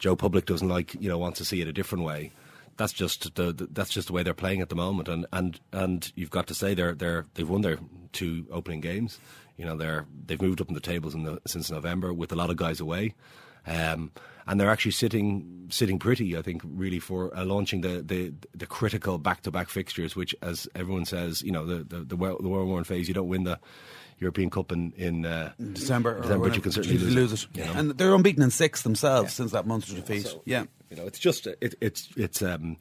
Joe 0.00 0.16
Public 0.16 0.46
doesn't 0.46 0.68
like, 0.68 0.94
you 0.94 1.08
know, 1.08 1.18
wants 1.18 1.38
to 1.38 1.44
see 1.44 1.60
it 1.60 1.68
a 1.68 1.72
different 1.72 2.04
way. 2.04 2.32
That's 2.76 2.92
just 2.92 3.34
the, 3.34 3.68
that's 3.70 3.90
just 3.90 4.08
the 4.08 4.12
way 4.12 4.22
they're 4.22 4.34
playing 4.34 4.60
at 4.60 4.68
the 4.68 4.74
moment, 4.74 5.08
and, 5.08 5.26
and, 5.32 5.60
and 5.72 6.12
you've 6.16 6.30
got 6.30 6.46
to 6.48 6.54
say 6.54 6.74
they're 6.74 6.94
they're 6.94 7.26
they've 7.34 7.48
won 7.48 7.62
their 7.62 7.78
two 8.12 8.46
opening 8.50 8.80
games. 8.80 9.18
You 9.56 9.64
know 9.64 9.76
they're 9.76 10.06
they've 10.26 10.40
moved 10.40 10.60
up 10.60 10.68
in 10.68 10.74
the 10.74 10.80
tables 10.80 11.14
in 11.14 11.24
the, 11.24 11.40
since 11.46 11.70
November 11.70 12.12
with 12.12 12.32
a 12.32 12.36
lot 12.36 12.50
of 12.50 12.56
guys 12.56 12.80
away. 12.80 13.14
Um, 13.66 14.12
and 14.46 14.60
they're 14.60 14.70
actually 14.70 14.90
sitting 14.92 15.66
sitting 15.70 15.98
pretty, 15.98 16.36
I 16.36 16.42
think, 16.42 16.62
really 16.64 16.98
for 16.98 17.34
uh, 17.34 17.44
launching 17.44 17.80
the, 17.80 18.02
the, 18.02 18.34
the 18.54 18.66
critical 18.66 19.16
back 19.16 19.40
to 19.42 19.50
back 19.50 19.68
fixtures, 19.70 20.14
which, 20.14 20.34
as 20.42 20.68
everyone 20.74 21.06
says, 21.06 21.42
you 21.42 21.50
know, 21.50 21.64
the 21.64 21.84
the, 21.84 22.04
the, 22.04 22.16
well, 22.16 22.36
the 22.38 22.48
well 22.48 22.64
worn 22.66 22.84
phase. 22.84 23.08
You 23.08 23.14
don't 23.14 23.28
win 23.28 23.44
the 23.44 23.58
European 24.24 24.50
Cup 24.50 24.72
in 24.72 24.92
in 24.96 25.24
uh, 25.26 25.52
December, 25.72 26.16
or 26.16 26.22
December, 26.22 26.48
but 26.48 26.56
you 26.56 26.62
can 26.62 26.72
certainly 26.72 26.96
Usually 26.96 27.14
lose, 27.14 27.32
it. 27.32 27.42
it. 27.42 27.58
you 27.58 27.64
know. 27.66 27.72
And 27.78 27.90
they're 27.98 28.14
unbeaten 28.14 28.42
in 28.42 28.50
six 28.50 28.82
themselves 28.82 29.32
since 29.32 29.52
that 29.52 29.66
monster 29.66 29.94
defeat. 29.94 30.26
So, 30.26 30.42
yeah, 30.44 30.64
you 30.90 30.96
know, 30.96 31.06
it's 31.06 31.18
just 31.18 31.46
it, 31.46 31.74
it's 31.80 32.08
it's 32.16 32.42
um. 32.42 32.76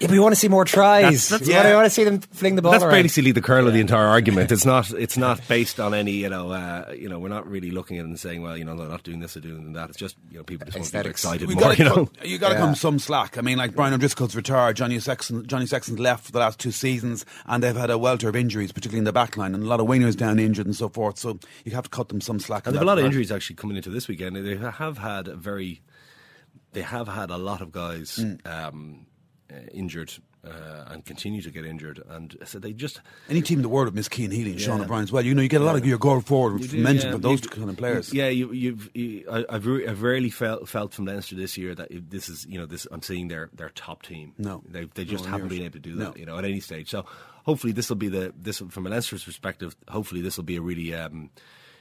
Yeah, 0.00 0.06
but 0.06 0.10
we 0.12 0.18
want 0.18 0.34
to 0.34 0.40
see 0.40 0.48
more 0.48 0.64
tries. 0.64 1.28
That's- 1.28 1.28
that's- 1.28 1.48
we, 1.48 1.54
want 1.54 1.66
to, 1.68 1.74
want 1.74 1.86
to 1.86 1.90
see 1.90 2.04
them 2.04 2.20
fling 2.20 2.56
the 2.56 2.62
ball 2.62 2.72
That's 2.72 2.84
around. 2.84 3.02
basically 3.02 3.32
the 3.32 3.42
kernel 3.42 3.68
of 3.68 3.74
the 3.74 3.80
entire 3.80 4.06
argument. 4.16 4.50
It's 4.50 4.64
not. 4.64 4.90
It's 4.92 5.16
not 5.18 5.46
based 5.46 5.78
on 5.78 5.92
any. 5.94 6.12
You 6.12 6.30
know. 6.30 6.50
Uh, 6.52 6.92
you 6.96 7.08
know. 7.08 7.18
We're 7.18 7.28
not 7.28 7.46
really 7.46 7.70
looking 7.70 7.98
at 7.98 8.04
it 8.04 8.08
and 8.08 8.18
saying, 8.18 8.40
well, 8.42 8.56
you 8.56 8.64
know, 8.64 8.74
they're 8.76 8.88
not 8.88 9.02
doing 9.02 9.20
this 9.20 9.36
or 9.36 9.40
doing 9.40 9.74
that. 9.74 9.90
It's 9.90 9.98
just 9.98 10.16
you 10.30 10.38
know, 10.38 10.44
people 10.44 10.64
just 10.66 10.78
want 10.78 10.90
to 10.90 11.02
be 11.04 11.08
excited 11.10 11.48
We 11.48 11.54
more. 11.54 11.62
gotta 11.64 11.76
You 11.78 11.84
know. 11.84 12.06
cut- 12.06 12.26
you 12.26 12.38
got 12.38 12.48
to 12.48 12.54
Yeah. 12.54 12.60
come 12.60 12.74
some 12.74 12.98
slack. 12.98 13.36
I 13.36 13.42
mean, 13.42 13.58
like 13.58 13.74
Brian 13.74 13.92
O'Driscoll's 13.92 14.34
retired, 14.34 14.76
Johnny 14.76 14.98
Sexton, 15.00 15.46
Johnny 15.46 15.66
Sexton's 15.66 15.98
left 15.98 16.24
for 16.24 16.32
the 16.32 16.38
last 16.38 16.58
two 16.58 16.70
seasons, 16.72 17.26
and 17.46 17.62
they've 17.62 17.76
had 17.76 17.90
a 17.90 17.98
welter 17.98 18.28
of 18.30 18.36
injuries, 18.36 18.72
particularly 18.72 19.00
in 19.00 19.04
the 19.04 19.12
back 19.12 19.36
line, 19.36 19.54
and 19.54 19.62
a 19.62 19.66
lot 19.66 19.80
of 19.80 19.86
wingers 19.86 20.16
down 20.16 20.38
injured 20.38 20.64
and 20.66 20.74
so 20.76 20.88
forth. 20.88 21.18
So 21.18 21.38
you 21.64 21.72
have 21.72 21.84
to 21.84 21.90
cut 21.90 22.08
them 22.08 22.20
some 22.22 22.40
slack. 22.40 22.66
And 22.66 22.68
in 22.68 22.72
there 22.74 22.78
have 22.80 22.86
a 22.86 22.86
lot 22.86 22.94
that 22.94 23.02
of 23.02 23.06
injuries 23.06 23.30
actually 23.30 23.56
coming 23.56 23.76
into 23.76 23.90
this 23.90 24.08
weekend. 24.08 24.34
They 24.36 24.56
have 24.56 24.96
had 24.98 25.28
a 25.28 25.36
very, 25.36 25.82
they 26.72 26.82
have 26.82 27.08
had 27.08 27.30
a 27.30 27.36
lot 27.36 27.60
of 27.60 27.70
guys 27.70 28.18
Mm. 28.18 28.46
um, 28.46 29.06
injured 29.72 30.12
uh, 30.44 30.84
and 30.88 31.04
continue 31.04 31.42
to 31.42 31.50
get 31.50 31.64
injured, 31.66 32.02
and 32.08 32.36
so 32.44 32.58
they 32.58 32.72
just 32.72 33.00
Any 33.28 33.42
team 33.42 33.58
in 33.58 33.62
the 33.62 33.68
world 33.68 33.86
would 33.88 33.94
miss 33.94 34.08
Cian 34.08 34.30
Healy 34.30 34.52
and 34.52 34.60
Sean 34.60 34.80
O'Brien 34.80 35.02
as 35.04 35.12
well. 35.12 35.22
You 35.24 35.34
know, 35.34 35.42
you 35.42 35.48
get 35.48 35.60
a 35.60 35.64
lot 35.64 35.76
of 35.76 35.84
your 35.86 35.98
goal 35.98 36.20
forward 36.20 36.62
You 36.62 36.68
do, 36.68 36.78
mentioned 36.82 37.10
yeah. 37.10 37.16
for 37.16 37.18
those 37.18 37.42
You- 37.42 37.48
kind 37.50 37.68
of 37.70 37.76
players. 37.76 38.14
Yeah, 38.14 38.28
you, 38.28 38.50
you've. 38.52 38.90
You, 38.94 39.24
I, 39.30 39.44
I've, 39.50 39.66
re- 39.66 39.86
I've 39.86 40.02
rarely 40.02 40.30
felt 40.30 40.68
felt 40.68 40.94
from 40.94 41.04
Leinster 41.06 41.34
this 41.36 41.58
year 41.58 41.74
that 41.74 41.88
this 42.10 42.28
is 42.28 42.46
you 42.46 42.58
know 42.58 42.66
this. 42.66 42.86
I'm 42.90 43.02
seeing 43.02 43.28
their 43.28 43.50
their 43.52 43.68
top 43.70 44.02
team. 44.02 44.32
No. 44.38 44.62
they 44.68 44.84
they 44.94 45.04
just 45.04 45.24
No, 45.24 45.30
haven't 45.30 45.48
been 45.48 45.62
able 45.62 45.72
to 45.74 45.78
do 45.80 45.94
No. 45.94 46.04
that. 46.06 46.16
You 46.16 46.24
know, 46.26 46.38
at 46.38 46.44
any 46.44 46.60
stage. 46.60 46.88
So 46.88 47.04
hopefully 47.44 47.72
this 47.74 47.88
will 47.90 47.96
be 47.96 48.08
the 48.08 48.32
this 48.38 48.62
from 48.70 48.86
a 48.86 48.90
Leinster's 48.90 49.24
perspective. 49.24 49.76
Hopefully 49.88 50.22
this 50.22 50.36
will 50.38 50.44
be 50.44 50.56
a 50.56 50.62
really. 50.62 50.94
Um, 50.94 51.30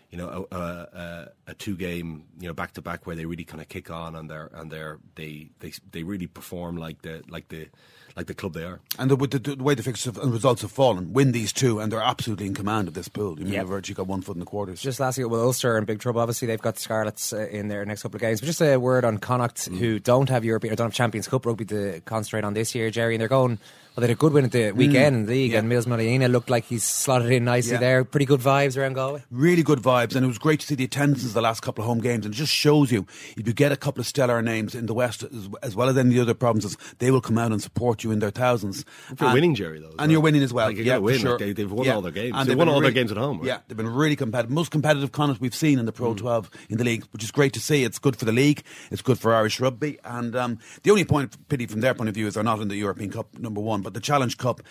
you 0.10 0.17
know, 0.17 0.48
a, 0.52 0.56
a, 0.56 0.60
a, 0.60 1.28
a 1.48 1.54
two 1.54 1.76
game, 1.76 2.24
you 2.39 2.48
know, 2.48 2.54
back 2.54 2.74
to 2.74 2.82
back 2.82 3.06
where 3.06 3.15
they 3.15 3.26
really 3.26 3.43
kind 3.43 3.62
of 3.62 3.69
kick 3.69 3.91
on 3.91 4.15
and 4.15 4.30
they're 4.30 4.50
and 4.54 4.72
they're 4.72 4.98
they 5.15 5.50
they 5.60 5.72
they 5.91 6.04
really 6.04 6.28
perform 6.28 6.78
like 6.78 7.02
the 7.04 7.22
like 7.30 7.48
the 7.50 7.67
like 8.15 8.26
the 8.26 8.34
club 8.34 8.54
they 8.54 8.63
are. 8.63 8.80
And 8.98 9.12
the, 9.12 9.15
with 9.15 9.32
the, 9.32 9.39
the 9.56 9.63
way 9.63 9.76
the 9.76 9.84
fixtures 9.84 10.17
and 10.17 10.34
results 10.34 10.63
have 10.63 10.72
fallen, 10.72 11.13
win 11.13 11.32
these 11.32 11.54
two, 11.54 11.80
and 11.80 11.91
they're 11.91 12.02
absolutely 12.02 12.48
in 12.48 12.56
command 12.56 12.88
of 12.88 12.95
this 12.95 13.08
pool. 13.08 13.38
You 13.38 13.45
mean, 13.45 13.54
Yep. 13.54 13.62
they've 13.62 13.69
virtually 13.69 13.95
got 13.95 14.08
one 14.08 14.22
foot 14.22 14.36
in 14.36 14.39
the 14.39 14.45
quarters. 14.48 14.82
Just 14.82 15.00
last 15.00 15.17
year 15.19 15.28
with 15.28 15.39
Ulster 15.39 15.78
in 15.78 15.86
big 15.86 16.00
trouble. 16.00 16.19
Obviously, 16.19 16.48
they've 16.48 16.60
got 16.62 16.76
the 16.76 16.82
Scarlets 16.82 17.32
uh, 17.32 17.48
in 17.48 17.67
their 17.67 17.86
next 17.86 18.02
couple 18.02 18.17
of 18.17 18.22
games. 18.22 18.41
But 18.41 18.48
just 18.48 18.62
a 18.62 18.78
word 18.78 19.06
on 19.06 19.19
Connacht, 19.19 19.69
Mm. 19.69 19.78
who 19.78 20.00
don't 20.00 20.28
have 20.30 20.43
European 20.43 20.74
or 20.74 20.76
don't 20.76 20.88
have 20.88 20.93
Champions 20.93 21.28
Cup 21.28 21.45
rugby 21.45 21.65
to 21.65 22.02
concentrate 22.06 22.43
on 22.43 22.56
this 22.56 22.74
year, 22.74 22.89
Gerry. 22.89 23.13
And 23.13 23.22
they're 23.22 23.28
going. 23.30 23.60
Well, 23.95 24.02
they 24.02 24.08
had 24.08 24.15
a 24.17 24.19
good 24.19 24.32
win 24.34 24.45
at 24.45 24.52
the 24.52 24.71
weekend 24.71 25.15
in 25.15 25.25
the 25.25 25.32
league, 25.34 25.54
and 25.54 25.67
Mils 25.67 25.86
Muliaina 25.86 26.32
looked 26.32 26.49
like 26.49 26.63
he's 26.65 26.84
slotted 26.86 27.32
in 27.32 27.43
nicely 27.43 27.71
Mm. 27.71 27.73
Yeah. 27.73 27.80
there. 27.80 28.04
Pretty 28.06 28.25
good 28.25 28.39
vibes 28.39 28.78
around 28.78 28.93
Galway. 28.93 29.23
really 29.30 29.62
good 29.63 29.80
vibes, 29.80 30.15
and 30.15 30.23
it 30.23 30.28
was 30.28 30.38
great 30.38 30.62
to 30.62 30.65
see 30.67 30.75
the 30.75 30.86
attendance 30.86 31.25
of 31.25 31.34
the 31.34 31.41
last 31.41 31.62
couple 31.62 31.84
of 31.84 31.88
home 31.88 31.99
games. 31.99 32.25
And 32.25 32.34
it 32.34 32.38
just 32.38 32.54
shows 32.54 32.91
you 32.93 33.06
if 33.36 33.45
you 33.45 33.52
get 33.54 33.71
a 33.73 33.75
couple 33.75 33.99
of 33.99 34.08
stellar 34.08 34.41
names 34.41 34.73
in 34.73 34.86
the 34.86 34.93
West, 34.93 35.23
as, 35.23 35.49
as 35.63 35.75
well 35.75 35.89
as 35.89 35.97
any 35.97 36.10
of 36.10 36.15
the 36.15 36.21
other 36.21 36.34
provinces, 36.34 36.78
they 36.99 37.12
will 37.12 37.19
come 37.19 37.38
out 37.38 37.52
and 37.52 37.62
support 37.62 38.04
you 38.06 38.12
in 38.12 38.19
their 38.19 38.30
thousands. 38.30 38.86
If 39.12 39.19
you're 39.19 39.30
And- 39.30 39.34
winning, 39.34 39.56
Gerry, 39.56 39.80
though, 39.80 39.88
and 39.89 39.97
well. 39.97 40.12
you're 40.12 40.21
winning 40.21 40.43
as 40.43 40.54
well. 40.54 40.67
Like, 40.67 40.78
you 40.78 40.84
yeah, 40.84 40.93
gotta 40.93 41.02
win. 41.02 41.19
sure. 41.19 41.30
Like, 41.32 41.39
they- 41.39 41.52
they've 41.54 41.71
won 41.71 41.86
Yeah. 41.86 41.95
all 41.95 42.02
their 42.02 42.12
games. 42.13 42.32
And 42.36 42.41
They've 42.41 42.47
they've 42.47 42.58
won 42.58 42.67
been 42.67 42.75
all 42.75 42.82
their 42.82 42.91
games 42.91 43.12
at 43.12 43.17
home, 43.17 43.39
right? 43.39 43.47
Yeah, 43.47 43.58
they've 43.67 43.75
been 43.78 43.89
really 43.93 44.15
competitive, 44.15 44.52
most 44.52 44.71
competitive 44.71 45.12
Connacht 45.12 45.41
we've 45.41 45.54
seen 45.56 45.78
in 45.78 45.86
the 45.86 45.91
Mm. 45.91 45.95
Pro 45.95 46.13
12 46.13 46.49
in 46.69 46.78
the 46.78 46.86
league, 46.86 47.04
which 47.12 47.23
is 47.23 47.32
great 47.32 47.52
to 47.54 47.60
see. 47.60 47.84
It's 47.84 47.99
good 47.99 48.15
for 48.15 48.23
the 48.25 48.32
league, 48.32 48.63
it's 48.91 49.02
good 49.02 49.19
for 49.19 49.34
Irish 49.34 49.60
rugby, 49.60 49.97
and 50.06 50.36
um, 50.38 50.60
the 50.84 50.91
only 50.91 51.04
point 51.04 51.36
pity 51.49 51.65
from 51.65 51.82
their 51.82 51.93
point 51.93 52.08
of 52.08 52.15
view 52.15 52.28
is 52.28 52.36
they're 52.36 52.43
not 52.43 52.60
in 52.62 52.69
the 52.69 52.78
European 52.78 53.10
Cup 53.12 53.28
number 53.38 53.60
one, 53.60 53.79
but 53.82 53.94
the 53.94 54.00
Challenge 54.02 54.38
Cup. 54.38 54.62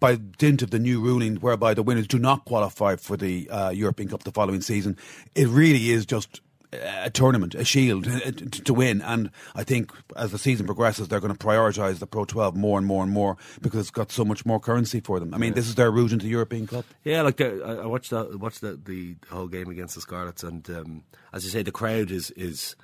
By 0.00 0.16
dint 0.16 0.62
of 0.62 0.70
the 0.72 0.80
new 0.80 1.00
ruling, 1.00 1.36
whereby 1.36 1.74
the 1.74 1.82
winners 1.84 2.08
do 2.08 2.18
not 2.18 2.44
qualify 2.44 2.96
for 2.96 3.16
the 3.16 3.48
uh, 3.48 3.70
European 3.70 4.08
Cup 4.08 4.24
the 4.24 4.32
following 4.32 4.60
season, 4.60 4.96
it 5.36 5.46
really 5.46 5.90
is 5.90 6.04
just 6.04 6.40
a 6.72 7.08
tournament, 7.08 7.54
a 7.54 7.64
shield 7.64 8.08
uh, 8.08 8.32
to, 8.64 8.74
win. 8.74 9.00
And 9.02 9.30
I 9.54 9.62
think 9.62 9.92
as 10.16 10.32
the 10.32 10.38
season 10.38 10.66
progresses, 10.66 11.06
they're 11.06 11.20
going 11.20 11.32
to 11.32 11.38
prioritise 11.38 12.00
the 12.00 12.08
Pro 12.08 12.24
12 12.24 12.56
more 12.56 12.78
and 12.78 12.86
more 12.86 13.04
and 13.04 13.12
more 13.12 13.36
because 13.60 13.82
it's 13.82 13.90
got 13.92 14.10
so 14.10 14.24
much 14.24 14.44
more 14.44 14.58
currency 14.58 14.98
for 14.98 15.20
them. 15.20 15.32
I 15.34 15.38
mean, 15.38 15.50
Yeah. 15.50 15.54
this 15.54 15.68
is 15.68 15.76
their 15.76 15.92
route 15.92 16.10
into 16.10 16.24
the 16.24 16.32
European 16.32 16.66
Cup. 16.66 16.84
Yeah, 17.04 17.22
like 17.22 17.36
the, 17.36 17.62
I 17.64 17.84
I 17.84 17.86
watched 17.86 18.10
that, 18.10 18.40
watched 18.40 18.60
the, 18.60 18.80
the 18.84 19.14
whole 19.30 19.46
game 19.46 19.68
against 19.68 19.94
the 19.94 20.00
Scarlets, 20.00 20.42
and 20.42 20.68
um, 20.70 21.04
as 21.32 21.44
you 21.44 21.50
say, 21.50 21.62
the 21.62 21.70
crowd 21.70 22.10
is 22.10 22.32
is. 22.32 22.74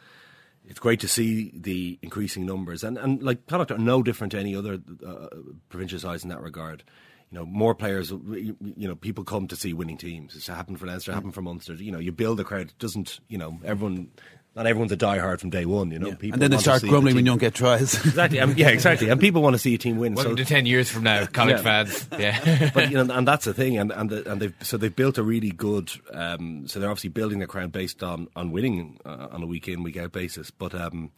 It's 0.69 0.79
great 0.79 1.01
to 1.01 1.09
see 1.09 1.51
the 1.55 1.99
increasing 2.03 2.45
numbers, 2.45 2.85
and 2.85 2.99
and 2.99 3.23
like 3.23 3.47
Connacht 3.47 3.71
are 3.71 3.79
no 3.79 4.03
different 4.03 4.33
to 4.33 4.39
any 4.39 4.55
other 4.55 4.79
uh, 5.05 5.29
provincial 5.71 5.99
sides 5.99 6.23
in 6.23 6.29
that 6.29 6.43
regard. 6.43 6.85
You 7.31 7.39
know, 7.39 7.47
more 7.47 7.75
players. 7.75 8.11
You 8.11 8.55
know, 8.77 8.95
people 8.95 9.25
come 9.25 9.49
to 9.49 9.57
see 9.57 9.73
winning 9.73 9.97
teams. 9.97 10.37
It's 10.37 10.47
happened 10.47 10.79
for 10.79 10.87
Leinster, 10.87 11.13
happened 11.13 11.35
for 11.35 11.43
Munster. 11.43 11.73
You 11.75 11.91
know, 11.91 11.99
you 11.99 12.13
build 12.13 12.39
a 12.39 12.45
crowd. 12.45 12.69
It 12.69 12.79
doesn't 12.79 13.19
you 13.29 13.39
know 13.39 13.59
everyone? 13.65 14.11
Not 14.59 14.67
everyone's 14.67 14.91
a 14.91 14.97
diehard 14.97 15.39
from 15.39 15.51
day 15.51 15.67
one. 15.67 15.93
You 15.93 16.01
know, 16.01 16.17
people 16.17 16.35
and 16.35 16.43
then 16.43 16.51
they 16.51 16.59
start 16.59 16.81
see 16.81 16.89
the 16.89 16.91
grumbling 16.91 17.15
when 17.15 17.25
you 17.25 17.31
don't 17.31 17.39
get 17.39 17.55
tries. 17.55 17.95
Exactly. 18.05 18.39
Yeah, 18.57 18.71
exactly. 18.71 19.09
And 19.09 19.21
people 19.21 19.41
want 19.41 19.55
to 19.55 19.59
see 19.59 19.73
a 19.73 19.79
team 19.79 19.99
win. 19.99 20.15
Welcome 20.15 20.33
so 20.33 20.37
to 20.43 20.45
10 20.45 20.67
years 20.67 20.91
from 20.91 21.05
now, 21.05 21.27
Connacht 21.27 21.63
fans. 21.63 22.09
Yeah. 22.19 22.71
but 22.75 22.91
you 22.91 22.97
know, 22.97 23.15
and 23.15 23.29
that's 23.29 23.45
the 23.45 23.55
thing, 23.55 23.79
and 23.79 23.93
and, 23.93 24.11
the, 24.11 24.29
and 24.29 24.43
they've 24.43 24.55
so 24.63 24.77
they've 24.77 24.95
built 24.95 25.17
a 25.17 25.23
really 25.23 25.53
good. 25.53 25.93
Um, 26.13 26.67
so 26.67 26.81
they're 26.81 26.91
obviously 26.91 27.11
building 27.11 27.39
their 27.39 27.47
crown 27.47 27.71
based 27.71 28.03
on 28.03 28.27
on 28.35 28.51
winning 28.51 28.99
uh, 29.07 29.29
on 29.31 29.45
a 29.45 29.47
week 29.47 29.69
in 29.69 29.85
week 29.85 29.97
out 29.97 30.11
basis. 30.11 30.51
But 30.51 30.75
um, 30.75 31.13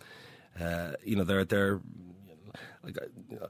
uh, 0.60 0.92
you 1.02 1.16
know, 1.16 1.24
they're 1.24 1.46
they're 1.46 1.80
like 2.84 2.98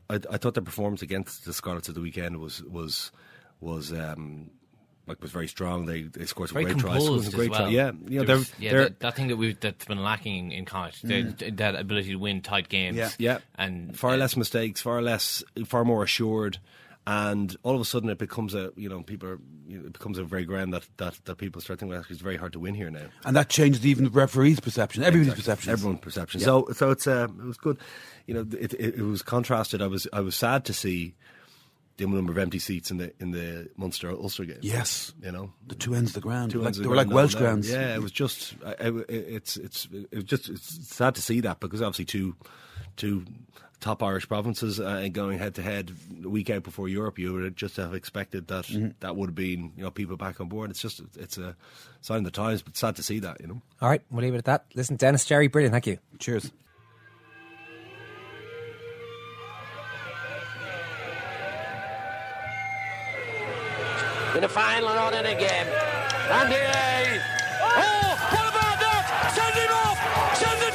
I, 0.08 0.20
I 0.30 0.36
thought 0.36 0.54
their 0.54 0.62
performance 0.62 1.02
against 1.02 1.46
the 1.46 1.52
Scarlets 1.52 1.88
at 1.88 1.96
the 1.96 2.00
weekend 2.00 2.36
was 2.36 2.62
was 2.62 3.10
was. 3.58 3.92
Um, 3.92 4.50
like 5.10 5.20
was 5.22 5.30
very 5.30 5.48
strong. 5.48 5.84
They 5.86 6.02
they 6.02 6.24
scored 6.24 6.48
some 6.48 6.54
Very 6.54 6.72
great 6.72 6.78
tries. 6.78 6.98
composed 6.98 7.24
Some 7.24 7.28
as 7.28 7.34
great 7.34 7.50
well. 7.50 7.60
tries. 7.60 7.72
Yeah, 7.72 7.92
you 8.08 8.20
know, 8.20 8.24
they're, 8.24 8.36
was- 8.36 8.52
yeah, 8.58 8.70
they're 8.72 8.82
that, 8.84 9.00
that 9.00 9.16
thing 9.16 9.28
that 9.28 9.36
we've 9.36 9.58
that's 9.60 9.84
been 9.84 10.02
lacking 10.02 10.52
in 10.52 10.64
college, 10.64 11.02
Mm. 11.02 11.56
that 11.58 11.74
ability 11.74 12.10
to 12.10 12.16
win 12.16 12.40
tight 12.40 12.68
games. 12.68 13.14
yeah, 13.18 13.38
and 13.56 13.98
far 13.98 14.16
less 14.16 14.36
mistakes, 14.36 14.80
far 14.80 15.02
less, 15.02 15.42
far 15.66 15.84
more 15.84 16.02
assured, 16.02 16.58
and 17.06 17.56
all 17.62 17.74
of 17.74 17.80
a 17.80 17.84
sudden 17.84 18.08
it 18.10 18.18
becomes 18.18 18.54
a 18.54 18.70
you 18.76 18.88
know 18.88 19.02
people 19.02 19.28
are, 19.28 19.38
you 19.66 19.78
know, 19.78 19.86
it 19.86 19.92
becomes 19.92 20.18
a 20.18 20.24
very 20.24 20.44
ground 20.44 20.72
that, 20.74 20.86
that, 20.98 21.18
that 21.24 21.36
people 21.38 21.60
start 21.60 21.78
thinking 21.80 21.90
well, 21.90 22.00
actually 22.00 22.14
it's 22.14 22.22
very 22.22 22.36
hard 22.36 22.52
to 22.52 22.58
win 22.60 22.74
here 22.74 22.90
now. 22.90 23.06
And 23.24 23.34
that 23.36 23.48
changes 23.48 23.84
even 23.86 24.04
the 24.04 24.10
referee's 24.10 24.60
perception, 24.60 25.02
everybody's 25.02 25.34
perception. 25.34 25.70
Everyone's 25.72 26.00
perception. 26.00 26.40
Yeah. 26.40 26.46
So 26.46 26.68
so 26.72 26.90
it's 26.90 27.06
uh, 27.06 27.28
it 27.38 27.44
was 27.44 27.56
good. 27.56 27.78
You 28.26 28.34
know, 28.34 28.46
it, 28.58 28.74
it, 28.74 28.94
it 28.96 29.02
was 29.02 29.22
contrasted. 29.22 29.80
I 29.82 29.86
was 29.86 30.06
I 30.12 30.20
was 30.20 30.36
sad 30.36 30.64
to 30.66 30.72
see 30.74 31.14
the 31.96 32.06
number 32.06 32.32
of 32.32 32.38
empty 32.38 32.58
seats 32.58 32.90
in 32.90 32.96
the 32.98 33.12
in 33.20 33.30
the 33.32 33.68
Munster 33.76 34.10
Ulster 34.10 34.44
game. 34.44 34.58
Yes, 34.62 35.12
you 35.22 35.32
know 35.32 35.52
the 35.66 35.74
two 35.74 35.94
ends 35.94 36.10
of 36.10 36.14
the 36.14 36.20
ground. 36.20 36.52
Two 36.52 36.58
They 36.58 36.62
were 36.62 36.66
ends 36.68 36.78
like, 36.78 36.80
of 36.80 36.82
they 36.82 36.82
the 36.84 36.88
were 36.90 36.96
like 36.96 37.10
Welsh 37.14 37.34
up 37.34 37.40
grounds. 37.40 37.70
Yeah, 37.70 37.94
it 37.94 38.02
was 38.02 38.12
just 38.12 38.54
I, 38.64 38.70
I, 38.70 38.92
it's 39.08 39.56
it's 39.56 39.88
it 40.10 40.24
just 40.24 40.48
it's 40.48 40.88
sad 40.94 41.14
to 41.16 41.22
see 41.22 41.40
that 41.40 41.60
because 41.60 41.82
obviously 41.82 42.04
two 42.06 42.36
two 42.96 43.24
top 43.80 44.02
Irish 44.02 44.28
provinces 44.28 44.78
uh, 44.78 44.84
and 45.02 45.14
going 45.14 45.38
head 45.38 45.54
to 45.54 45.62
head 45.62 45.90
a 46.22 46.28
week 46.28 46.50
out 46.50 46.62
before 46.62 46.86
Europe, 46.86 47.18
you 47.18 47.32
would 47.32 47.56
just 47.56 47.76
have 47.78 47.94
expected 47.94 48.46
that 48.48 48.66
Mhm. 48.66 48.94
that 49.00 49.16
would 49.16 49.30
have 49.30 49.34
been 49.34 49.72
you 49.76 49.82
know 49.84 49.90
people 49.90 50.16
back 50.18 50.40
on 50.40 50.48
board. 50.48 50.70
It's 50.70 50.82
just 50.82 51.00
it's 51.18 51.38
a 51.38 51.56
sign 52.02 52.18
of 52.18 52.24
the 52.24 52.30
times, 52.30 52.60
but 52.62 52.76
sad 52.76 52.96
to 52.96 53.02
see 53.02 53.20
that 53.20 53.40
you 53.40 53.46
know. 53.46 53.62
All 53.80 53.88
right, 53.88 54.02
we'll 54.10 54.22
leave 54.22 54.34
it 54.34 54.38
at 54.38 54.44
that. 54.46 54.66
Listen, 54.74 54.96
Denis, 54.96 55.24
Gerry, 55.24 55.48
brilliant. 55.48 55.72
Thank 55.72 55.86
you. 55.86 55.98
Cheers. 56.18 56.50
In 64.40 64.48
the 64.48 64.48
final 64.48 64.88
and 64.88 64.98
on 64.98 65.12
in 65.12 65.26
again. 65.26 65.66
And 65.68 66.48
here, 66.48 67.20
oh, 67.60 68.16
what 68.32 68.46
about 68.48 68.80
that? 68.80 69.04
Send 69.36 69.52
him 69.52 69.68
off! 69.84 70.00
Send 70.40 70.56
the 70.64 70.69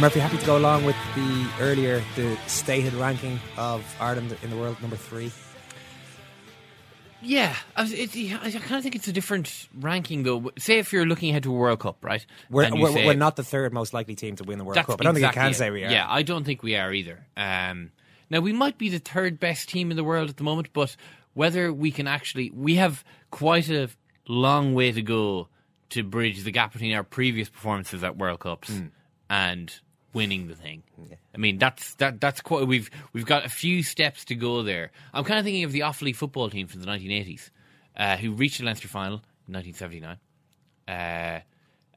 Murphy, 0.00 0.20
happy 0.20 0.38
to 0.38 0.46
go 0.46 0.56
along 0.56 0.84
with 0.84 0.94
the 1.16 1.48
earlier, 1.58 2.00
the 2.14 2.36
stated 2.46 2.94
ranking 2.94 3.40
of 3.56 3.84
Ireland 4.00 4.36
in 4.44 4.50
the 4.50 4.56
world, 4.56 4.80
number 4.80 4.94
three. 4.94 5.32
Yeah, 7.20 7.56
I, 7.74 7.82
was, 7.82 7.92
it, 7.92 8.10
I 8.14 8.50
kind 8.52 8.76
of 8.76 8.82
think 8.84 8.94
it's 8.94 9.08
a 9.08 9.12
different 9.12 9.68
ranking 9.74 10.22
though. 10.22 10.52
Say 10.56 10.78
if 10.78 10.92
you're 10.92 11.04
looking 11.04 11.30
ahead 11.30 11.42
to 11.42 11.50
a 11.50 11.56
World 11.56 11.80
Cup, 11.80 12.04
right? 12.04 12.24
We're, 12.48 12.70
we're, 12.72 12.92
say- 12.92 13.06
we're 13.06 13.14
not 13.14 13.34
the 13.34 13.42
third 13.42 13.72
most 13.72 13.92
likely 13.92 14.14
team 14.14 14.36
to 14.36 14.44
win 14.44 14.58
the 14.58 14.64
World 14.64 14.76
Cup. 14.76 15.00
I 15.00 15.04
don't 15.04 15.16
exactly 15.16 15.40
think 15.40 15.44
you 15.44 15.48
can 15.48 15.54
say 15.58 15.70
we 15.70 15.84
are. 15.84 15.90
Yeah, 15.90 16.06
I 16.08 16.22
don't 16.22 16.44
think 16.44 16.62
we 16.62 16.76
are 16.76 16.92
either. 16.92 17.26
Um, 17.36 17.90
now 18.30 18.38
we 18.38 18.52
might 18.52 18.78
be 18.78 18.90
the 18.90 19.00
third 19.00 19.40
best 19.40 19.68
team 19.68 19.90
in 19.90 19.96
the 19.96 20.04
world 20.04 20.30
at 20.30 20.36
the 20.36 20.44
moment, 20.44 20.68
but 20.72 20.94
whether 21.34 21.72
we 21.72 21.90
can 21.90 22.06
actually, 22.06 22.50
we 22.54 22.76
have 22.76 23.02
quite 23.32 23.68
a 23.68 23.88
long 24.28 24.74
way 24.74 24.92
to 24.92 25.02
go 25.02 25.48
to 25.90 26.04
bridge 26.04 26.44
the 26.44 26.52
gap 26.52 26.72
between 26.72 26.94
our 26.94 27.02
previous 27.02 27.48
performances 27.48 28.04
at 28.04 28.16
World 28.16 28.38
Cups 28.38 28.70
Mm. 28.70 28.90
and 29.28 29.80
winning 30.12 30.48
the 30.48 30.54
thing. 30.54 30.82
I 31.34 31.38
mean, 31.38 31.58
that's 31.58 31.94
that 31.96 32.20
that's 32.20 32.40
quite. 32.40 32.66
We've 32.66 32.90
we've 33.12 33.26
got 33.26 33.44
a 33.44 33.48
few 33.48 33.82
steps 33.82 34.24
to 34.26 34.34
go 34.34 34.62
there. 34.62 34.90
I'm 35.12 35.24
kind 35.24 35.38
of 35.38 35.44
thinking 35.44 35.64
of 35.64 35.72
the 35.72 35.80
Offaly 35.80 36.14
football 36.14 36.50
team 36.50 36.66
from 36.66 36.80
the 36.80 36.86
1980s, 36.86 37.50
uh, 37.96 38.16
who 38.16 38.32
reached 38.32 38.58
the 38.58 38.64
Leinster 38.64 38.88
final 38.88 39.22
in 39.46 39.54
1979 39.54 40.18
uh, 40.88 41.40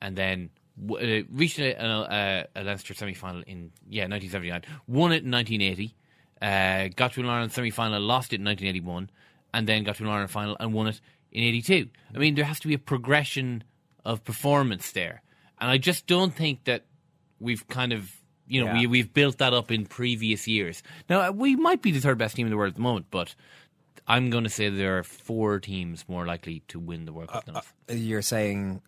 and 0.02 0.16
then 0.16 0.50
w- 0.86 1.22
uh, 1.22 1.24
reached 1.32 1.60
a, 1.60 1.74
a, 1.82 2.48
a 2.56 2.64
Leinster 2.64 2.94
semi 2.94 3.14
final 3.14 3.42
in 3.48 3.72
yeah 3.90 4.04
1979, 4.04 4.64
won 4.88 5.12
it 5.14 5.24
in 5.24 5.32
1980, 5.32 5.96
uh, 6.42 6.90
got 6.96 7.14
to 7.14 7.22
an 7.22 7.28
Ireland 7.28 7.54
semi 7.54 7.72
final, 7.72 8.00
lost 8.02 8.34
it 8.34 8.42
in 8.42 8.46
1981, 8.46 9.10
and 9.54 9.68
then 9.68 9.84
got 9.84 9.96
to 9.96 10.04
an 10.04 10.10
Ireland 10.10 10.32
final 10.32 10.58
and 10.60 10.74
won 10.74 10.88
it 10.88 11.00
in 11.32 11.44
82. 11.44 11.88
I 12.14 12.18
mean, 12.18 12.36
there 12.36 12.46
has 12.46 12.60
to 12.60 12.68
be 12.68 12.74
a 12.74 12.80
progression 12.80 13.64
of 14.04 14.24
performance 14.24 14.92
there, 14.92 15.24
and 15.60 15.72
I 15.72 15.78
just 15.78 16.06
don't 16.06 16.36
think 16.36 16.66
that 16.66 16.84
we've 17.42 17.68
kind 17.68 17.92
of 17.92 18.16
you 18.48 18.64
know 18.64 18.72
Yeah. 18.72 18.80
we, 18.80 18.88
we've 18.88 19.14
built 19.14 19.40
that 19.40 19.54
up 19.54 19.72
in 19.72 19.86
previous 19.86 20.48
years. 20.48 20.84
Now 21.10 21.28
uh, 21.30 21.32
we 21.32 21.56
might 21.58 21.82
be 21.82 21.92
the 21.92 22.00
third 22.00 22.18
best 22.18 22.36
team 22.36 22.46
in 22.48 22.52
the 22.52 22.58
world 22.58 22.70
at 22.70 22.76
the 22.76 22.82
moment, 22.82 23.08
but. 23.12 23.36
I'm 24.08 24.32
going 24.32 24.44
to 24.44 24.50
say 24.50 24.68
there 24.68 24.98
are 24.98 25.04
four 25.04 25.60
teams 25.60 26.10
more 26.10 26.26
likely 26.26 26.64
to 26.70 26.80
win 26.80 27.06
the 27.06 27.14
World 27.14 27.30
Cup 27.30 27.46
than 27.46 27.56
us. 27.56 27.72
You're 27.88 28.24
saying 28.24 28.82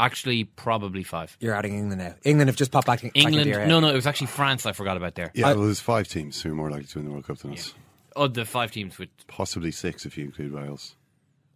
Actually, 0.00 0.44
probably 0.44 1.02
five. 1.04 1.36
you're 1.40 1.54
adding 1.54 1.74
England 1.74 2.00
now. 2.02 2.14
England 2.24 2.48
have 2.48 2.56
just 2.56 2.70
popped 2.72 2.86
back, 2.86 3.02
back 3.02 3.12
into 3.14 3.18
England. 3.28 3.46
your 3.48 3.60
head. 3.60 3.68
No, 3.68 3.78
no, 3.80 3.88
it 3.90 3.94
was 3.94 4.06
actually 4.06 4.26
France. 4.28 4.66
I 4.66 4.72
forgot 4.72 4.96
about 4.96 5.14
there. 5.14 5.30
Yeah, 5.34 5.52
well, 5.54 5.64
there's 5.64 5.80
five 5.80 6.08
teams 6.08 6.40
who 6.42 6.50
are 6.52 6.54
more 6.54 6.70
likely 6.70 6.86
to 6.86 6.98
win 6.98 7.06
the 7.06 7.12
World 7.12 7.26
Cup 7.26 7.38
than 7.38 7.52
us. 7.52 7.74
Oh, 8.16 8.26
the 8.26 8.44
five 8.46 8.72
teams 8.72 8.98
with 8.98 9.10
Possibly 9.26 9.70
six 9.70 10.04
if 10.06 10.16
you 10.18 10.24
include 10.24 10.52
Wales. 10.52 10.96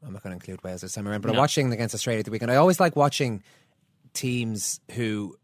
I'm 0.06 0.12
not 0.12 0.22
going 0.22 0.30
to 0.30 0.36
include 0.36 0.62
Wales 0.62 0.82
this 0.82 0.92
time 0.92 1.08
around, 1.08 1.22
but 1.22 1.30
I'm 1.30 1.36
watching 1.38 1.72
against 1.72 1.94
Australia 1.94 2.20
at 2.20 2.24
the 2.26 2.30
weekend. 2.30 2.50
I 2.50 2.56
always 2.56 2.78
like 2.78 2.94
watching 2.94 3.42
teams 4.14 4.80
who 4.92 5.36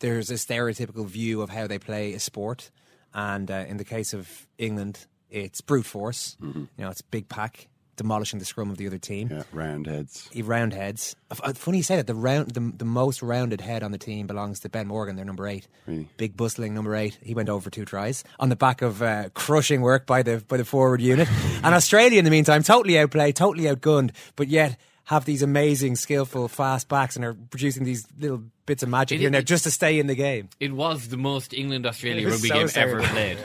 there's 0.00 0.30
a 0.30 0.34
stereotypical 0.34 1.06
view 1.06 1.42
of 1.42 1.50
how 1.50 1.66
they 1.66 1.78
play 1.78 2.14
a 2.14 2.20
sport, 2.20 2.70
and 3.14 3.50
uh, 3.50 3.64
in 3.68 3.76
the 3.76 3.84
case 3.84 4.12
of 4.12 4.46
England, 4.58 5.06
it's 5.30 5.60
brute 5.60 5.86
force. 5.86 6.36
You 6.42 6.68
know, 6.78 6.90
it's 6.90 7.02
big 7.02 7.28
pack 7.28 7.68
demolishing 8.00 8.38
the 8.38 8.46
scrum 8.46 8.70
of 8.70 8.78
the 8.78 8.86
other 8.86 8.96
team. 8.96 9.28
Yeah, 9.30 9.42
round 9.52 9.86
heads. 9.86 10.26
He 10.32 10.40
round 10.40 10.72
heads. 10.72 11.14
Uh, 11.30 11.52
Funny 11.52 11.78
you 11.78 11.82
say 11.82 11.96
that. 11.96 12.06
The 12.06 12.14
round, 12.14 12.52
the, 12.52 12.72
the 12.78 12.86
most 12.86 13.20
rounded 13.20 13.60
head 13.60 13.82
on 13.82 13.92
the 13.92 13.98
team 13.98 14.26
belongs 14.26 14.60
to 14.60 14.70
Ben 14.70 14.86
Morgan. 14.86 15.16
They're 15.16 15.24
number 15.26 15.46
eight. 15.46 15.68
Really? 15.86 16.08
Big 16.16 16.34
bustling 16.34 16.72
number 16.72 16.96
eight. 16.96 17.18
He 17.22 17.34
went 17.34 17.50
over 17.50 17.68
two 17.68 17.84
tries 17.84 18.24
on 18.38 18.48
the 18.48 18.56
back 18.56 18.80
of 18.80 19.02
uh, 19.02 19.28
crushing 19.34 19.82
work 19.82 20.06
by 20.06 20.22
the 20.22 20.42
by 20.48 20.56
the 20.56 20.64
forward 20.64 21.02
unit. 21.02 21.28
and 21.62 21.74
Australia, 21.74 22.18
in 22.18 22.24
the 22.24 22.30
meantime, 22.30 22.62
totally 22.62 22.98
outplayed, 22.98 23.36
totally 23.36 23.64
outgunned, 23.64 24.12
but 24.34 24.48
yet 24.48 24.78
have 25.10 25.24
these 25.24 25.42
amazing, 25.42 25.96
skillful, 25.96 26.46
fast 26.46 26.88
backs 26.88 27.16
and 27.16 27.24
are 27.24 27.34
producing 27.34 27.82
these 27.82 28.06
little 28.16 28.44
bits 28.64 28.84
of 28.84 28.88
magic 28.88 29.16
It- 29.16 29.18
here 29.22 29.26
and 29.26 29.34
there 29.34 29.42
just 29.42 29.64
to 29.64 29.70
stay 29.72 29.98
in 29.98 30.06
the 30.06 30.14
game. 30.14 30.48
It 30.60 30.72
was 30.72 31.08
the 31.08 31.16
most 31.16 31.52
England 31.52 31.84
Australia 31.84 32.28
rugby 32.28 32.46
so 32.46 32.54
game 32.54 32.68
ever 32.76 33.00
stereotypical, 33.02 33.10
played. 33.10 33.38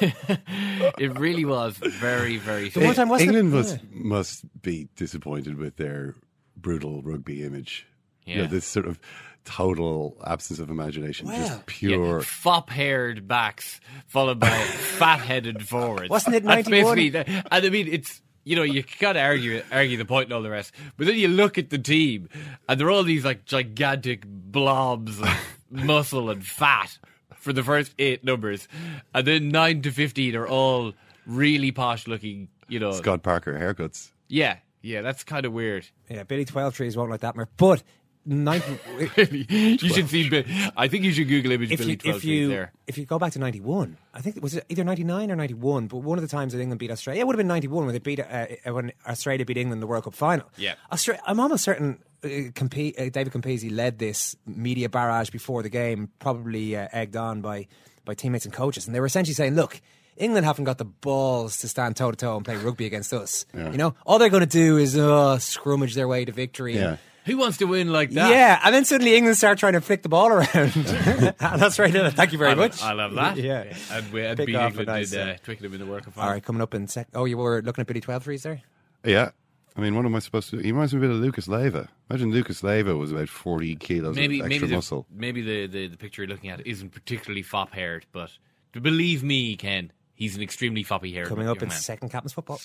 Uh, 0.00 0.92
it 0.98 1.18
really 1.18 1.44
was 1.44 1.76
very, 1.76 2.36
very. 2.36 2.68
The 2.68 2.80
one 2.84 2.94
time 2.94 3.08
wasn't 3.08 3.30
it- 3.30 3.38
England 3.38 3.52
must 3.52 3.74
yeah. 3.76 3.88
must 3.92 4.62
be 4.62 4.88
disappointed 4.94 5.58
with 5.58 5.76
their 5.76 6.14
brutal 6.56 7.02
rugby 7.02 7.42
image. 7.42 7.86
You 8.24 8.36
know, 8.36 8.42
Yeah. 8.42 8.48
this 8.48 8.64
sort 8.64 8.86
of 8.86 8.98
total 9.44 10.16
absence 10.26 10.58
of 10.60 10.70
imagination, 10.70 11.26
Well, 11.26 11.36
just 11.36 11.66
pure. 11.66 12.20
fop 12.22 12.70
haired 12.70 13.28
backs 13.28 13.80
followed 14.06 14.38
by 14.40 14.48
fat 14.98 15.18
headed 15.20 15.66
forwards. 15.68 16.08
Wasn't 16.08 16.34
it 16.34 16.44
That's 16.44 16.68
91? 16.68 17.16
and 17.50 17.66
I 17.66 17.68
mean, 17.68 17.88
it's 17.92 18.22
you 18.44 18.54
know 18.56 18.62
you 18.62 18.84
gotta 19.00 19.20
argue 19.20 19.62
argue 19.72 19.96
the 19.96 20.04
point 20.04 20.26
and 20.26 20.32
all 20.34 20.42
the 20.42 20.50
rest, 20.50 20.72
but 20.96 21.06
then 21.06 21.16
you 21.16 21.28
look 21.28 21.58
at 21.58 21.70
the 21.70 21.78
team 21.78 22.28
and 22.68 22.78
they're 22.78 22.90
all 22.90 23.02
these 23.02 23.24
like 23.24 23.44
gigantic 23.44 24.24
blobs 24.26 25.20
of 25.20 25.28
muscle 25.70 26.30
and 26.30 26.44
fat 26.46 26.98
for 27.36 27.52
the 27.52 27.62
first 27.62 27.94
eight 27.98 28.24
numbers, 28.24 28.68
and 29.14 29.26
then 29.26 29.48
nine 29.48 29.82
to 29.82 29.90
fifteen 29.90 30.34
are 30.36 30.46
all 30.46 30.92
really 31.26 31.72
posh 31.72 32.06
looking. 32.06 32.48
You 32.68 32.78
know, 32.80 32.92
Scott 32.92 33.22
Parker 33.22 33.58
haircuts. 33.58 34.10
yeah, 34.28 34.56
yeah, 34.80 35.02
that's 35.02 35.24
kind 35.24 35.44
of 35.44 35.52
weird. 35.52 35.86
Yeah, 36.08 36.22
Billy 36.22 36.44
Twelvetrees 36.44 36.96
won't 36.96 37.10
like 37.10 37.20
that, 37.20 37.36
Murph. 37.36 37.48
But 37.56 37.82
90, 38.26 38.78
you 39.48 39.76
should 39.78 40.08
see. 40.08 40.70
I 40.76 40.88
think 40.88 41.04
you 41.04 41.12
should 41.12 41.28
Google 41.28 41.52
image 41.52 41.72
if 41.72 41.78
Billy 41.78 41.92
you, 41.92 41.96
Twelve 41.96 42.16
if 42.16 42.22
Trees 42.22 42.40
you 42.40 42.48
there. 42.48 42.72
if 42.86 42.96
you 42.96 43.04
go 43.04 43.18
back 43.18 43.32
to 43.32 43.38
ninety 43.38 43.60
one, 43.60 43.98
I 44.14 44.20
think 44.20 44.36
it 44.36 44.42
was 44.42 44.58
either 44.68 44.84
ninety 44.84 45.04
nine 45.04 45.30
or 45.30 45.36
ninety 45.36 45.54
one. 45.54 45.86
But 45.88 45.98
one 45.98 46.16
of 46.18 46.22
the 46.22 46.28
times 46.28 46.52
that 46.52 46.60
England 46.60 46.78
beat 46.78 46.90
Australia, 46.90 47.20
it 47.20 47.26
would 47.26 47.34
have 47.34 47.38
been 47.38 47.48
ninety 47.48 47.68
one 47.68 47.84
when 47.84 47.92
they 47.92 47.98
beat 47.98 48.20
uh, 48.20 48.46
when 48.66 48.92
Australia 49.06 49.44
beat 49.44 49.56
England 49.58 49.76
in 49.76 49.80
the 49.80 49.86
World 49.86 50.04
Cup 50.04 50.14
final. 50.14 50.48
Yeah. 50.56 50.74
Australia, 50.90 51.22
I'm 51.26 51.38
almost 51.38 51.64
certain 51.64 51.98
uh, 52.22 52.28
Campe- 52.28 52.98
uh, 52.98 53.10
David 53.10 53.32
Campese 53.32 53.70
led 53.74 53.98
this 53.98 54.36
media 54.46 54.88
barrage 54.88 55.30
before 55.30 55.62
the 55.62 55.68
game, 55.68 56.08
probably 56.18 56.76
uh, 56.76 56.88
egged 56.92 57.16
on 57.16 57.42
by 57.42 57.66
by 58.04 58.14
teammates 58.14 58.44
and 58.46 58.54
coaches, 58.54 58.86
and 58.86 58.94
they 58.94 59.00
were 59.00 59.06
essentially 59.06 59.34
saying, 59.34 59.54
"Look." 59.54 59.80
England 60.16 60.46
haven't 60.46 60.64
got 60.64 60.78
the 60.78 60.84
balls 60.84 61.56
to 61.56 61.66
stand 61.66 61.96
toe 61.96 62.12
to 62.12 62.16
toe 62.16 62.36
and 62.36 62.44
play 62.44 62.54
rugby 62.54 62.86
against 62.86 63.12
us. 63.12 63.46
Yeah. 63.52 63.72
You 63.72 63.78
know, 63.78 63.96
all 64.06 64.20
they're 64.20 64.28
going 64.28 64.46
to 64.46 64.46
do 64.46 64.76
is 64.76 64.96
uh, 64.96 65.38
scrummage 65.38 65.94
their 65.94 66.06
way 66.06 66.24
to 66.24 66.30
victory. 66.30 66.76
Yeah. 66.76 66.98
Who 67.24 67.38
wants 67.38 67.56
to 67.58 67.64
win 67.66 67.90
like 67.90 68.10
that? 68.10 68.30
Yeah, 68.30 68.60
and 68.64 68.74
then 68.74 68.84
suddenly 68.84 69.16
England 69.16 69.36
start 69.38 69.58
trying 69.58 69.72
to 69.72 69.80
flick 69.80 70.02
the 70.02 70.08
ball 70.10 70.28
around. 70.28 70.46
That's 71.38 71.78
right. 71.78 71.94
Ella. 71.94 72.10
Thank 72.10 72.32
you 72.32 72.38
very 72.38 72.50
I 72.50 72.54
love- 72.54 72.70
much. 72.72 72.82
I 72.82 72.92
love 72.92 73.14
that. 73.14 73.36
Yeah. 73.38 73.74
And 73.90 74.12
we 74.12 74.20
had 74.20 74.36
Pick 74.36 74.46
beat 74.46 74.56
off 74.56 74.70
England 74.72 74.88
nice, 74.88 75.12
in 75.12 75.28
uh, 75.28 75.32
uh, 75.32 75.36
Twickenham 75.42 75.72
in 75.74 75.80
the 75.80 75.86
World 75.86 76.04
Cup 76.04 76.18
All 76.18 76.24
final. 76.24 76.40
coming 76.42 76.60
up 76.62 76.74
in 76.74 76.86
sec. 76.86 77.08
Oh, 77.14 77.24
you 77.24 77.38
were 77.38 77.62
looking 77.62 77.80
at 77.82 77.86
Billy 77.86 78.00
Twelvetrees 78.02 78.42
there. 78.42 78.60
Yeah. 79.04 79.30
I 79.76 79.80
mean, 79.80 79.96
what 79.96 80.04
am 80.04 80.14
I 80.14 80.20
supposed 80.20 80.50
to 80.50 80.56
do? 80.56 80.62
He 80.62 80.70
reminds 80.70 80.92
me 80.94 80.98
a 80.98 81.00
bit 81.00 81.10
of 81.10 81.16
Lucas 81.16 81.48
Leiva. 81.48 81.88
Imagine 82.08 82.30
Lucas 82.30 82.62
Leiva 82.62 82.94
was 82.96 83.10
about 83.10 83.28
40 83.28 83.74
kilos 83.76 84.14
maybe 84.14 84.38
of 84.40 84.46
extra 84.46 84.66
maybe 84.68 84.76
muscle. 84.76 85.06
the, 85.10 85.20
maybe 85.20 85.42
the, 85.42 85.66
the, 85.66 85.88
the 85.88 85.96
picture 85.96 86.22
you're 86.22 86.28
looking 86.28 86.50
at 86.50 86.64
isn't 86.66 86.90
particularly 86.90 87.42
fop 87.42 87.72
haired, 87.72 88.06
but 88.12 88.30
believe 88.72 89.24
me, 89.24 89.56
Ken, 89.56 89.90
he's 90.14 90.36
an 90.36 90.42
extremely 90.42 90.84
foppy 90.84 91.12
haired. 91.12 91.26
Coming 91.26 91.48
up 91.48 91.60
in 91.60 91.70
man. 91.70 91.76
second 91.76 92.10
captain's 92.10 92.34
football. 92.34 92.60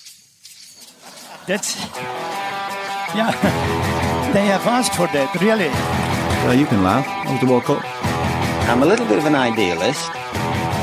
That's 1.48 1.76
yeah. 3.16 4.06
They 4.34 4.46
have 4.46 4.66
asked 4.68 4.94
for 4.94 5.08
that, 5.08 5.34
really. 5.42 5.70
Well, 6.46 6.54
you 6.54 6.66
can 6.68 6.84
laugh. 6.84 7.06
It 7.28 7.32
was 7.32 7.42
the 7.42 7.48
World 7.48 7.64
Cup. 7.64 7.82
I'm 8.70 8.84
a 8.84 8.86
little 8.86 9.08
bit 9.08 9.18
of 9.18 9.26
an 9.26 9.34
idealist, 9.34 10.06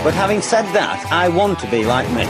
but 0.02 0.14
having 0.14 0.42
said 0.42 0.66
that, 0.74 1.06
I 1.12 1.28
want 1.28 1.58
to 1.60 1.70
be 1.70 1.84
like 1.84 2.10
me. 2.10 2.26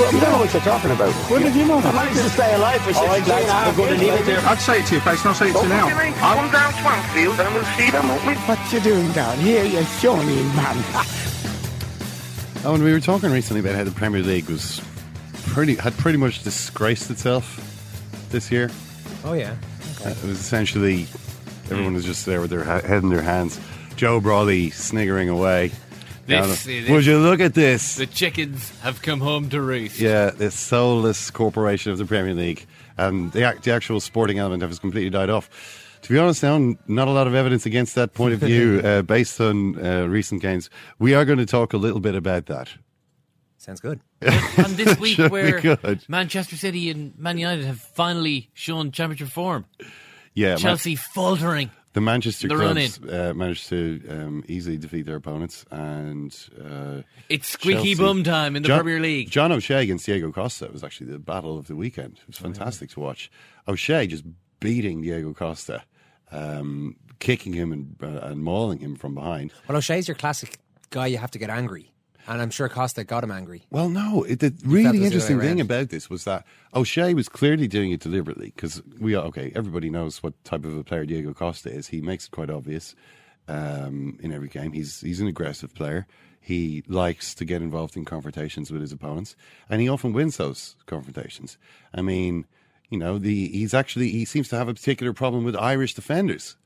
You 0.00 0.18
don't 0.18 0.32
know 0.32 0.38
what 0.40 0.52
you're 0.54 0.62
talking 0.62 0.92
about. 0.92 1.12
When 1.28 1.42
did 1.42 1.54
you 1.54 1.66
know 1.66 1.80
that? 1.82 1.92
I 1.92 2.04
managed 2.08 2.24
to 2.24 2.30
stay 2.30 2.54
alive 2.54 2.80
for 2.80 2.94
16 2.94 3.04
and 3.04 3.28
a 3.28 3.52
half 3.52 3.76
years. 3.76 4.00
leave 4.00 4.28
it. 4.28 4.44
I'd 4.48 4.58
say 4.58 4.80
it 4.80 4.86
to 4.86 4.94
your 4.94 5.02
face, 5.04 5.22
not 5.26 5.36
say 5.36 5.50
it 5.50 5.52
to 5.52 5.62
you 5.62 5.68
now. 5.68 5.88
Come 6.16 6.50
down 6.50 6.72
Swansfield 6.80 7.38
and 7.38 7.54
we'll 7.54 7.68
see 7.76 7.90
them, 7.90 8.08
won't 8.08 8.24
we? 8.24 8.32
What 8.48 8.72
you 8.72 8.80
doing 8.80 9.12
down 9.12 9.36
here, 9.38 9.62
you 9.64 9.84
shawny 10.00 10.42
man? 10.56 10.82
Oh, 12.62 12.74
and 12.74 12.84
we 12.84 12.92
were 12.92 13.00
talking 13.00 13.30
recently 13.30 13.60
about 13.60 13.74
how 13.74 13.84
the 13.84 13.90
Premier 13.90 14.20
League 14.20 14.50
was 14.50 14.82
pretty 15.46 15.76
had 15.76 15.96
pretty 15.96 16.18
much 16.18 16.42
disgraced 16.42 17.10
itself 17.10 17.56
this 18.30 18.52
year. 18.52 18.70
Oh 19.24 19.32
yeah. 19.32 19.56
It 20.04 20.22
was 20.24 20.38
essentially 20.40 21.06
everyone 21.70 21.94
was 21.94 22.04
just 22.04 22.26
there 22.26 22.40
with 22.40 22.50
their 22.50 22.64
ha- 22.64 22.80
head 22.80 23.02
in 23.02 23.10
their 23.10 23.22
hands. 23.22 23.60
Joe 23.96 24.20
Brolly 24.20 24.72
sniggering 24.72 25.28
away. 25.28 25.72
This 26.26 26.64
Down- 26.64 26.74
is- 26.74 26.90
Would 26.90 27.06
you 27.06 27.18
look 27.18 27.40
at 27.40 27.54
this? 27.54 27.96
The 27.96 28.06
chickens 28.06 28.72
have 28.80 29.02
come 29.02 29.20
home 29.20 29.48
to 29.50 29.60
roost. 29.60 29.98
Yeah, 30.00 30.30
this 30.30 30.54
soulless 30.54 31.30
corporation 31.30 31.92
of 31.92 31.98
the 31.98 32.04
Premier 32.06 32.34
League, 32.34 32.66
and 32.96 33.30
the, 33.32 33.44
act, 33.44 33.64
the 33.64 33.72
actual 33.72 34.00
sporting 34.00 34.38
element 34.38 34.62
has 34.62 34.78
completely 34.78 35.10
died 35.10 35.28
off. 35.30 35.50
To 36.02 36.12
be 36.12 36.18
honest, 36.18 36.42
now 36.42 36.76
not 36.86 37.08
a 37.08 37.10
lot 37.10 37.26
of 37.26 37.34
evidence 37.34 37.66
against 37.66 37.94
that 37.96 38.14
point 38.14 38.32
of 38.32 38.40
view 38.40 38.80
uh, 38.84 39.02
based 39.02 39.40
on 39.40 39.84
uh, 39.84 40.06
recent 40.06 40.40
games. 40.40 40.70
We 40.98 41.14
are 41.14 41.24
going 41.26 41.38
to 41.38 41.46
talk 41.46 41.72
a 41.74 41.76
little 41.76 42.00
bit 42.00 42.14
about 42.14 42.46
that. 42.46 42.68
Sounds 43.60 43.80
good. 43.80 44.00
and 44.22 44.74
this 44.76 44.98
week 45.00 45.18
where. 45.18 45.60
Manchester 46.08 46.56
City 46.56 46.88
and 46.90 47.16
Man 47.18 47.36
United 47.36 47.66
have 47.66 47.78
finally 47.78 48.48
shown 48.54 48.90
championship 48.90 49.28
form. 49.28 49.66
Yeah, 50.34 50.50
Man- 50.50 50.58
Chelsea 50.58 50.96
faltering. 50.96 51.70
The 51.92 52.00
Manchester 52.00 52.46
The 52.48 52.54
clubs 52.54 53.00
uh, 53.02 53.34
managed 53.34 53.68
to 53.68 54.00
um, 54.08 54.44
easily 54.46 54.78
defeat 54.78 55.02
their 55.06 55.16
opponents, 55.16 55.64
and 55.72 56.34
uh, 56.64 57.02
It's 57.28 57.48
squeaky 57.48 57.94
Chelsea- 57.94 57.94
bum 57.96 58.22
time 58.24 58.56
in 58.56 58.62
the 58.62 58.68
John- 58.68 58.78
Premier 58.78 59.00
League. 59.00 59.28
John 59.28 59.50
O'Shea 59.52 59.82
against 59.82 60.06
Diego 60.06 60.30
Costa 60.32 60.68
was 60.72 60.82
actually 60.84 61.10
the 61.10 61.18
battle 61.18 61.58
of 61.58 61.66
the 61.66 61.74
weekend. 61.76 62.14
It 62.22 62.26
was 62.28 62.38
fantastic 62.38 62.90
to 62.90 63.00
watch. 63.00 63.30
O'Shea 63.68 64.06
just 64.06 64.24
beating 64.60 65.02
Diego 65.02 65.34
Costa, 65.34 65.82
um, 66.30 66.94
kicking 67.18 67.52
him 67.52 67.72
and, 67.72 67.96
uh, 68.02 68.20
and 68.28 68.42
mauling 68.42 68.78
him 68.78 68.94
from 68.96 69.14
behind. 69.14 69.52
Well, 69.68 69.76
O'Shea's 69.76 70.06
your 70.08 70.14
classic 70.14 70.58
guy. 70.90 71.08
You 71.08 71.18
have 71.18 71.32
to 71.32 71.38
get 71.40 71.50
angry, 71.50 71.90
and 72.30 72.40
I'm 72.40 72.50
sure 72.50 72.68
Costa 72.68 73.02
got 73.02 73.24
him 73.24 73.32
angry. 73.32 73.64
Well, 73.70 73.88
no. 73.88 74.22
It, 74.22 74.38
the 74.38 74.54
really 74.64 74.98
the 74.98 75.04
interesting 75.04 75.38
way 75.38 75.48
thing 75.48 75.60
about 75.60 75.88
this 75.88 76.08
was 76.08 76.24
that 76.24 76.46
O'Shea 76.72 77.12
was 77.12 77.28
clearly 77.28 77.66
doing 77.66 77.90
it 77.90 77.98
deliberately 77.98 78.52
because 78.54 78.80
we 79.00 79.16
are 79.16 79.24
okay. 79.24 79.50
Everybody 79.56 79.90
knows 79.90 80.22
what 80.22 80.42
type 80.44 80.64
of 80.64 80.76
a 80.76 80.84
player 80.84 81.04
Diego 81.04 81.34
Costa 81.34 81.70
is. 81.70 81.88
He 81.88 82.00
makes 82.00 82.26
it 82.26 82.30
quite 82.30 82.48
obvious 82.48 82.94
um, 83.48 84.16
in 84.22 84.32
every 84.32 84.46
game. 84.46 84.70
He's 84.72 85.00
he's 85.00 85.20
an 85.20 85.26
aggressive 85.26 85.74
player. 85.74 86.06
He 86.40 86.84
likes 86.86 87.34
to 87.34 87.44
get 87.44 87.62
involved 87.62 87.96
in 87.96 88.04
confrontations 88.04 88.70
with 88.70 88.80
his 88.80 88.92
opponents, 88.92 89.34
and 89.68 89.80
he 89.80 89.88
often 89.88 90.12
wins 90.12 90.36
those 90.36 90.76
confrontations. 90.86 91.58
I 91.92 92.00
mean, 92.00 92.46
you 92.90 92.98
know, 92.98 93.18
the 93.18 93.48
he's 93.48 93.74
actually 93.74 94.10
he 94.10 94.24
seems 94.24 94.48
to 94.50 94.56
have 94.56 94.68
a 94.68 94.74
particular 94.74 95.12
problem 95.12 95.42
with 95.42 95.56
Irish 95.56 95.94
defenders. 95.94 96.56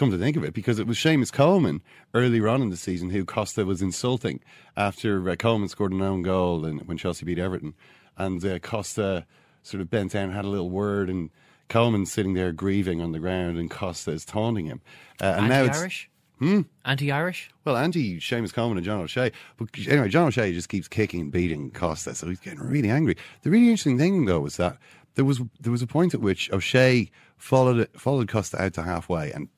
Come 0.00 0.10
to 0.12 0.16
think 0.16 0.38
of 0.38 0.44
it, 0.44 0.54
because 0.54 0.78
it 0.78 0.86
was 0.86 0.96
Seamus 0.96 1.30
Coleman 1.30 1.82
earlier 2.14 2.48
on 2.48 2.62
in 2.62 2.70
the 2.70 2.78
season 2.78 3.10
who 3.10 3.26
Costa 3.26 3.66
was 3.66 3.82
insulting 3.82 4.40
after 4.74 5.28
uh, 5.28 5.36
Coleman 5.36 5.68
scored 5.68 5.92
an 5.92 6.00
own 6.00 6.22
goal 6.22 6.64
and 6.64 6.80
when 6.88 6.96
Chelsea 6.96 7.26
beat 7.26 7.38
Everton, 7.38 7.74
and 8.16 8.42
uh, 8.42 8.58
Costa 8.60 9.26
sort 9.62 9.82
of 9.82 9.90
bent 9.90 10.12
down, 10.12 10.24
and 10.24 10.32
had 10.32 10.46
a 10.46 10.48
little 10.48 10.70
word, 10.70 11.10
and 11.10 11.28
Coleman's 11.68 12.10
sitting 12.10 12.32
there 12.32 12.50
grieving 12.50 13.02
on 13.02 13.12
the 13.12 13.18
ground, 13.18 13.58
and 13.58 13.70
Costa 13.70 14.12
is 14.12 14.24
taunting 14.24 14.64
him. 14.64 14.80
Uh, 15.20 15.34
and 15.36 15.50
now 15.50 15.64
it's 15.64 15.76
Anti-Irish? 15.76 16.10
Hmm? 16.38 16.60
Anti-Irish? 16.86 17.50
Well, 17.66 17.76
anti 17.76 18.20
Seamus 18.20 18.54
Coleman 18.54 18.78
and 18.78 18.86
John 18.86 19.02
O'Shea. 19.02 19.30
But 19.58 19.68
anyway, 19.86 20.08
John 20.08 20.28
O'Shea 20.28 20.54
just 20.54 20.70
keeps 20.70 20.88
kicking 20.88 21.20
and 21.20 21.30
beating 21.30 21.72
Costa, 21.72 22.14
so 22.14 22.26
he's 22.26 22.40
getting 22.40 22.60
really 22.60 22.88
angry. 22.88 23.18
The 23.42 23.50
really 23.50 23.66
interesting 23.66 23.98
thing, 23.98 24.24
though, 24.24 24.40
was 24.40 24.56
that 24.56 24.78
there 25.16 25.26
was 25.26 25.42
there 25.60 25.72
was 25.72 25.82
a 25.82 25.86
point 25.86 26.14
at 26.14 26.22
which 26.22 26.50
O'Shea 26.52 27.10
followed 27.36 27.86
followed 27.94 28.30
Costa 28.30 28.62
out 28.62 28.72
to 28.72 28.82
halfway 28.82 29.30
and 29.32 29.50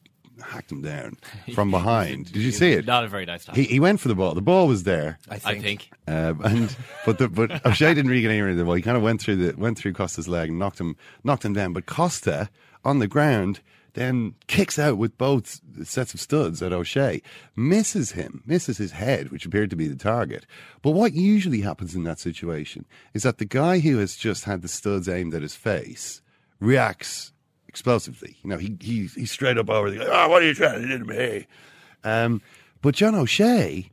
hacked 0.42 0.72
him 0.72 0.82
down 0.82 1.16
from 1.54 1.70
behind. 1.70 2.32
Did 2.32 2.42
you 2.42 2.52
see 2.52 2.72
it? 2.72 2.86
Not 2.86 3.04
a 3.04 3.08
very 3.08 3.24
nice 3.24 3.44
time. 3.44 3.56
He, 3.56 3.64
he 3.64 3.80
went 3.80 4.00
for 4.00 4.08
the 4.08 4.14
ball. 4.14 4.34
The 4.34 4.42
ball 4.42 4.66
was 4.66 4.84
there. 4.84 5.18
I 5.28 5.38
think. 5.38 5.58
I 5.58 5.60
think. 5.60 5.90
Um, 6.06 6.40
and 6.44 6.76
but 7.06 7.18
the, 7.18 7.28
but 7.28 7.64
O'Shea 7.66 7.94
didn't 7.94 8.10
really 8.10 8.22
get 8.22 8.30
anywhere 8.30 8.48
near 8.48 8.56
the 8.56 8.64
ball. 8.64 8.74
He 8.74 8.82
kind 8.82 8.96
of 8.96 9.02
went 9.02 9.20
through 9.20 9.36
the 9.36 9.56
went 9.56 9.78
through 9.78 9.92
Costa's 9.94 10.28
leg 10.28 10.48
and 10.48 10.58
knocked 10.58 10.80
him 10.80 10.96
knocked 11.24 11.44
him 11.44 11.52
down. 11.52 11.72
But 11.72 11.86
Costa 11.86 12.48
on 12.84 12.98
the 12.98 13.08
ground 13.08 13.60
then 13.94 14.34
kicks 14.46 14.78
out 14.78 14.96
with 14.96 15.18
both 15.18 15.60
sets 15.84 16.14
of 16.14 16.20
studs 16.20 16.62
at 16.62 16.72
O'Shea, 16.72 17.22
misses 17.54 18.12
him, 18.12 18.42
misses 18.46 18.78
his 18.78 18.92
head, 18.92 19.30
which 19.30 19.44
appeared 19.44 19.70
to 19.70 19.76
be 19.76 19.86
the 19.86 19.96
target. 19.96 20.46
But 20.80 20.92
what 20.92 21.12
usually 21.12 21.60
happens 21.60 21.94
in 21.94 22.04
that 22.04 22.18
situation 22.18 22.86
is 23.12 23.22
that 23.22 23.38
the 23.38 23.44
guy 23.44 23.80
who 23.80 23.98
has 23.98 24.16
just 24.16 24.44
had 24.44 24.62
the 24.62 24.68
studs 24.68 25.08
aimed 25.08 25.34
at 25.34 25.42
his 25.42 25.54
face 25.54 26.22
reacts 26.60 27.31
explosively. 27.72 28.36
You 28.42 28.50
know, 28.50 28.58
he 28.58 28.76
he 28.80 29.06
he's 29.06 29.30
straight 29.30 29.56
up 29.56 29.70
over 29.70 29.90
the 29.90 30.06
oh, 30.06 30.28
what 30.28 30.42
are 30.42 30.46
you 30.46 30.54
trying 30.54 30.82
to 30.82 30.86
do 30.86 30.98
to 30.98 31.04
me? 31.04 31.46
Um, 32.04 32.42
but 32.82 32.94
John 32.94 33.14
O'Shea 33.14 33.90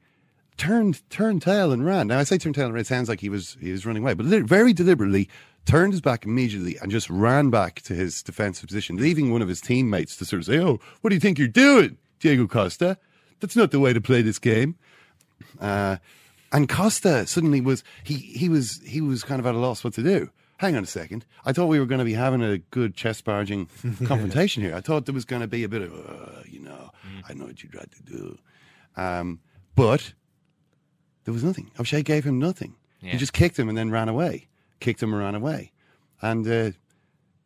turned 0.57 1.09
turned 1.09 1.41
tail 1.41 1.71
and 1.71 1.85
ran. 1.85 2.07
Now 2.07 2.19
I 2.19 2.23
say 2.23 2.37
turned 2.37 2.55
tail 2.55 2.65
and 2.65 2.73
ran. 2.73 2.81
It 2.81 2.87
sounds 2.87 3.07
like 3.07 3.21
he 3.21 3.29
was 3.29 3.55
he 3.61 3.71
was 3.71 3.85
running 3.85 4.03
away, 4.03 4.15
but 4.15 4.25
very 4.25 4.73
deliberately 4.73 5.29
turned 5.65 5.93
his 5.93 6.01
back 6.01 6.25
immediately 6.25 6.77
and 6.81 6.91
just 6.91 7.09
ran 7.09 7.49
back 7.49 7.81
to 7.83 7.93
his 7.93 8.21
defensive 8.21 8.67
position, 8.67 8.97
leaving 8.97 9.31
one 9.31 9.41
of 9.41 9.47
his 9.47 9.61
teammates 9.61 10.17
to 10.17 10.25
sort 10.25 10.41
of 10.41 10.45
say, 10.45 10.59
"Oh, 10.59 10.79
what 10.99 11.09
do 11.11 11.15
you 11.15 11.21
think 11.21 11.39
you're 11.39 11.47
doing, 11.47 11.97
Diego 12.19 12.47
Costa? 12.47 12.97
That's 13.39 13.55
not 13.55 13.71
the 13.71 13.79
way 13.79 13.93
to 13.93 14.01
play 14.01 14.21
this 14.21 14.39
game." 14.39 14.75
Uh, 15.57 15.97
and 16.51 16.67
Costa 16.67 17.25
suddenly 17.27 17.61
was 17.61 17.85
he 18.03 18.15
he 18.15 18.49
was 18.49 18.81
he 18.85 18.99
was 18.99 19.23
kind 19.23 19.39
of 19.39 19.45
at 19.45 19.55
a 19.55 19.57
loss 19.57 19.85
what 19.85 19.93
to 19.93 20.03
do. 20.03 20.29
Hang 20.59 20.75
on 20.75 20.83
a 20.83 20.87
second. 20.87 21.25
I 21.45 21.53
thought 21.53 21.67
we 21.67 21.79
were 21.79 21.85
going 21.85 21.99
to 21.99 22.05
be 22.05 22.15
having 22.15 22.43
a 22.43 22.57
good 22.57 22.93
chest 22.93 23.23
barging 23.23 23.69
confrontation 24.05 24.61
here. 24.61 24.75
I 24.75 24.81
thought 24.81 25.05
there 25.05 25.15
was 25.15 25.23
going 25.23 25.41
to 25.41 25.47
be 25.47 25.63
a 25.63 25.69
bit 25.69 25.81
of, 25.83 25.93
uh, 25.93 26.41
you 26.45 26.59
know, 26.59 26.91
I 27.29 27.33
know 27.33 27.45
what 27.45 27.63
you 27.63 27.69
tried 27.69 27.89
to 27.91 28.03
do. 28.03 28.37
Um, 28.97 29.39
but 29.75 30.13
there 31.23 31.33
was 31.33 31.45
nothing. 31.45 31.71
O'Shea 31.79 32.03
gave 32.03 32.25
him 32.25 32.39
nothing. 32.39 32.75
Yeah. 33.01 33.13
He 33.13 33.17
just 33.17 33.31
kicked 33.31 33.57
him 33.57 33.69
and 33.69 33.77
then 33.77 33.89
ran 33.89 34.09
away. 34.09 34.49
Kicked 34.81 35.01
him 35.01 35.13
and 35.13 35.21
ran 35.21 35.33
away. 35.33 35.71
And 36.21 36.45
uh, 36.45 36.71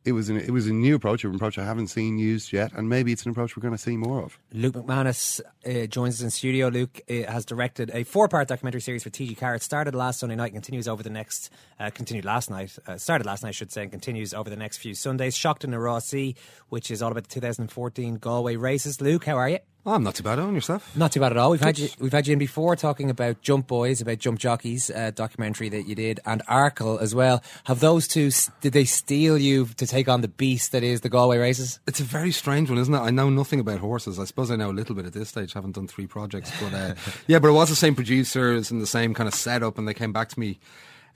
it 0.06 0.12
was 0.12 0.30
an, 0.30 0.38
it 0.38 0.52
was 0.52 0.68
a 0.68 0.74
new 0.74 0.96
approach, 0.96 1.24
an 1.24 1.34
approach 1.34 1.58
I 1.58 1.64
haven't 1.64 1.88
seen 1.88 2.18
used 2.18 2.52
yet, 2.52 2.72
and 2.74 2.90
maybe 2.90 3.12
it's 3.12 3.24
an 3.24 3.32
approach 3.32 3.56
we're 3.56 3.62
going 3.62 3.74
to 3.74 3.82
see 3.82 3.96
more 3.98 4.22
of. 4.24 4.38
Luke 4.52 4.76
McManus 4.76 5.40
uh, 5.66 5.88
joins 5.88 6.16
us 6.16 6.22
in 6.22 6.30
studio. 6.30 6.68
Luke 6.68 7.02
uh, 7.10 7.32
has 7.32 7.46
directed 7.46 7.90
a 7.94 8.04
four-part 8.04 8.48
documentary 8.48 8.82
series 8.82 9.04
for 9.04 9.10
TG4. 9.10 9.56
It 9.56 9.64
started 9.64 9.96
last 9.96 10.20
Sunday 10.20 10.36
night, 10.36 10.54
continues 10.54 10.88
over 10.88 11.04
the 11.04 11.10
next. 11.10 11.50
Uh, 11.80 11.90
continued 11.90 12.26
last 12.26 12.50
night. 12.50 12.78
Uh, 12.86 12.98
started 12.98 13.26
last 13.26 13.44
night, 13.44 13.50
I 13.50 13.52
should 13.54 13.72
say, 13.72 13.84
and 13.84 13.92
continues 13.92 14.34
over 14.34 14.50
the 14.50 14.56
next 14.56 14.78
few 14.78 14.94
Sundays. 14.94 15.36
Seachtain 15.36 15.70
na 15.70 15.78
Rásaí, 15.78 16.36
which 16.70 16.92
is 16.92 17.02
all 17.02 17.12
about 17.12 17.24
the 17.24 17.34
2014 17.34 18.16
Galway 18.16 18.56
races. 18.56 19.02
Luke, 19.02 19.26
how 19.26 19.38
are 19.38 19.50
you? 19.50 19.60
Oh, 19.86 19.96
I'm 19.96 20.04
not 20.04 20.16
too 20.16 20.24
bad 20.24 20.40
on 20.40 20.56
yourself. 20.56 20.96
Not 20.96 21.12
too 21.12 21.20
bad 21.20 21.34
at 21.34 21.38
all. 21.38 21.52
We've 21.52 21.60
had 21.60 21.78
you. 21.78 21.90
We've 22.00 22.12
had 22.14 22.26
you 22.26 22.34
in 22.34 22.40
before 22.40 22.78
talking 22.78 23.10
about 23.10 23.42
Jump 23.42 23.68
Boys, 23.68 24.00
about 24.00 24.18
Jump 24.20 24.40
Jockeys 24.40 24.90
uh, 24.90 25.12
documentary 25.14 25.68
that 25.70 25.86
you 25.86 25.94
did, 25.94 26.22
and 26.26 26.42
Arkle 26.48 27.02
as 27.02 27.14
well. 27.14 27.44
Have 27.66 27.82
those 27.82 28.08
two? 28.08 28.32
Did 28.62 28.72
they 28.72 28.86
steal 28.86 29.38
you 29.38 29.66
to 29.66 29.86
take 29.86 30.08
on 30.08 30.22
the 30.22 30.30
beast 30.30 30.72
that 30.72 30.84
is 30.84 31.02
the 31.02 31.10
Galway 31.10 31.38
races? 31.38 31.82
It's 31.86 32.00
a 32.00 32.04
very 32.06 32.32
strange 32.32 32.70
one, 32.70 32.80
isn't 32.80 32.94
it? 32.94 33.00
I 33.00 33.10
know 33.10 33.30
nothing 33.30 33.60
about 33.60 33.80
horses. 33.80 34.20
I 34.20 34.24
suppose 34.24 34.52
I 34.52 34.56
know 34.56 34.70
a 34.70 34.72
little 34.72 34.96
bit 34.96 35.06
at 35.06 35.12
this 35.12 35.28
stage. 35.28 35.52
haven't 35.52 35.76
done 35.76 35.88
three 35.88 36.08
projects, 36.08 36.50
but 36.62 36.74
uh, 36.74 36.96
yeah, 37.28 37.40
but 37.40 37.50
it 37.50 37.54
was 37.54 37.68
the 37.68 37.76
same 37.76 37.94
producers 37.94 38.72
and 38.72 38.82
the 38.82 38.88
same 38.88 39.14
kind 39.14 39.28
of 39.28 39.34
setup, 39.34 39.78
and 39.78 39.86
they 39.86 39.94
came 39.94 40.14
back 40.14 40.30
to 40.30 40.40
me 40.40 40.60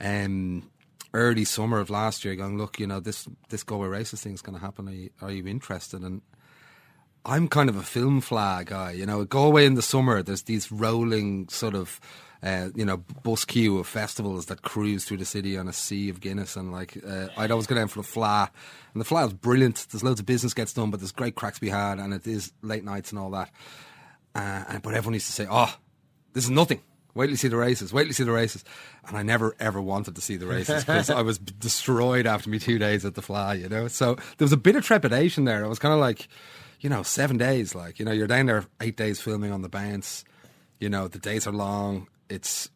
um, 0.02 0.70
early 1.14 1.46
summer 1.46 1.80
of 1.80 1.90
last 1.90 2.26
year, 2.26 2.36
going, 2.36 2.58
"Look, 2.58 2.82
you 2.82 2.88
know 2.88 3.00
this 3.00 3.30
this 3.48 3.64
Galway 3.64 3.88
races 3.88 4.22
thing 4.22 4.34
is 4.34 4.42
going 4.42 4.60
to 4.60 4.64
happen. 4.64 4.90
Are 4.90 4.94
you, 4.94 5.10
are 5.22 5.32
you 5.32 5.48
interested?" 5.48 6.02
And 6.02 6.22
I'm 7.28 7.50
kind 7.50 7.68
of 7.70 7.76
a 7.76 7.84
Film 7.84 8.22
Fleadh 8.22 8.66
guy. 8.66 8.92
You 8.92 9.06
know, 9.06 9.26
Galway 9.26 9.66
in 9.66 9.74
the 9.74 9.82
summer, 9.82 10.24
there's 10.24 10.44
these 10.44 10.72
rolling 10.72 11.50
sort 11.50 11.76
of, 11.76 12.00
uh, 12.42 12.70
you 12.74 12.86
know, 12.86 12.98
bus 13.24 13.44
queue 13.44 13.78
of 13.80 13.86
festivals 13.86 14.46
that 14.46 14.62
cruise 14.62 15.04
through 15.04 15.18
the 15.18 15.26
city 15.26 15.58
on 15.58 15.68
a 15.68 15.74
sea 15.74 16.10
of 16.10 16.22
Guinness. 16.22 16.56
And 16.56 16.72
like, 16.72 16.98
uh, 17.06 17.28
I'd 17.36 17.52
always 17.52 17.68
go 17.68 17.76
down 17.76 17.90
for 17.90 18.02
the 18.02 18.08
Fleadh. 18.08 18.50
And 18.94 19.02
the 19.02 19.06
Fleadh 19.06 19.28
is 19.28 19.34
brilliant. 19.34 19.88
There's 19.92 20.06
loads 20.06 20.22
of 20.22 20.26
business 20.26 20.54
gets 20.54 20.72
done, 20.72 20.90
but 20.90 21.02
there's 21.02 21.12
great 21.12 21.36
cracks 21.36 21.60
be 21.60 21.68
had. 21.70 22.00
And 22.00 22.14
it 22.14 22.26
is 22.26 22.54
late 22.62 22.86
nights 22.86 23.12
and 23.12 23.20
all 23.20 23.32
that. 23.32 23.52
Uh, 24.34 24.64
and, 24.70 24.82
but 24.82 24.94
everyone 24.94 25.16
used 25.16 25.28
to 25.28 25.34
say, 25.34 25.48
oh, 25.50 25.76
this 26.32 26.46
is 26.46 26.50
nothing. 26.50 26.80
Wait 27.14 27.26
till 27.26 27.32
you 27.32 27.38
see 27.38 27.48
the 27.50 27.58
races. 27.58 27.92
Wait 27.92 28.04
till 28.04 28.08
you 28.08 28.14
see 28.14 28.24
the 28.24 28.32
races. 28.32 28.64
And 29.06 29.18
I 29.18 29.24
never 29.24 29.54
ever 29.60 29.82
wanted 29.82 30.16
to 30.16 30.22
see 30.22 30.38
the 30.38 30.46
races 30.46 30.86
because 30.86 31.10
I 31.10 31.24
was 31.24 31.40
destroyed 31.40 32.26
after 32.26 32.50
me 32.50 32.60
two 32.60 32.78
days 32.78 33.04
at 33.04 33.16
the 33.16 33.22
fly. 33.22 33.56
You 33.56 33.68
know, 33.68 33.90
so 33.90 34.16
there 34.38 34.46
was 34.46 34.54
a 34.54 34.58
bit 34.58 34.76
of 34.76 34.86
trepidation 34.86 35.44
there. 35.44 35.66
I 35.66 35.68
was 35.68 35.80
kind 35.80 35.94
of 35.94 36.00
like, 36.00 36.30
you 36.80 36.90
know, 36.90 37.04
seven 37.04 37.38
days. 37.38 37.76
Like, 37.76 38.00
you 38.00 38.06
know, 38.06 38.12
you're 38.12 38.28
down 38.28 38.48
there 38.48 38.66
eight 38.82 38.98
days 38.98 39.20
filming 39.20 39.52
on 39.52 39.62
the 39.62 39.70
bounce. 39.70 40.24
You 40.80 40.90
know, 40.90 41.08
the 41.08 41.20
days 41.20 41.48
are 41.48 41.54
long. 41.54 42.08
It's 42.30 42.70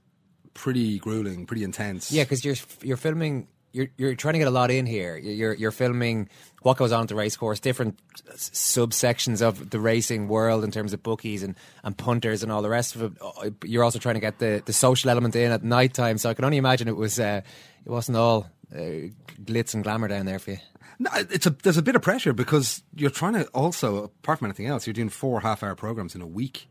pretty 0.54 1.00
grueling, 1.00 1.46
pretty 1.46 1.64
intense. 1.64 2.12
Yeah, 2.12 2.24
because 2.24 2.44
you're 2.44 2.56
you're 2.82 2.98
filming. 2.98 3.48
You're 3.74 3.88
you're 3.96 4.16
trying 4.16 4.34
to 4.34 4.40
get 4.40 4.48
a 4.50 4.52
lot 4.52 4.70
in 4.70 4.86
here. 4.86 5.16
You're 5.18 5.54
you're 5.54 5.72
filming 5.72 6.30
what 6.62 6.78
goes 6.78 6.92
on 6.92 7.04
at 7.04 7.08
the 7.08 7.16
race 7.16 7.38
course, 7.38 7.60
different 7.60 8.00
subsections 8.36 9.42
of 9.42 9.70
the 9.70 9.80
racing 9.80 10.28
world 10.28 10.64
in 10.64 10.72
terms 10.72 10.94
of 10.94 11.02
bookies 11.02 11.42
and, 11.42 11.56
and 11.84 11.98
punters 11.98 12.44
and 12.44 12.52
all 12.52 12.62
the 12.62 12.70
rest 12.70 12.96
of 12.96 13.04
it. 13.04 13.14
Uh, 13.22 13.50
You're 13.64 13.84
also 13.84 13.98
trying 13.98 14.16
to 14.16 14.22
get 14.22 14.40
the, 14.40 14.62
the 14.66 14.74
social 14.74 15.10
element 15.10 15.36
in 15.36 15.52
at 15.52 15.64
night 15.64 15.94
time. 15.94 16.18
So 16.18 16.30
I 16.30 16.34
can 16.34 16.46
only 16.46 16.58
imagine 16.58 16.88
it 16.88 16.98
was 16.98 17.20
uh, 17.20 17.42
it 17.86 17.90
wasn't 17.90 18.18
all 18.18 18.50
uh, 18.76 19.10
glitz 19.44 19.74
and 19.74 19.84
glamour 19.84 20.08
down 20.08 20.26
there 20.26 20.40
for 20.40 20.52
you. 20.52 20.58
No, 21.04 21.10
it's 21.16 21.48
a 21.48 21.50
there's 21.50 21.78
a 21.78 21.82
bit 21.82 21.96
of 21.96 22.02
pressure 22.04 22.32
because 22.34 22.84
you're 22.96 23.10
trying 23.10 23.34
to 23.34 23.46
also, 23.48 24.04
apart 24.04 24.38
from 24.40 24.46
anything 24.46 24.68
else, 24.68 24.86
you're 24.86 24.94
doing 24.94 25.10
four 25.10 25.42
half 25.42 25.64
hour 25.64 25.74
programs 25.76 26.14
in 26.16 26.22
a 26.22 26.28
week. 26.28 26.70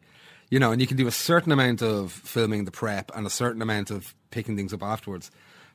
You 0.51 0.59
know, 0.59 0.71
and 0.73 0.81
you 0.81 0.87
can 0.87 0.97
do 0.97 1.07
a 1.07 1.13
certain 1.13 1.53
amount 1.53 1.81
of 1.83 2.13
filming 2.13 2.65
the 2.65 2.71
prep 2.73 3.11
and 3.17 3.27
a 3.27 3.31
certain 3.31 3.63
amount 3.63 3.91
of 3.91 4.15
picking 4.31 4.57
things 4.57 4.73
up 4.73 4.83
afterwards. 4.83 5.31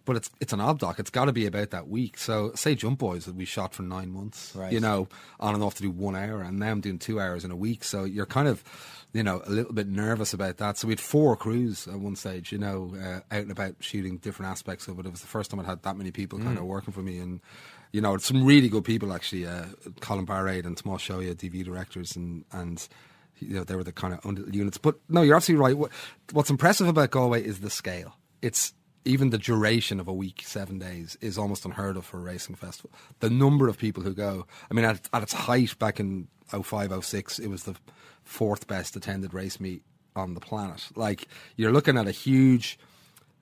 But 0.06 0.16
it's 0.18 0.30
it's 0.40 0.54
an 0.54 0.60
obdoc. 0.60 1.00
It's 1.00 1.10
got 1.10 1.26
to 1.26 1.34
be 1.34 1.46
about 1.48 1.72
that 1.72 1.88
week. 1.90 2.18
So, 2.18 2.52
say 2.56 2.76
Jump 2.76 3.00
Boys 3.00 3.26
that 3.26 3.36
we 3.36 3.44
shot 3.46 3.74
for 3.74 3.82
nine 3.84 4.12
months, 4.12 4.54
Right. 4.56 4.72
you 4.72 4.80
know, 4.80 5.08
on 5.40 5.54
and 5.56 5.64
off 5.64 5.76
to 5.76 5.82
do 5.84 5.90
one 5.90 6.16
hour, 6.16 6.42
and 6.42 6.60
now 6.60 6.70
I'm 6.72 6.80
doing 6.82 7.00
two 7.00 7.20
hours 7.20 7.44
in 7.44 7.52
a 7.52 7.56
week. 7.56 7.84
So 7.84 8.04
you're 8.04 8.28
kind 8.28 8.48
of, 8.48 8.64
you 9.14 9.24
know, 9.24 9.42
a 9.46 9.50
little 9.50 9.74
bit 9.74 9.88
nervous 9.88 10.32
about 10.34 10.58
that. 10.58 10.78
So 10.78 10.88
we 10.88 10.92
had 10.92 11.00
four 11.00 11.36
crews 11.36 11.88
at 11.88 11.96
one 12.00 12.16
stage, 12.16 12.52
you 12.52 12.60
know, 12.60 12.94
uh, 13.02 13.22
out 13.36 13.42
and 13.44 13.52
about 13.52 13.76
shooting 13.80 14.18
different 14.18 14.52
aspects 14.52 14.88
of 14.88 15.00
it. 15.00 15.08
It 15.08 15.12
was 15.12 15.22
the 15.22 15.28
first 15.28 15.50
time 15.50 15.60
I'd 15.60 15.66
had 15.66 15.82
that 15.84 15.98
many 15.98 16.12
people 16.12 16.38
kind 16.38 16.56
Mm. 16.58 16.62
of 16.62 16.66
working 16.66 16.94
for 16.94 17.02
me, 17.02 17.18
and 17.18 17.40
you 17.96 18.02
know, 18.02 18.18
some 18.18 18.44
really 18.44 18.68
good 18.68 18.84
people 18.84 19.14
actually. 19.14 19.48
Uh, 19.48 19.68
Colin 20.02 20.26
Barrade 20.26 20.66
and 20.66 20.76
Tomas 20.76 21.02
Shoya, 21.02 21.34
DV 21.34 21.64
directors, 21.64 22.18
and 22.18 22.44
and 22.52 22.86
you 23.40 23.56
know 23.56 23.64
they 23.64 23.78
were 23.78 23.86
the 23.86 23.94
kind 23.94 24.14
of 24.14 24.54
units. 24.54 24.78
But 24.78 25.00
no, 25.08 25.22
you're 25.22 25.38
absolutely 25.38 25.66
right. 25.66 25.78
What, 25.78 25.92
what's 26.34 26.50
impressive 26.50 26.90
about 26.90 27.12
Galway 27.12 27.42
is 27.42 27.62
the 27.62 27.70
scale. 27.70 28.18
It's 28.42 28.74
even 29.06 29.30
the 29.30 29.38
duration 29.38 30.02
of 30.02 30.10
a 30.10 30.14
week, 30.14 30.44
seven 30.44 30.78
days, 30.78 31.18
is 31.22 31.38
almost 31.38 31.64
unheard 31.64 31.96
of 31.96 32.04
for 32.06 32.18
a 32.18 32.22
racing 32.22 32.56
festival. 32.56 32.92
The 33.22 33.30
number 33.30 33.70
of 33.70 33.78
people 33.78 34.04
who 34.04 34.14
go. 34.14 34.46
I 34.70 34.74
mean, 34.74 34.84
at, 34.84 35.08
at 35.14 35.24
its 35.24 35.32
height 35.32 35.80
back 35.80 35.98
in 35.98 36.28
05, 36.50 37.06
06, 37.06 37.40
it 37.40 37.48
was 37.48 37.64
the 37.64 37.78
fourth 38.26 38.68
best 38.68 38.98
attended 38.98 39.34
race 39.34 39.58
meet 39.58 39.84
on 40.18 40.34
the 40.34 40.42
planet. 40.42 40.90
Like 40.98 41.30
you're 41.56 41.72
looking 41.72 41.98
at 41.98 42.10
a 42.10 42.12
huge 42.12 42.78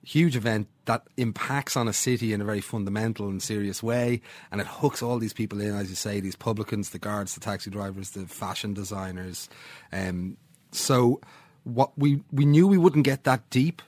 huge 0.04 0.36
event 0.36 0.68
that 0.84 1.02
impacts 1.16 1.76
on 1.76 1.88
a 1.88 1.92
city 1.92 2.32
in 2.32 2.40
a 2.40 2.44
very 2.44 2.60
fundamental 2.60 3.28
and 3.28 3.42
serious 3.42 3.82
way, 3.82 4.20
and 4.50 4.60
it 4.60 4.66
hooks 4.66 5.02
all 5.02 5.18
these 5.18 5.32
people 5.32 5.60
in, 5.60 5.74
as 5.74 5.88
you 5.88 5.96
say, 5.96 6.20
these 6.20 6.36
publicans, 6.36 6.90
the 6.90 6.98
guards, 6.98 7.34
the 7.34 7.40
taxi 7.40 7.70
drivers, 7.70 8.10
the 8.10 8.26
fashion 8.26 8.74
designers. 8.74 9.48
Um, 9.92 10.36
so, 10.72 11.20
what 11.64 11.96
we 11.98 12.22
we 12.30 12.44
knew 12.44 12.66
we 12.66 12.78
wouldn't 12.78 13.04
get 13.04 13.24
that 13.24 13.48
deep 13.50 13.82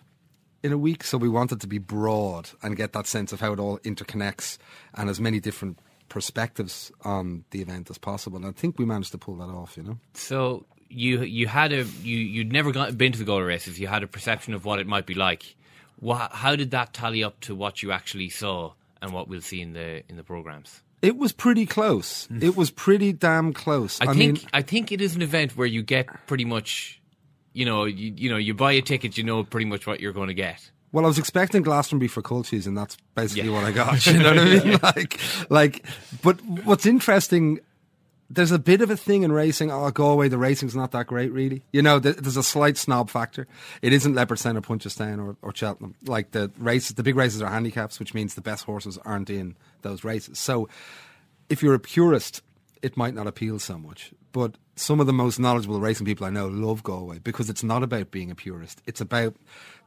in 0.63 0.73
a 0.73 0.79
week, 0.79 1.05
so 1.05 1.19
we 1.19 1.29
wanted 1.29 1.61
to 1.61 1.67
be 1.67 1.79
broad 1.79 2.51
and 2.63 2.77
get 2.77 2.93
that 2.95 3.07
sense 3.07 3.33
of 3.33 3.41
how 3.41 3.53
it 3.53 3.61
all 3.61 3.79
interconnects 3.81 4.59
and 4.95 5.11
as 5.11 5.21
many 5.21 5.39
different 5.39 5.79
perspectives 6.09 6.91
on 7.03 7.45
the 7.51 7.61
event 7.61 7.91
as 7.91 7.99
possible. 7.99 8.39
And 8.39 8.47
I 8.47 8.53
think 8.53 8.79
we 8.79 8.85
managed 8.85 9.13
to 9.13 9.19
pull 9.19 9.37
that 9.37 9.49
off. 9.49 9.77
You 9.77 9.83
know. 9.83 9.99
So 10.15 10.65
you 10.89 11.23
you 11.23 11.47
had 11.47 11.73
a 11.73 11.85
you 12.03 12.17
you'd 12.17 12.53
never 12.53 12.73
got, 12.73 12.97
been 12.97 13.13
to 13.13 13.19
the 13.19 13.25
Galway 13.25 13.45
races. 13.45 13.79
You 13.79 13.89
had 13.89 14.03
a 14.03 14.07
perception 14.07 14.55
of 14.55 14.65
what 14.65 14.79
it 14.79 14.87
might 14.87 15.07
be 15.07 15.15
like. 15.15 15.57
Wha 16.01 16.29
how 16.31 16.57
did 16.57 16.71
that 16.73 16.93
tally 16.93 17.25
up 17.25 17.41
to 17.41 17.55
what 17.55 17.83
you 17.83 17.93
actually 17.93 18.29
saw 18.29 18.73
and 19.01 19.13
what 19.13 19.29
we'll 19.29 19.41
see 19.41 19.61
in 19.61 19.73
the 19.73 20.03
in 20.09 20.17
the 20.17 20.23
programs? 20.25 20.83
It 21.03 21.17
was 21.17 21.33
pretty 21.33 21.67
close. 21.67 22.27
Mm. 22.29 22.43
It 22.43 22.57
was 22.57 22.71
pretty 22.71 23.13
damn 23.13 23.53
close. 23.53 24.01
I, 24.01 24.05
I, 24.05 24.15
think 24.15 24.19
mean, 24.19 24.39
I 24.53 24.63
think 24.63 24.91
it 24.93 25.01
is 25.01 25.15
an 25.15 25.23
event 25.23 25.57
where 25.57 25.67
you 25.67 25.83
get 25.83 26.07
pretty 26.27 26.45
much, 26.47 27.01
you 27.53 27.65
know, 27.67 27.85
you, 27.85 28.13
you 28.17 28.31
know, 28.31 28.39
you 28.39 28.55
buy 28.55 28.73
a 28.73 28.81
ticket, 28.81 29.17
you 29.19 29.23
know 29.23 29.45
pretty 29.45 29.67
much 29.67 29.87
what 29.87 30.01
you're 30.01 30.15
going 30.15 30.29
to 30.29 30.35
get. 30.35 30.71
Well, 30.93 31.05
I 31.05 31.09
was 31.09 31.19
expecting 31.19 31.63
Glastonbury 31.63 32.09
for 32.09 32.23
Cultures, 32.23 32.67
and 32.67 32.77
that's 32.77 32.97
basically 33.15 33.51
Yeah. 33.51 33.55
what 33.57 33.65
I 33.65 33.73
got. 33.73 34.07
You 34.07 34.19
know 34.19 34.31
what 34.31 34.39
I 34.39 34.45
mean? 34.65 34.79
Like, 34.83 35.21
like, 35.51 35.85
but 36.23 36.43
what's 36.65 36.87
interesting, 36.87 37.61
there's 38.29 38.51
a 38.51 38.59
bit 38.59 38.81
of 38.81 38.91
a 38.91 38.97
thing 38.97 39.23
in 39.23 39.33
racing. 39.33 39.71
Oh, 39.71 39.91
Galway, 39.91 40.29
the 40.29 40.39
racing's 40.39 40.75
not 40.75 40.93
that 40.93 41.07
great, 41.07 41.33
really. 41.33 41.63
You 41.73 41.83
know, 41.83 42.01
th- 42.01 42.17
there's 42.17 42.37
a 42.37 42.43
slight 42.43 42.77
snob 42.77 43.09
factor. 43.11 43.47
It 43.83 43.93
isn't 43.93 44.15
Leopardstown 44.15 44.57
or 44.57 44.63
Punchestown 44.63 45.25
or, 45.25 45.37
or 45.43 45.55
Cheltenham. 45.55 45.95
Like 46.05 46.33
the 46.33 46.51
races, 46.59 46.97
the 46.97 47.03
big 47.03 47.17
races 47.17 47.41
are 47.41 47.51
handicaps, 47.51 47.99
which 47.99 48.15
means 48.15 48.35
the 48.35 48.41
best 48.41 48.65
horses 48.65 48.99
aren't 49.05 49.31
in 49.31 49.57
those 49.83 50.03
races. 50.05 50.39
So, 50.39 50.69
if 51.49 51.63
you're 51.63 51.75
a 51.75 51.81
purist, 51.81 52.43
it 52.83 52.97
might 52.97 53.15
not 53.15 53.27
appeal 53.27 53.59
so 53.59 53.79
much. 53.79 54.13
But 54.33 54.57
some 54.75 55.01
of 55.01 55.07
the 55.07 55.13
most 55.13 55.39
knowledgeable 55.39 55.81
racing 55.81 56.07
people 56.07 56.27
I 56.27 56.31
know 56.31 56.49
love 56.49 56.83
Galway 56.83 57.21
because 57.21 57.49
it's 57.49 57.63
not 57.63 57.83
about 57.83 58.11
being 58.11 58.31
a 58.31 58.35
purist. 58.35 58.83
It's 58.87 59.01
about 59.01 59.37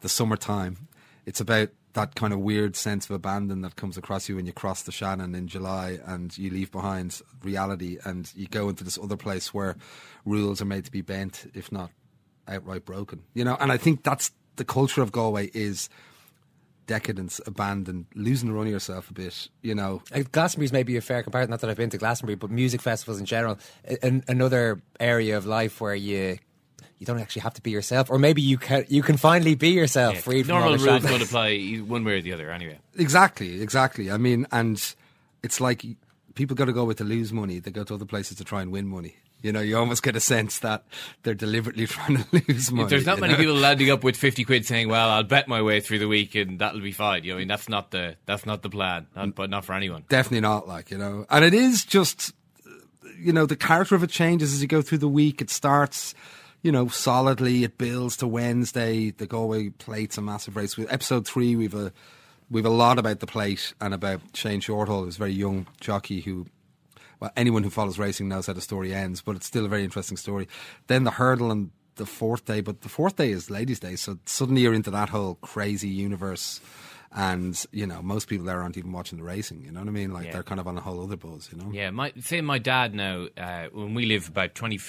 the 0.02 0.10
summertime. 0.10 0.88
It's 1.26 1.42
about 1.42 1.70
that 1.94 2.16
kind 2.16 2.34
of 2.34 2.40
weird 2.40 2.76
sense 2.76 3.06
of 3.06 3.12
abandon 3.12 3.62
that 3.62 3.76
comes 3.76 3.98
across 3.98 4.30
you 4.30 4.36
when 4.36 4.46
you 4.46 4.54
cross 4.54 4.84
the 4.84 4.92
Shannon 4.92 5.34
in 5.34 5.48
July 5.48 6.00
and 6.06 6.36
you 6.38 6.50
leave 6.50 6.72
behind 6.72 7.22
reality 7.44 7.98
and 8.06 8.32
you 8.36 8.48
go 8.48 8.70
into 8.70 8.84
this 8.84 8.98
other 9.02 9.18
place 9.18 9.54
where 9.54 9.76
rules 10.26 10.62
are 10.62 10.66
made 10.66 10.86
to 10.86 10.92
be 10.92 11.02
bent, 11.02 11.50
if 11.54 11.72
not 11.72 11.92
outright 12.48 12.86
broken. 12.86 13.24
You 13.34 13.44
know, 13.44 13.58
and 13.60 13.72
I 13.72 13.78
think 13.78 14.04
that's 14.04 14.32
the 14.58 14.66
culture 14.66 15.02
of 15.02 15.12
Galway 15.12 15.50
is 15.54 15.90
decadence, 16.86 17.40
abandon, 17.46 18.08
losing 18.16 18.50
the 18.50 18.56
run 18.56 18.66
of 18.66 18.74
yourself 18.74 19.10
a 19.12 19.14
bit, 19.14 19.48
you 19.62 19.76
know. 19.76 20.02
Uh, 20.14 20.24
Glastonbury's 20.32 20.74
maybe 20.74 20.98
a 20.98 21.02
fair 21.02 21.22
comparison. 21.22 21.52
Not 21.52 21.62
that 21.62 21.70
I've 21.70 21.78
been 21.78 21.92
to 21.92 21.98
Glastonbury, 22.00 22.36
but 22.36 22.50
music 22.50 22.82
festivals 22.82 23.20
in 23.20 23.26
general, 23.26 23.60
an, 24.02 24.24
another 24.28 24.82
area 25.00 25.38
of 25.38 25.46
life 25.46 25.80
where 25.80 25.94
you 25.94 26.40
you 27.00 27.06
don't 27.06 27.20
actually 27.20 27.42
have 27.42 27.54
to 27.56 27.62
be 27.62 27.72
yourself, 27.72 28.12
or 28.12 28.20
maybe 28.20 28.42
you 28.42 28.58
can 28.58 28.86
you 28.90 29.02
can 29.02 29.18
finally 29.18 29.56
be 29.56 29.70
yourself, 29.70 30.20
from 30.20 30.34
all 30.34 30.44
Normal 30.44 30.78
the 30.78 30.86
rules 30.86 31.04
don't 31.04 31.22
apply 31.22 31.58
one 31.88 32.04
way 32.04 32.20
or 32.20 32.22
the 32.22 32.34
other, 32.34 32.52
anyway. 32.52 32.78
Exactly, 32.98 33.62
exactly. 33.62 34.12
I 34.12 34.18
mean, 34.18 34.46
and 34.52 34.96
it's 35.42 35.60
like 35.60 35.86
people 36.36 36.56
got 36.56 36.66
to 36.66 36.74
go 36.74 36.86
with 36.86 36.98
to 36.98 37.04
lose 37.04 37.34
money. 37.34 37.60
They 37.60 37.72
go 37.72 37.84
to 37.84 37.96
other 37.96 38.06
places 38.06 38.38
to 38.38 38.44
try 38.44 38.62
and 38.62 38.72
win 38.72 38.88
money. 38.88 39.16
You 39.42 39.54
know, 39.54 39.62
you 39.62 39.78
almost 39.78 40.04
get 40.04 40.18
a 40.18 40.20
sense 40.20 40.60
that 40.60 40.84
they're 41.24 41.34
deliberately 41.34 41.88
trying 41.88 42.18
to 42.18 42.44
lose 42.48 42.72
money. 42.72 42.90
There's 42.90 43.06
not 43.06 43.20
many 43.20 43.34
know? 43.34 43.40
people 43.40 43.56
landing 43.68 43.90
up 43.90 44.04
with 44.04 44.18
fifty 44.18 44.44
quid 44.44 44.66
saying, 44.66 44.90
"Well, 44.90 45.10
I'll 45.10 45.24
bet 45.24 45.48
my 45.48 45.62
way 45.62 45.80
through 45.80 46.00
the 46.00 46.08
week 46.08 46.36
and 46.36 46.60
that'll 46.60 46.82
be 46.82 46.92
fine." 46.92 47.24
You 47.24 47.32
know, 47.32 47.38
I 47.38 47.40
mean, 47.40 47.48
that's 47.48 47.70
not 47.70 47.92
the 47.92 48.18
that's 48.26 48.46
not 48.46 48.62
the 48.62 48.70
plan, 48.70 49.08
not, 49.16 49.28
mm. 49.30 49.36
but 49.36 49.50
not 49.50 49.64
for 49.64 49.74
anyone. 49.74 50.04
Definitely 50.10 50.42
not, 50.42 50.68
like, 50.68 50.92
you 50.92 50.98
know. 50.98 51.26
And 51.30 51.46
it 51.46 51.54
is 51.54 51.86
just, 51.86 52.34
you 53.18 53.32
know, 53.32 53.46
the 53.46 53.56
character 53.56 53.96
of 53.96 54.04
it 54.04 54.10
changes 54.10 54.54
as 54.54 54.62
you 54.62 54.68
go 54.68 54.82
through 54.82 54.98
the 54.98 55.08
week. 55.08 55.42
It 55.42 55.50
starts, 55.50 56.14
you 56.62 56.72
know, 56.72 56.88
solidly. 56.88 57.64
It 57.64 57.78
builds 57.78 58.18
to 58.18 58.28
Wednesday. 58.28 59.12
The 59.12 59.28
Galway 59.28 59.70
plate's 59.70 60.18
a 60.18 60.22
massive 60.22 60.56
race. 60.56 60.78
With 60.78 60.92
episode 60.92 61.28
three, 61.28 61.56
we've 61.56 61.76
a 61.76 61.92
we've 62.50 62.66
a 62.66 62.70
lot 62.70 63.00
about 63.00 63.20
the 63.20 63.28
plate 63.28 63.74
and 63.80 63.94
about 63.94 64.22
Shane 64.34 64.62
Shortall, 64.62 65.04
who's 65.06 65.16
a 65.16 65.20
very 65.20 65.34
young 65.34 65.68
jockey 65.80 66.22
who. 66.22 66.48
Well, 67.20 67.32
anyone 67.36 67.64
who 67.64 67.70
follows 67.70 68.00
racing 68.00 68.30
knows 68.30 68.48
how 68.48 68.54
the 68.54 68.62
story 68.62 68.94
ends, 68.94 69.22
but 69.22 69.36
it's 69.36 69.46
still 69.46 69.66
a 69.66 69.68
very 69.68 69.84
interesting 69.84 70.16
story. 70.16 70.48
Then 70.88 71.04
the 71.04 71.12
hurdle 71.12 71.52
and 71.52 71.70
the 71.96 72.06
fourth 72.06 72.46
day, 72.46 72.62
but 72.62 72.80
the 72.80 72.88
fourth 72.88 73.18
day 73.18 73.32
is 73.32 73.50
Ladies' 73.50 73.82
Day, 73.82 73.98
so 73.98 74.18
suddenly 74.26 74.62
you're 74.62 74.74
into 74.74 74.92
that 74.92 75.10
whole 75.10 75.36
crazy 75.36 75.90
universe 75.90 76.62
and 77.12 77.66
you 77.72 77.86
know 77.88 78.02
most 78.04 78.28
people 78.30 78.46
there 78.46 78.62
aren't 78.62 78.78
even 78.78 78.92
watching 78.92 79.18
the 79.18 79.24
racing 79.24 79.64
you 79.66 79.72
know 79.72 79.80
what 79.80 79.90
i 79.90 79.92
mean 79.92 80.14
like 80.14 80.26
Yeah. 80.28 80.32
they're 80.34 80.44
kind 80.44 80.60
of 80.62 80.68
on 80.68 80.78
a 80.78 80.82
whole 80.82 81.02
other 81.04 81.18
buzz 81.18 81.50
you 81.52 81.58
know 81.58 81.72
Yeah, 81.74 81.90
my 81.90 82.14
say 82.20 82.40
my 82.42 82.60
dad 82.60 82.94
now 82.94 83.26
uh, 83.36 83.66
when 83.74 83.96
we 83.96 84.06
live 84.06 84.28
about 84.28 84.54
20, 84.54 84.80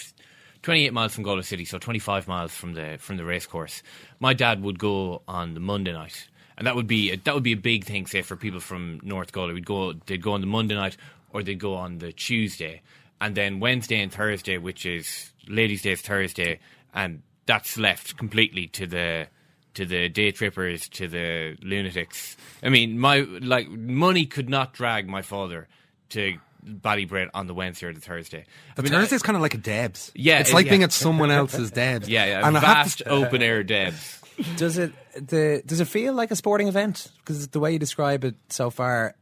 28 0.63 0.93
miles 0.93 1.15
from 1.15 1.25
Galway 1.25 1.43
City, 1.43 1.65
so 1.65 1.79
twenty 1.79 1.99
five 1.99 2.29
miles 2.29 2.53
from 2.53 2.75
the 2.75 2.97
from 2.99 3.17
the 3.17 3.25
race 3.25 3.47
course. 3.47 3.83
My 4.19 4.35
dad 4.35 4.63
would 4.63 4.79
go 4.79 5.23
on 5.27 5.55
the 5.55 5.61
Monday 5.61 5.93
night, 5.93 6.29
and 6.59 6.67
that 6.67 6.77
would 6.77 6.87
be 6.87 7.13
a, 7.13 7.17
that 7.17 7.35
would 7.35 7.43
be 7.43 7.53
a 7.53 7.57
big 7.57 7.85
thing. 7.85 8.07
Say 8.07 8.23
for 8.23 8.37
people 8.37 8.61
from 8.61 9.01
North 9.03 9.33
Galway, 9.33 9.55
we'd 9.55 9.67
go 9.67 9.93
they'd 9.93 10.23
go 10.23 10.33
on 10.33 10.41
the 10.41 10.47
Monday 10.47 10.75
night 10.75 10.97
or 11.33 11.43
they'd 11.43 11.59
go 11.59 11.75
on 11.75 11.99
the 11.99 12.13
Tuesday, 12.13 12.83
and 13.21 13.35
then 13.35 13.61
Wednesday 13.61 14.01
and 14.01 14.13
Thursday, 14.13 14.59
which 14.59 14.85
is 14.85 15.33
Ladies' 15.49 15.83
Day 15.83 15.93
is 15.93 16.03
Thursday, 16.03 16.59
and 16.93 17.23
that's 17.47 17.79
left 17.79 18.17
completely 18.17 18.67
to 18.69 18.87
the 18.87 19.29
to 19.75 19.87
the 19.87 20.09
day 20.09 20.31
trippers, 20.31 20.89
to 20.91 21.09
the 21.09 21.57
lunatics. 21.63 22.37
I 22.63 22.69
mean, 22.69 22.99
my 22.99 23.21
like 23.21 23.71
money 23.71 24.27
could 24.27 24.51
not 24.51 24.75
drag 24.75 25.09
my 25.09 25.23
father 25.23 25.69
to 26.11 26.39
Ballybrit 26.65 27.29
on 27.35 27.47
the 27.47 27.55
Wednesday 27.55 27.87
or 27.87 27.93
the 27.93 28.01
Thursday. 28.01 28.45
the 28.77 28.83
I 28.83 28.85
mean, 28.85 28.93
thursday's 28.93 29.23
kind 29.23 29.37
of 29.37 29.43
like 29.43 29.55
a 29.55 29.59
debs 29.59 30.11
Yeah, 30.15 30.41
it's 30.41 30.53
like 30.53 30.67
yeah. 30.67 30.71
being 30.73 30.83
at 30.83 30.93
someone 30.93 31.31
else's 31.31 31.71
debs 31.71 32.09
Yeah, 32.15 32.27
yeah, 32.27 32.47
and 32.47 32.57
I 32.57 32.61
vast 32.61 32.99
to, 32.99 33.09
open 33.09 33.43
air 33.43 33.63
debs. 33.63 34.21
Does 34.57 34.79
it 34.79 34.93
the 35.15 35.63
does 35.67 35.81
it 35.81 35.87
feel 35.89 36.15
like 36.15 36.31
a 36.31 36.37
sporting 36.37 36.69
event? 36.69 37.09
Because 37.19 37.49
the 37.49 37.61
way 37.61 37.73
you 37.73 37.79
describe 37.79 38.25
it 38.25 38.35
so 38.49 38.71
far, 38.71 39.15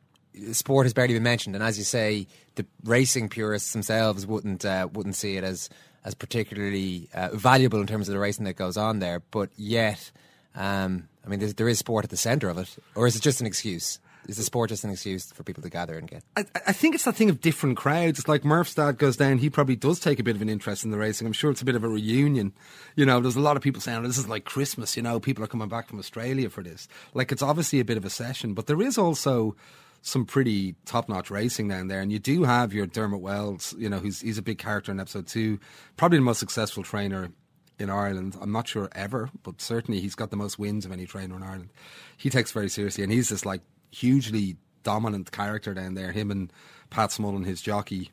sport 0.52 0.86
has 0.86 0.92
barely 0.94 1.14
been 1.14 1.22
mentioned, 1.24 1.54
and 1.56 1.64
as 1.64 1.76
you 1.78 1.84
say, 1.84 2.26
the 2.54 2.64
racing 2.84 3.28
purists 3.28 3.72
themselves 3.72 4.26
wouldn't 4.26 4.64
uh, 4.64 4.88
wouldn't 4.92 5.16
see 5.16 5.36
it 5.36 5.44
as 5.44 5.70
as 6.04 6.14
particularly 6.14 7.08
uh, 7.14 7.30
valuable 7.34 7.80
in 7.80 7.86
terms 7.86 8.08
of 8.08 8.12
the 8.12 8.18
racing 8.20 8.44
that 8.44 8.54
goes 8.54 8.76
on 8.76 9.00
there. 9.00 9.20
But 9.30 9.50
yet, 9.56 10.10
Um, 10.54 11.08
I 11.24 11.28
mean, 11.28 11.40
there 11.56 11.68
is 11.68 11.78
sport 11.78 12.04
at 12.04 12.10
the 12.10 12.16
centre 12.16 12.48
of 12.48 12.56
it, 12.58 12.76
or 12.94 13.06
is 13.06 13.16
it 13.16 13.22
just 13.22 13.40
an 13.40 13.46
excuse? 13.46 13.98
Is 14.28 14.36
the 14.36 14.42
sport 14.42 14.68
just 14.68 14.84
an 14.84 14.90
excuse 14.90 15.32
for 15.32 15.42
people 15.42 15.62
to 15.62 15.70
gather 15.70 15.96
and 15.96 16.06
get? 16.06 16.22
I, 16.36 16.44
I 16.66 16.72
think 16.72 16.94
it's 16.94 17.04
that 17.04 17.16
thing 17.16 17.30
of 17.30 17.40
different 17.40 17.78
crowds. 17.78 18.18
It's 18.18 18.28
like 18.28 18.44
Murph's 18.44 18.74
dad 18.74 18.98
goes 18.98 19.16
down, 19.16 19.38
he 19.38 19.48
probably 19.48 19.74
does 19.74 19.98
take 19.98 20.20
a 20.20 20.22
bit 20.22 20.36
of 20.36 20.42
an 20.42 20.50
interest 20.50 20.84
in 20.84 20.90
the 20.90 20.98
racing. 20.98 21.26
I'm 21.26 21.32
sure 21.32 21.50
it's 21.50 21.62
a 21.62 21.64
bit 21.64 21.74
of 21.74 21.82
a 21.82 21.88
reunion. 21.88 22.52
You 22.94 23.06
know, 23.06 23.20
there's 23.20 23.36
a 23.36 23.40
lot 23.40 23.56
of 23.56 23.62
people 23.62 23.80
saying, 23.80 23.98
oh, 23.98 24.06
this 24.06 24.18
is 24.18 24.28
like 24.28 24.44
Christmas, 24.44 24.96
you 24.96 25.02
know, 25.02 25.18
people 25.18 25.42
are 25.42 25.48
coming 25.48 25.68
back 25.68 25.88
from 25.88 25.98
Australia 25.98 26.50
for 26.50 26.62
this. 26.62 26.88
Like, 27.14 27.32
it's 27.32 27.42
obviously 27.42 27.80
a 27.80 27.84
bit 27.84 27.96
of 27.96 28.04
a 28.04 28.10
session, 28.10 28.52
but 28.52 28.66
there 28.66 28.82
is 28.82 28.98
also 28.98 29.56
some 30.02 30.24
pretty 30.24 30.74
top 30.84 31.08
notch 31.08 31.30
racing 31.30 31.68
down 31.68 31.88
there. 31.88 32.00
And 32.00 32.12
you 32.12 32.18
do 32.18 32.44
have 32.44 32.72
your 32.72 32.86
Dermot 32.86 33.20
Weld, 33.20 33.72
you 33.78 33.88
know, 33.88 33.98
who's 33.98 34.20
he's 34.20 34.38
a 34.38 34.42
big 34.42 34.58
character 34.58 34.92
in 34.92 35.00
episode 35.00 35.26
two, 35.26 35.58
probably 35.96 36.18
the 36.18 36.24
most 36.24 36.38
successful 36.38 36.82
trainer 36.82 37.30
in 37.78 37.90
Ireland. 37.90 38.36
I'm 38.40 38.52
not 38.52 38.68
sure 38.68 38.88
ever, 38.92 39.30
but 39.42 39.60
certainly 39.60 40.00
he's 40.00 40.14
got 40.14 40.30
the 40.30 40.36
most 40.36 40.58
wins 40.58 40.84
of 40.84 40.92
any 40.92 41.06
trainer 41.06 41.36
in 41.36 41.42
Ireland. 41.42 41.70
He 42.16 42.30
takes 42.30 42.52
very 42.52 42.68
seriously, 42.68 43.04
and 43.04 43.12
he's 43.12 43.28
this 43.28 43.46
like 43.46 43.62
hugely 43.90 44.56
dominant 44.82 45.32
character 45.32 45.74
down 45.74 45.94
there. 45.94 46.12
Him 46.12 46.30
and 46.30 46.52
Pat 46.90 47.10
Smullen, 47.10 47.44
his 47.44 47.60
jockey. 47.60 48.10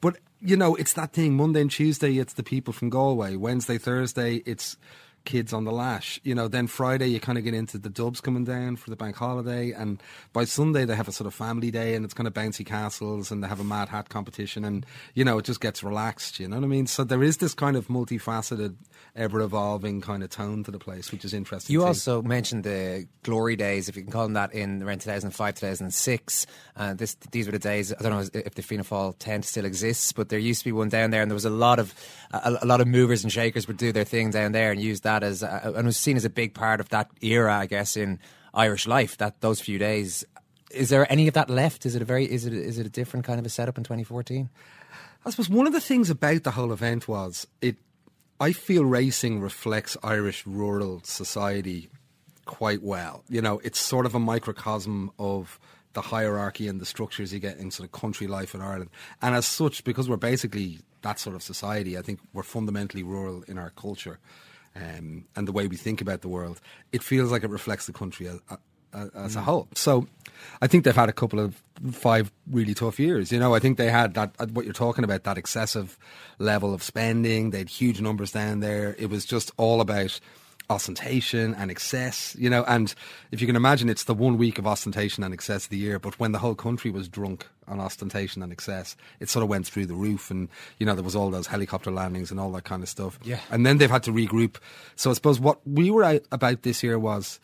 But 0.00 0.18
you 0.40 0.56
know, 0.56 0.74
it's 0.74 0.92
that 0.94 1.12
thing. 1.12 1.34
Monday 1.34 1.60
and 1.60 1.70
Tuesday, 1.70 2.18
it's 2.18 2.34
the 2.34 2.42
people 2.42 2.72
from 2.72 2.90
Galway. 2.90 3.36
Wednesday, 3.36 3.78
Thursday, 3.78 4.42
it's 4.44 4.76
kids 5.24 5.52
on 5.52 5.64
the 5.64 5.72
lash. 5.72 6.20
You 6.22 6.34
know, 6.34 6.48
then 6.48 6.66
Friday 6.66 7.06
you 7.08 7.20
kind 7.20 7.38
of 7.38 7.44
get 7.44 7.54
into 7.54 7.78
the 7.78 7.88
dubs 7.88 8.20
coming 8.20 8.44
down 8.44 8.76
for 8.76 8.90
the 8.90 8.96
bank 8.96 9.16
holiday, 9.16 9.72
and 9.72 10.02
by 10.32 10.44
Sunday 10.44 10.84
they 10.84 10.96
have 10.96 11.08
a 11.08 11.12
sort 11.12 11.26
of 11.26 11.34
family 11.34 11.70
day, 11.70 11.94
and 11.94 12.04
it's 12.04 12.14
kind 12.14 12.26
of 12.26 12.34
bouncy 12.34 12.64
castles, 12.64 13.30
and 13.30 13.42
they 13.42 13.48
have 13.48 13.60
a 13.60 13.64
mad 13.64 13.88
hat 13.88 14.08
competition, 14.08 14.64
and 14.64 14.86
you 15.14 15.24
know 15.24 15.38
it 15.38 15.44
just 15.44 15.60
gets 15.60 15.82
relaxed. 15.82 16.40
You 16.40 16.48
know 16.48 16.56
what 16.56 16.64
I 16.64 16.68
mean? 16.68 16.86
So 16.86 17.04
there 17.04 17.22
is 17.22 17.38
this 17.38 17.54
kind 17.54 17.76
of 17.76 17.88
multifaceted, 17.88 18.74
ever 19.14 19.40
evolving 19.40 20.00
kind 20.00 20.22
of 20.22 20.30
tone 20.30 20.64
to 20.64 20.70
the 20.70 20.78
place, 20.78 21.12
which 21.12 21.24
is 21.24 21.34
interesting. 21.34 21.72
You 21.72 21.80
too. 21.80 21.86
also 21.86 22.22
mentioned 22.22 22.64
the 22.64 23.06
glory 23.22 23.56
days, 23.56 23.88
if 23.88 23.96
you 23.96 24.02
can 24.02 24.12
call 24.12 24.24
them 24.24 24.34
that, 24.34 24.52
in 24.52 24.82
around 24.82 25.00
2005, 25.00 25.54
2006. 25.54 26.46
Uh, 26.76 26.94
this, 26.94 27.14
these 27.30 27.46
were 27.46 27.52
the 27.52 27.58
days. 27.58 27.92
I 27.92 28.02
don't 28.02 28.12
know 28.12 28.40
if 28.40 28.54
the 28.54 28.62
Fianna 28.62 28.84
Fáil 28.84 29.14
tent 29.18 29.44
still 29.44 29.64
exists, 29.64 30.12
but 30.12 30.28
there 30.28 30.38
used 30.38 30.60
to 30.60 30.64
be 30.64 30.72
one 30.72 30.88
down 30.88 31.10
there, 31.10 31.22
and 31.22 31.30
there 31.30 31.34
was 31.34 31.44
a 31.44 31.50
lot 31.50 31.78
of 31.78 31.94
a, 32.32 32.58
a 32.62 32.66
lot 32.66 32.80
of 32.80 32.88
movers 32.88 33.22
and 33.22 33.32
shakers 33.32 33.66
would 33.68 33.76
do 33.76 33.92
their 33.92 34.04
thing 34.04 34.30
down 34.30 34.52
there 34.52 34.70
and 34.70 34.80
use 34.80 35.02
that 35.02 35.11
as 35.22 35.42
uh, 35.42 35.72
and 35.76 35.86
was 35.86 35.96
seen 35.96 36.16
as 36.16 36.24
a 36.24 36.30
big 36.30 36.54
part 36.54 36.80
of 36.80 36.88
that 36.90 37.10
era, 37.20 37.54
I 37.54 37.66
guess, 37.66 37.96
in 37.96 38.18
Irish 38.54 38.86
life. 38.86 39.16
That 39.18 39.40
those 39.40 39.60
few 39.60 39.78
days. 39.78 40.24
Is 40.70 40.88
there 40.88 41.10
any 41.12 41.28
of 41.28 41.34
that 41.34 41.50
left? 41.50 41.84
Is 41.84 41.94
it 41.94 42.02
a 42.02 42.04
very 42.04 42.24
is 42.24 42.46
it 42.46 42.52
is 42.52 42.78
it 42.78 42.86
a 42.86 42.90
different 42.90 43.26
kind 43.26 43.38
of 43.38 43.46
a 43.46 43.50
setup 43.50 43.76
in 43.76 43.84
2014? 43.84 44.48
I 45.24 45.30
suppose 45.30 45.48
one 45.48 45.66
of 45.66 45.72
the 45.72 45.80
things 45.80 46.10
about 46.10 46.42
the 46.44 46.52
whole 46.52 46.72
event 46.72 47.08
was 47.08 47.46
it. 47.60 47.76
I 48.40 48.52
feel 48.52 48.84
racing 48.84 49.40
reflects 49.40 49.96
Irish 50.02 50.44
rural 50.46 51.00
society 51.04 51.90
quite 52.44 52.82
well. 52.82 53.22
You 53.28 53.40
know, 53.40 53.60
it's 53.62 53.78
sort 53.78 54.06
of 54.06 54.14
a 54.14 54.18
microcosm 54.18 55.12
of 55.18 55.60
the 55.92 56.00
hierarchy 56.00 56.68
and 56.68 56.80
the 56.80 56.86
structures 56.86 57.32
you 57.32 57.38
get 57.38 57.58
in 57.58 57.70
sort 57.70 57.86
of 57.86 57.92
country 57.92 58.26
life 58.26 58.54
in 58.54 58.60
Ireland. 58.60 58.90
And 59.20 59.34
as 59.34 59.46
such, 59.46 59.84
because 59.84 60.08
we're 60.08 60.16
basically 60.16 60.80
that 61.02 61.18
sort 61.18 61.36
of 61.36 61.42
society, 61.42 61.98
I 61.98 62.02
think 62.02 62.20
we're 62.32 62.42
fundamentally 62.42 63.02
rural 63.02 63.42
in 63.46 63.58
our 63.58 63.70
culture 63.70 64.18
um, 64.76 65.24
and 65.36 65.46
the 65.48 65.52
way 65.52 65.66
we 65.66 65.76
think 65.76 66.00
about 66.00 66.22
the 66.22 66.28
world. 66.28 66.60
It 66.92 67.02
feels 67.02 67.30
like 67.30 67.44
it 67.44 67.50
reflects 67.50 67.86
the 67.86 67.92
country 67.92 68.26
as, 68.28 68.40
as 69.14 69.36
a 69.36 69.40
Mm. 69.40 69.44
whole. 69.44 69.68
So 69.74 70.06
I 70.60 70.66
think 70.66 70.84
they've 70.84 70.94
had 70.94 71.08
a 71.08 71.12
couple 71.14 71.40
of 71.40 71.62
five 71.92 72.30
really 72.50 72.74
tough 72.74 72.98
years. 73.00 73.32
You 73.32 73.38
know, 73.38 73.54
I 73.54 73.58
think 73.58 73.78
they 73.78 73.90
had 73.90 74.14
that, 74.14 74.34
uh, 74.38 74.46
what 74.46 74.64
you're 74.64 74.74
talking 74.74 75.04
about, 75.04 75.24
that 75.24 75.38
excessive 75.38 75.98
level 76.38 76.74
of 76.74 76.82
spending. 76.82 77.50
They 77.50 77.58
had 77.58 77.68
huge 77.68 78.00
numbers 78.00 78.32
down 78.32 78.60
there. 78.60 78.94
It 78.98 79.08
was 79.10 79.24
just 79.24 79.50
all 79.56 79.80
about 79.80 80.20
ostentation 80.72 81.54
and 81.54 81.70
excess, 81.70 82.34
you 82.38 82.50
know, 82.50 82.64
and 82.64 82.94
if 83.30 83.40
you 83.40 83.46
can 83.46 83.54
imagine, 83.54 83.88
it's 83.88 84.04
the 84.04 84.14
one 84.14 84.38
week 84.38 84.58
of 84.58 84.66
ostentation 84.66 85.22
and 85.22 85.32
excess 85.32 85.64
of 85.64 85.70
the 85.70 85.76
year, 85.76 85.98
but 85.98 86.18
when 86.18 86.32
the 86.32 86.38
whole 86.38 86.54
country 86.54 86.90
was 86.90 87.08
drunk 87.08 87.46
on 87.68 87.78
ostentation 87.78 88.42
and 88.42 88.50
excess, 88.50 88.96
it 89.20 89.28
sort 89.28 89.42
of 89.42 89.48
went 89.48 89.66
through 89.66 89.86
the 89.86 89.94
roof 89.94 90.30
and, 90.30 90.48
you 90.78 90.86
know, 90.86 90.94
there 90.94 91.04
was 91.04 91.14
all 91.14 91.30
those 91.30 91.46
helicopter 91.46 91.90
landings 91.90 92.30
and 92.30 92.40
all 92.40 92.50
that 92.52 92.64
kind 92.64 92.82
of 92.82 92.88
stuff. 92.88 93.18
Yeah. 93.22 93.38
And 93.50 93.64
then 93.64 93.78
they've 93.78 93.90
had 93.90 94.02
to 94.04 94.12
regroup. 94.12 94.56
So 94.96 95.10
I 95.10 95.14
suppose 95.14 95.38
what 95.38 95.60
we 95.66 95.90
were 95.90 96.04
out 96.04 96.22
about 96.32 96.62
this 96.62 96.82
year 96.82 96.98
was, 96.98 97.38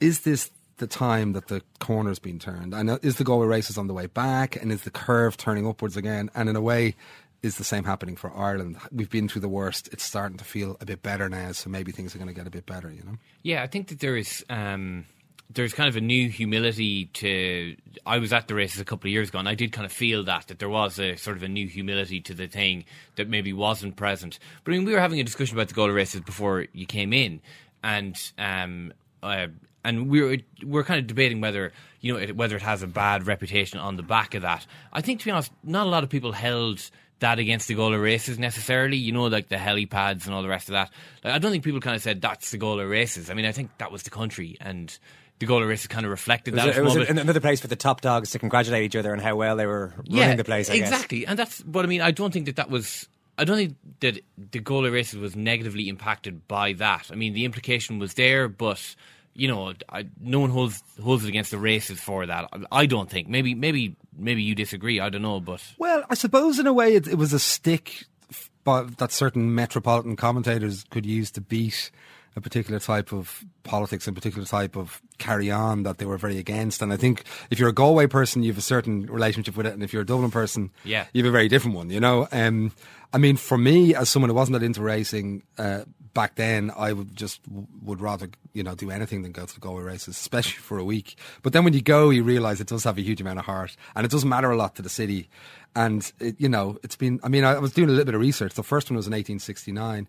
is 0.00 0.20
this 0.20 0.50
the 0.78 0.86
time 0.86 1.32
that 1.32 1.46
the 1.46 1.62
corner's 1.78 2.18
been 2.18 2.38
turned? 2.38 2.74
And 2.74 2.90
uh, 2.90 2.98
is 3.02 3.16
the 3.16 3.24
Galway 3.24 3.46
races 3.46 3.78
on 3.78 3.86
the 3.86 3.94
way 3.94 4.06
back? 4.06 4.56
And 4.56 4.72
is 4.72 4.82
the 4.82 4.90
curve 4.90 5.36
turning 5.36 5.66
upwards 5.66 5.96
again? 5.96 6.30
And 6.34 6.48
in 6.48 6.56
a 6.56 6.60
way, 6.60 6.96
is 7.44 7.56
the 7.56 7.64
same 7.64 7.84
happening 7.84 8.16
for 8.16 8.34
Ireland? 8.34 8.78
We've 8.90 9.10
been 9.10 9.28
through 9.28 9.42
the 9.42 9.48
worst. 9.48 9.88
It's 9.92 10.04
starting 10.04 10.38
to 10.38 10.44
feel 10.44 10.76
a 10.80 10.86
bit 10.86 11.02
better 11.02 11.28
now, 11.28 11.52
so 11.52 11.70
maybe 11.70 11.92
things 11.92 12.14
are 12.14 12.18
going 12.18 12.28
to 12.28 12.34
get 12.34 12.46
a 12.46 12.50
bit 12.50 12.66
better, 12.66 12.90
you 12.90 13.02
know? 13.04 13.16
Yeah, 13.42 13.62
I 13.62 13.66
think 13.66 13.88
that 13.88 14.00
there 14.00 14.16
is 14.16 14.44
um, 14.48 15.04
there's 15.50 15.74
kind 15.74 15.88
of 15.88 15.96
a 15.96 16.00
new 16.00 16.28
humility 16.28 17.06
to. 17.06 17.76
I 18.06 18.18
was 18.18 18.32
at 18.32 18.48
the 18.48 18.54
races 18.54 18.80
a 18.80 18.84
couple 18.84 19.08
of 19.08 19.12
years 19.12 19.28
ago, 19.28 19.38
and 19.38 19.48
I 19.48 19.54
did 19.54 19.72
kind 19.72 19.84
of 19.84 19.92
feel 19.92 20.24
that 20.24 20.48
that 20.48 20.58
there 20.58 20.68
was 20.68 20.98
a 20.98 21.16
sort 21.16 21.36
of 21.36 21.42
a 21.42 21.48
new 21.48 21.68
humility 21.68 22.20
to 22.22 22.34
the 22.34 22.46
thing 22.46 22.84
that 23.16 23.28
maybe 23.28 23.52
wasn't 23.52 23.96
present. 23.96 24.38
But 24.64 24.72
I 24.72 24.76
mean, 24.76 24.86
we 24.86 24.92
were 24.92 25.00
having 25.00 25.20
a 25.20 25.24
discussion 25.24 25.56
about 25.56 25.68
the 25.68 25.74
Galway 25.74 25.92
races 25.92 26.22
before 26.22 26.66
you 26.72 26.86
came 26.86 27.12
in, 27.12 27.40
and 27.82 28.16
um, 28.38 28.92
uh, 29.22 29.48
and 29.84 30.08
we 30.08 30.22
were 30.22 30.38
we 30.64 30.80
are 30.80 30.84
kind 30.84 30.98
of 30.98 31.06
debating 31.06 31.40
whether 31.40 31.72
you 32.00 32.12
know 32.12 32.18
it, 32.18 32.36
whether 32.36 32.56
it 32.56 32.62
has 32.62 32.82
a 32.82 32.86
bad 32.86 33.26
reputation 33.26 33.78
on 33.78 33.96
the 33.96 34.02
back 34.02 34.34
of 34.34 34.42
that. 34.42 34.66
I 34.92 35.02
think 35.02 35.20
to 35.20 35.26
be 35.26 35.30
honest, 35.30 35.52
not 35.62 35.86
a 35.86 35.90
lot 35.90 36.02
of 36.02 36.10
people 36.10 36.32
held 36.32 36.90
that 37.20 37.38
against 37.38 37.68
the 37.68 37.74
Galway 37.74 37.96
races 37.96 38.38
necessarily. 38.38 38.96
You 38.96 39.12
know, 39.12 39.26
like 39.26 39.48
the 39.48 39.56
helipads 39.56 40.26
and 40.26 40.34
all 40.34 40.42
the 40.42 40.48
rest 40.48 40.68
of 40.68 40.72
that. 40.74 40.90
Like, 41.22 41.34
I 41.34 41.38
don't 41.38 41.50
think 41.50 41.64
people 41.64 41.80
kind 41.80 41.96
of 41.96 42.02
said 42.02 42.20
that's 42.20 42.50
the 42.50 42.58
Galway 42.58 42.84
races. 42.84 43.30
I 43.30 43.34
mean, 43.34 43.46
I 43.46 43.52
think 43.52 43.70
that 43.78 43.92
was 43.92 44.02
the 44.02 44.10
country 44.10 44.56
and. 44.60 44.96
The 45.40 45.46
Galway 45.46 45.66
races 45.66 45.88
kind 45.88 46.06
of 46.06 46.10
reflected 46.12 46.54
It 46.54 46.58
that. 46.58 46.68
a- 46.68 46.78
it 46.78 46.84
was 46.84 46.94
a- 46.94 47.10
another 47.10 47.40
place 47.40 47.60
for 47.60 47.66
the 47.66 47.74
top 47.74 48.00
dogs 48.02 48.30
to 48.30 48.38
congratulate 48.38 48.84
each 48.84 48.94
other 48.94 49.12
on 49.12 49.18
how 49.18 49.34
well 49.34 49.56
they 49.56 49.66
were 49.66 49.92
running 50.08 50.36
the 50.36 50.44
place. 50.44 50.70
I 50.70 50.78
guess. 50.78 50.88
exactly, 50.92 51.26
and 51.26 51.36
that's. 51.36 51.60
But 51.60 51.84
I 51.84 51.88
mean, 51.88 52.00
I 52.00 52.12
don't 52.12 52.32
think 52.32 52.46
that 52.46 52.54
that 52.54 52.70
was. 52.70 53.08
I 53.36 53.42
don't 53.42 53.56
think 53.56 53.74
that 53.98 54.20
the 54.52 54.60
Galway 54.60 54.90
races 54.90 55.18
was 55.18 55.34
negatively 55.34 55.88
impacted 55.88 56.46
by 56.46 56.72
that. 56.74 57.10
I 57.10 57.16
mean, 57.16 57.32
the 57.32 57.44
implication 57.44 57.98
was 57.98 58.14
there, 58.14 58.46
but 58.46 58.94
you 59.34 59.48
know, 59.48 59.74
I, 59.88 60.06
no 60.20 60.40
one 60.40 60.50
holds 60.50 60.82
holds 61.02 61.24
it 61.24 61.28
against 61.28 61.50
the 61.50 61.58
races 61.58 62.00
for 62.00 62.24
that. 62.26 62.48
I, 62.70 62.86
don't 62.86 63.10
think. 63.10 63.28
Maybe, 63.28 63.54
maybe, 63.54 63.96
maybe 64.16 64.42
you 64.42 64.54
disagree. 64.54 65.00
I 65.00 65.08
don't 65.08 65.22
know, 65.22 65.40
but 65.40 65.62
Well, 65.78 66.04
I 66.08 66.14
suppose 66.14 66.58
in 66.58 66.66
a 66.66 66.72
way 66.72 66.94
it, 66.94 67.06
it 67.08 67.16
was 67.16 67.32
a 67.32 67.38
stick 67.38 68.04
that 68.64 69.12
certain 69.12 69.54
metropolitan 69.54 70.16
commentators 70.16 70.84
could 70.90 71.04
use 71.04 71.30
to 71.32 71.40
beat 71.40 71.90
a 72.36 72.40
particular 72.40 72.80
type 72.80 73.12
of 73.12 73.44
politics 73.62 74.06
and 74.06 74.16
particular 74.16 74.46
type 74.46 74.74
of 74.76 75.00
carry 75.18 75.50
on 75.50 75.84
that 75.84 75.98
they 75.98 76.04
were 76.04 76.16
very 76.18 76.38
against. 76.38 76.82
And 76.82 76.92
I 76.92 76.96
think 76.96 77.24
if 77.50 77.58
you're 77.60 77.68
a 77.68 77.72
Galway 77.74 78.06
person, 78.08 78.42
you 78.42 78.50
have 78.50 78.58
a 78.58 78.62
certain 78.62 79.06
relationship 79.06 79.56
with 79.56 79.66
it, 79.66 79.72
and 79.74 79.82
if 79.84 79.92
you're 79.92 80.02
a 80.02 80.06
Dublin 80.06 80.30
person, 80.32 80.70
Yeah. 80.84 81.06
you 81.12 81.22
have 81.22 81.28
a 81.28 81.32
very 81.32 81.48
different 81.48 81.76
one. 81.76 81.90
You 81.90 82.00
know, 82.00 82.26
um, 82.32 82.72
I 83.12 83.18
mean, 83.18 83.36
for 83.36 83.56
me, 83.56 83.94
as 83.94 84.08
someone 84.08 84.30
who 84.30 84.34
wasn't 84.34 84.58
that 84.58 84.64
into 84.64 84.82
racing 84.82 85.42
uh, 85.58 85.84
back 86.14 86.36
then, 86.36 86.70
I 86.76 86.92
would 86.92 87.14
just 87.14 87.40
would 87.82 88.00
rather 88.00 88.30
you 88.52 88.62
know 88.62 88.74
do 88.74 88.90
anything 88.90 89.22
than 89.22 89.32
go 89.32 89.44
to 89.44 89.54
the 89.54 89.60
Galway 89.60 89.82
races, 89.82 90.16
especially 90.16 90.60
for 90.60 90.78
a 90.78 90.84
week. 90.84 91.16
But 91.42 91.52
then 91.52 91.64
when 91.64 91.74
you 91.74 91.82
go, 91.82 92.10
you 92.10 92.22
realise 92.22 92.60
it 92.60 92.68
does 92.68 92.84
have 92.84 92.96
a 92.96 93.02
huge 93.02 93.20
amount 93.20 93.40
of 93.40 93.44
heart, 93.44 93.76
and 93.94 94.06
it 94.06 94.10
doesn't 94.10 94.28
matter 94.28 94.50
a 94.50 94.56
lot 94.56 94.76
to 94.76 94.82
the 94.82 94.88
city. 94.88 95.28
And 95.76 96.10
it, 96.20 96.40
you 96.40 96.48
know, 96.48 96.78
it's 96.82 96.96
been. 96.96 97.20
I 97.22 97.28
mean, 97.28 97.44
I 97.44 97.58
was 97.58 97.72
doing 97.72 97.88
a 97.88 97.92
little 97.92 98.06
bit 98.06 98.14
of 98.14 98.20
research. 98.20 98.54
The 98.54 98.62
first 98.62 98.90
one 98.90 98.96
was 98.96 99.06
in 99.06 99.10
1869. 99.10 100.08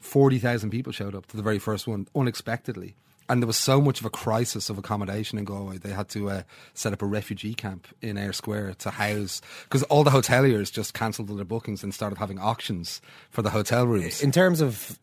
Forty 0.00 0.38
thousand 0.38 0.70
people 0.70 0.92
showed 0.92 1.14
up 1.14 1.26
to 1.26 1.36
the 1.36 1.42
very 1.44 1.60
first 1.60 1.86
one 1.86 2.08
unexpectedly. 2.16 2.96
And 3.28 3.40
there 3.40 3.46
was 3.46 3.56
so 3.56 3.80
much 3.80 4.00
of 4.00 4.04
a 4.04 4.10
crisis 4.10 4.68
of 4.68 4.78
accommodation 4.78 5.38
in 5.38 5.44
Galway, 5.44 5.78
they 5.78 5.92
had 5.92 6.08
to 6.10 6.28
uh, 6.28 6.42
set 6.74 6.92
up 6.92 7.02
a 7.02 7.06
refugee 7.06 7.54
camp 7.54 7.86
in 8.02 8.18
Eyre 8.18 8.32
Square 8.32 8.74
to 8.80 8.90
house 8.90 9.40
because 9.62 9.84
all 9.84 10.02
the 10.04 10.10
hoteliers 10.10 10.72
just 10.72 10.92
cancelled 10.92 11.28
their 11.28 11.44
bookings 11.44 11.84
and 11.84 11.94
started 11.94 12.18
having 12.18 12.38
auctions 12.38 13.00
for 13.30 13.40
the 13.40 13.50
hotel 13.50 13.86
rooms. 13.86 14.22
In 14.22 14.32
terms 14.32 14.60
of 14.60 14.98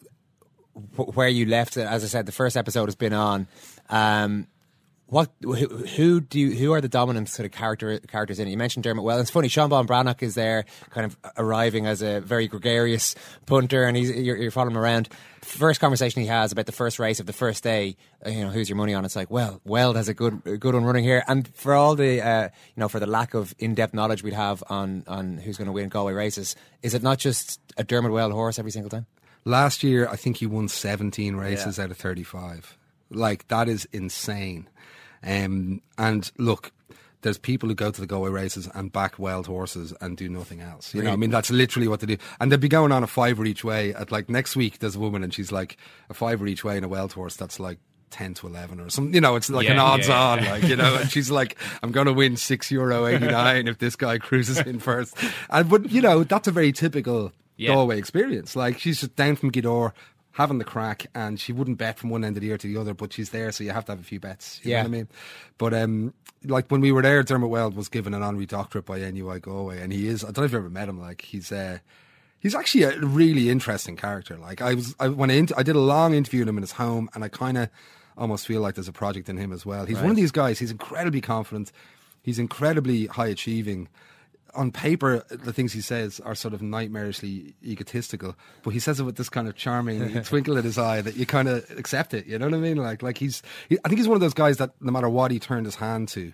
where 0.96 1.28
you 1.30 1.46
left 1.46 1.78
it, 1.78 1.88
as 1.88 2.04
I 2.04 2.08
said, 2.08 2.26
the 2.26 2.32
first 2.32 2.58
episode 2.58 2.86
has 2.86 2.96
been 2.96 3.14
on. 3.14 3.48
Um, 3.90 4.48
what 5.08 5.32
who, 5.42 5.56
who 5.56 6.22
do 6.22 6.40
you, 6.40 6.52
who 6.56 6.72
are 6.72 6.82
the 6.82 6.88
dominant 6.88 7.30
sort 7.30 7.48
of 7.48 7.52
character 7.52 7.98
characters 8.00 8.38
in 8.38 8.48
it? 8.48 8.52
You 8.52 8.58
mentioned 8.58 8.84
Dermot 8.84 9.04
Weld. 9.04 9.20
It's 9.22 9.32
funny. 9.32 9.48
Seán 9.48 9.70
Bán 9.70 9.88
Breathnach 9.88 10.22
is 10.22 10.36
there, 10.36 10.66
kind 10.92 11.04
of 11.04 11.18
arriving 11.36 11.88
as 11.88 12.04
a 12.04 12.22
very 12.22 12.48
gregarious 12.48 13.16
punter, 13.48 13.86
and 13.86 13.98
he's 13.98 14.12
you're, 14.12 14.38
you're 14.38 14.52
following 14.52 14.76
him 14.76 14.78
around. 14.78 15.10
First 15.42 15.80
conversation 15.82 16.22
he 16.22 16.28
has 16.28 16.52
about 16.52 16.68
the 16.68 16.72
first 16.72 17.00
race 17.00 17.20
of 17.20 17.26
the 17.26 17.34
first 17.34 17.64
day. 17.64 17.96
uh, 18.24 18.30
You 18.30 18.44
know, 18.44 18.52
who's 18.52 18.70
your 18.70 18.76
money 18.76 18.94
on? 18.94 19.04
It's 19.04 19.16
like, 19.16 19.32
well, 19.32 19.62
Weld 19.66 19.96
has 19.96 20.10
a 20.10 20.14
good 20.14 20.44
a 20.46 20.58
good 20.58 20.76
one 20.76 20.84
running 20.84 21.04
here, 21.04 21.24
and 21.28 21.48
for 21.56 21.74
all 21.74 21.96
the 21.96 22.22
uh, 22.22 22.44
you 22.44 22.80
know 22.80 22.88
for 22.88 23.00
the 23.00 23.08
lack 23.08 23.34
of 23.34 23.56
in 23.58 23.74
depth 23.74 23.96
knowledge 23.96 24.22
we'd 24.22 24.34
have 24.34 24.64
on 24.70 25.06
on 25.08 25.38
who's 25.40 25.58
going 25.58 25.66
to 25.66 25.72
win 25.72 25.90
Galway 25.90 26.14
races, 26.14 26.56
is 26.84 26.94
it 26.94 27.02
not 27.02 27.18
just 27.18 27.60
a 27.78 27.84
Dermot 27.84 28.12
Weld 28.12 28.32
horse 28.32 28.60
every 28.60 28.70
single 28.72 28.92
time? 28.92 29.08
Last 29.46 29.84
year, 29.84 30.08
I 30.08 30.16
think 30.16 30.38
he 30.38 30.46
won 30.46 30.68
17 30.68 31.36
races 31.36 31.80
out 31.80 31.92
of 31.92 31.98
35. 31.98 32.78
Like, 33.10 33.48
that 33.48 33.68
is 33.68 33.88
insane. 33.92 34.70
Um, 35.24 35.82
and 35.98 36.32
look, 36.38 36.72
there's 37.22 37.38
people 37.38 37.68
who 37.68 37.76
go 37.76 37.92
to 37.92 38.02
the 38.02 38.08
Galway 38.08 38.30
races 38.30 38.70
and 38.74 38.92
back 38.92 39.20
Weld 39.20 39.48
horses 39.48 39.94
and 40.00 40.16
do 40.16 40.30
nothing 40.30 40.62
else. 40.62 40.94
You 40.94 41.04
know, 41.04 41.12
I 41.12 41.16
mean, 41.16 41.30
that's 41.30 41.52
literally 41.52 41.88
what 41.88 42.00
they 42.00 42.08
do. 42.08 42.18
And 42.40 42.52
they'd 42.52 42.60
be 42.60 42.70
going 42.70 42.92
on 42.92 43.04
a 43.04 43.08
fiver 43.08 43.46
each 43.46 43.64
way. 43.64 43.94
At 43.94 44.12
like 44.12 44.30
next 44.30 44.56
week, 44.56 44.80
there's 44.80 44.96
a 44.96 45.00
woman 45.00 45.24
and 45.24 45.34
she's 45.34 45.52
like 45.52 45.78
a 46.10 46.14
fiver 46.14 46.48
each 46.48 46.64
way 46.64 46.78
in 46.78 46.84
a 46.84 46.88
Weld 46.88 47.14
horse. 47.14 47.36
That's 47.36 47.60
like. 47.60 47.80
10 48.12 48.34
to 48.34 48.48
11 48.48 48.80
or 48.80 48.90
something, 48.90 49.14
you 49.14 49.22
know, 49.22 49.36
it's 49.36 49.52
like 49.52 49.70
an 49.70 49.78
odds 49.78 50.08
yeah, 50.08 50.20
on, 50.20 50.44
yeah. 50.44 50.52
like, 50.54 50.64
you 50.64 50.76
know, 50.76 50.96
and 50.96 51.12
she's 51.12 51.30
like, 51.30 51.56
I'm 51.84 51.92
going 51.92 52.08
to 52.08 52.12
win 52.12 52.38
six 52.38 52.72
euro 52.72 53.06
89 53.06 53.68
if 53.68 53.78
this 53.78 53.96
guy 53.96 54.18
cruises 54.18 54.58
in 54.58 54.80
first. 54.80 55.16
And, 55.52 55.70
but, 55.70 55.92
you 55.92 56.02
know, 56.02 56.24
that's 56.24 56.48
a 56.48 56.52
very 56.52 56.72
typical 56.72 57.32
Yeah. 57.60 57.74
Galway 57.74 57.98
experience. 58.00 58.56
Like, 58.56 58.80
she's 58.80 59.00
just 59.02 59.16
down 59.16 59.36
from 59.36 59.52
Gidor 59.52 59.92
having 60.32 60.58
the 60.60 60.64
crack 60.64 61.08
and 61.14 61.40
she 61.40 61.52
wouldn't 61.52 61.78
bet 61.78 62.00
from 62.00 62.10
one 62.10 62.24
end 62.24 62.38
of 62.38 62.42
the 62.42 62.48
year 62.48 62.58
to 62.58 62.68
the 62.68 62.80
other, 62.80 62.94
but 62.94 63.12
she's 63.12 63.32
there, 63.32 63.52
so 63.52 63.64
you 63.64 63.72
have 63.72 63.84
to 63.86 63.92
have 63.92 64.00
a 64.00 64.04
few 64.04 64.20
bets. 64.20 64.62
You 64.64 64.72
Yeah. 64.72 64.78
know 64.78 64.84
what 64.84 64.88
I 64.88 64.98
mean? 64.98 65.08
But, 65.58 65.74
um, 65.74 66.14
like 66.46 66.70
when 66.70 66.80
we 66.82 66.92
were 66.94 67.02
there, 67.02 67.22
Dermot 67.24 67.50
Weld 67.50 67.76
was 67.76 67.90
given 67.90 68.14
an 68.14 68.24
honorary 68.24 68.46
doctorate 68.46 68.86
by 68.86 69.00
NUI 69.00 69.40
Galway, 69.42 69.82
and 69.82 69.92
he 69.92 70.08
is, 70.08 70.24
I 70.24 70.28
don't 70.28 70.38
know 70.38 70.44
if 70.46 70.52
you've 70.54 70.60
ever 70.62 70.70
met 70.70 70.88
him, 70.88 71.00
like, 71.02 71.22
he's, 71.22 71.52
uh, 71.52 71.80
He's 72.42 72.56
actually 72.56 72.84
a 72.86 72.98
really 73.02 73.50
interesting 73.50 73.98
character. 73.98 74.38
Like 74.38 74.62
I 74.62 74.74
was, 74.76 74.96
I, 74.98 75.10
when 75.10 75.30
I, 75.30 75.34
int- 75.34 75.52
I 75.58 75.62
did 75.62 75.76
a 75.76 75.80
long 75.82 76.14
interview 76.14 76.40
with 76.40 76.48
him 76.48 76.56
in 76.58 76.62
his 76.64 76.72
home, 76.72 77.10
and 77.14 77.22
I 77.22 77.28
kind 77.28 77.58
of 77.58 77.68
almost 78.18 78.48
feel 78.48 78.62
like 78.62 78.76
there's 78.76 78.88
a 78.88 78.94
project 78.94 79.28
in 79.28 79.36
him 79.36 79.52
as 79.52 79.66
well. 79.66 79.86
He's 79.86 79.98
one 80.00 80.12
of 80.12 80.16
these 80.16 80.32
guys. 80.32 80.58
He's 80.58 80.72
incredibly 80.72 81.20
confident. 81.20 81.74
He's 82.22 82.40
incredibly 82.40 83.08
high 83.08 83.28
achieving. 83.28 83.90
On 84.56 84.72
paper, 84.72 85.24
the 85.30 85.54
things 85.54 85.74
he 85.74 85.82
says 85.82 86.20
are 86.22 86.36
sort 86.36 86.54
of 86.54 86.62
nightmarishly 86.62 87.54
egotistical, 87.64 88.36
but 88.64 88.72
he 88.72 88.80
says 88.80 89.00
it 89.00 89.04
with 89.04 89.16
this 89.16 89.30
kind 89.30 89.48
of 89.48 89.56
charming 89.56 90.22
twinkle 90.24 90.58
in 90.58 90.64
his 90.64 90.78
eye 90.78 91.02
that 91.02 91.16
you 91.16 91.26
kind 91.26 91.48
of 91.48 91.70
accept 91.78 92.14
it. 92.14 92.26
You 92.26 92.40
know 92.40 92.48
what 92.48 92.56
I 92.56 92.58
mean? 92.58 92.78
Like, 92.78 93.04
like 93.04 93.18
he's. 93.18 93.42
He, 93.68 93.78
I 93.86 93.90
think 93.90 94.00
he's 94.00 94.08
one 94.08 94.16
of 94.16 94.22
those 94.22 94.34
guys 94.34 94.58
that 94.58 94.72
no 94.82 94.92
matter 94.92 95.10
what 95.10 95.32
he 95.32 95.40
turned 95.40 95.66
his 95.66 95.76
hand 95.76 96.08
to, 96.10 96.34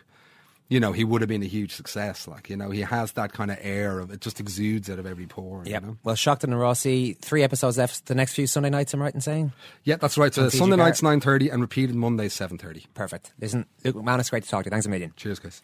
you 0.68 0.80
know, 0.80 0.92
he 0.92 1.04
would 1.04 1.22
have 1.22 1.30
been 1.30 1.44
a 1.44 1.48
huge 1.48 1.74
success. 1.74 2.28
Like, 2.28 2.50
you 2.50 2.58
know, 2.58 2.72
he 2.72 2.82
has 2.82 3.12
that 3.14 3.34
kind 3.34 3.52
of 3.52 3.58
air 3.62 4.00
of 4.00 4.12
it 4.12 4.22
just 4.22 4.40
exudes 4.40 4.90
out 4.90 4.98
of 4.98 5.06
every 5.06 5.28
pore. 5.28 5.64
Yeah. 5.66 5.80
You 5.80 5.88
know? 5.88 5.98
Well, 6.04 6.16
Seachtain 6.16 6.50
na 6.50 6.58
Rásaí, 6.58 7.18
three 7.20 7.44
episodes 7.44 7.78
left 7.78 8.08
the 8.08 8.16
next 8.16 8.34
few 8.34 8.48
Sunday 8.48 8.70
nights, 8.70 8.94
I'm 8.94 9.02
right 9.02 9.14
in 9.14 9.22
saying? 9.22 9.54
Yeah, 9.84 9.98
that's 9.98 10.18
right. 10.18 10.34
So 10.34 10.50
Sunday 10.50 10.76
nights 10.76 11.04
nine 11.04 11.20
thirty 11.20 11.50
and 11.50 11.62
repeated 11.62 11.96
Mondays 11.96 12.34
seven 12.34 12.58
thirty. 12.58 12.86
Perfect. 12.94 13.34
Listen, 13.40 13.66
Luke 13.84 13.96
McManus, 13.96 14.22
it's 14.22 14.30
great 14.32 14.44
to 14.44 14.50
talk 14.50 14.64
to 14.64 14.68
you. 14.68 14.72
Thanks 14.72 14.86
a 14.86 14.90
million. 14.90 15.14
Cheers, 15.16 15.40
guys. 15.40 15.62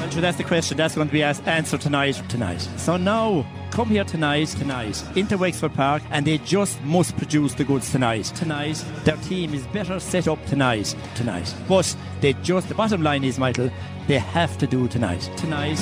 Well, 0.00 0.08
sure, 0.08 0.22
that's 0.22 0.38
the 0.38 0.44
question 0.44 0.78
that's 0.78 0.94
going 0.94 1.08
to 1.08 1.12
be 1.12 1.22
asked, 1.22 1.46
answered 1.46 1.82
tonight. 1.82 2.22
Tonight. 2.30 2.66
So 2.78 2.96
now, 2.96 3.44
come 3.70 3.88
here 3.88 4.02
tonight, 4.02 4.48
tonight, 4.48 5.04
into 5.14 5.36
Wexford 5.36 5.74
Park, 5.74 6.02
and 6.10 6.26
they 6.26 6.38
just 6.38 6.82
must 6.84 7.14
produce 7.18 7.52
the 7.52 7.64
goods 7.64 7.92
tonight. 7.92 8.24
Tonight, 8.34 8.82
their 9.04 9.18
team 9.18 9.52
is 9.52 9.66
better 9.66 10.00
set 10.00 10.26
up 10.26 10.42
tonight. 10.46 10.96
Tonight. 11.16 11.54
But 11.68 11.94
they 12.22 12.32
just, 12.32 12.68
the 12.68 12.74
bottom 12.74 13.02
line 13.02 13.24
is, 13.24 13.38
Michael, 13.38 13.70
they 14.06 14.18
have 14.18 14.56
to 14.58 14.66
do 14.66 14.88
tonight. 14.88 15.30
Tonight. 15.36 15.78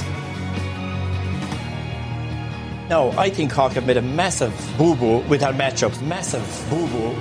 No, 2.91 3.13
I 3.17 3.31
think 3.31 3.53
Cork 3.53 3.75
have 3.75 3.87
made 3.87 3.99
a 3.99 4.03
massive 4.03 4.53
boo 4.77 4.97
boo 4.97 5.19
with 5.29 5.45
our 5.45 5.53
matchups. 5.53 6.03
Massive 6.03 6.43
boo 6.69 6.89
boo. 6.89 7.15